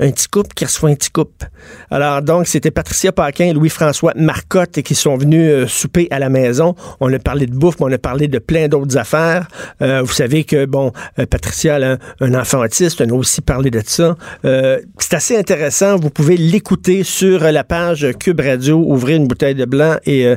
un 0.00 0.10
petit 0.10 0.28
couple 0.28 0.54
qui 0.54 0.64
reçoit 0.64 0.90
un 0.90 0.94
petit 0.94 1.10
couple. 1.10 1.46
Alors, 1.90 2.22
donc, 2.22 2.46
c'était 2.46 2.70
Patricia 2.70 3.12
Paquin 3.12 3.46
et 3.46 3.52
Louis-François 3.52 4.12
Marcotte 4.16 4.80
qui 4.82 4.94
sont 4.94 5.16
venus 5.16 5.50
euh, 5.50 5.66
souper 5.66 6.08
à 6.10 6.18
la 6.18 6.30
maison. 6.30 6.74
On 7.00 7.12
a 7.12 7.18
parlé 7.18 7.46
de 7.46 7.54
bouffe, 7.54 7.76
mais 7.80 7.86
on 7.86 7.92
a 7.92 7.98
parlé 7.98 8.26
de 8.26 8.38
plein 8.38 8.68
d'autres 8.68 8.96
affaires. 8.96 9.46
Euh, 9.82 10.00
vous 10.02 10.12
savez 10.12 10.44
que, 10.44 10.64
bon, 10.64 10.92
euh, 11.18 11.26
Patricia 11.26 11.78
un, 12.20 12.34
enfant 12.34 12.60
autiste. 12.60 13.02
On 13.06 13.10
a 13.10 13.12
aussi 13.12 13.42
parlé 13.42 13.70
de 13.70 13.82
ça. 13.84 14.16
c'est 14.42 15.14
assez 15.14 15.36
intéressant. 15.36 15.96
Vous 15.96 16.10
pouvez 16.10 16.36
l'écouter 16.36 17.04
sur 17.04 17.40
la 17.40 17.64
page 17.64 18.06
Cube 18.18 18.40
Radio. 18.40 18.78
Ouvrir 18.78 19.16
une 19.16 19.26
bouteille 19.26 19.54
de 19.54 19.64
blanc 19.64 19.96
et 20.06 20.34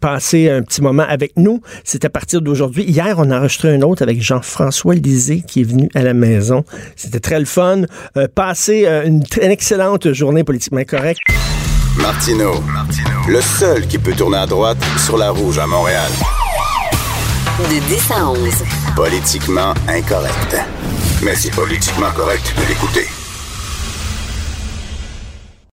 passer 0.00 0.50
un 0.50 0.62
petit 0.62 0.82
moment 0.82 1.04
avec 1.08 1.32
nous. 1.36 1.60
C'est 1.84 2.04
à 2.04 2.10
partir 2.10 2.42
d'aujourd'hui. 2.42 2.84
Hier, 2.84 3.16
on 3.18 3.30
a 3.30 3.38
enregistré 3.38 3.74
un 3.74 3.82
autre 3.82 4.02
avec 4.02 4.20
Jean-François 4.20 4.94
Lisée 4.94 5.42
qui 5.46 5.62
est 5.62 5.64
venu 5.64 5.88
à 5.94 6.02
la 6.02 6.14
maison. 6.14 6.64
C'était 6.96 7.20
très 7.20 7.38
le 7.38 7.46
fun. 7.46 7.82
Euh, 8.68 9.06
une, 9.06 9.22
excellente 9.40 10.12
journée 10.12 10.44
politiquement 10.44 10.84
correcte. 10.84 11.20
Martino, 11.96 12.62
le 13.28 13.40
seul 13.40 13.86
qui 13.86 13.98
peut 13.98 14.12
tourner 14.12 14.38
à 14.38 14.46
droite 14.46 14.78
sur 15.04 15.16
la 15.16 15.30
rouge 15.30 15.58
à 15.58 15.66
Montréal. 15.66 16.10
De 17.58 17.80
10 17.88 18.10
à 18.10 18.30
11. 18.30 18.38
Politiquement 18.94 19.72
incorrect. 19.88 20.56
Mais 21.22 21.34
c'est 21.34 21.54
politiquement 21.54 22.10
correct 22.14 22.52
de 22.56 22.68
l'écouter. 22.68 23.25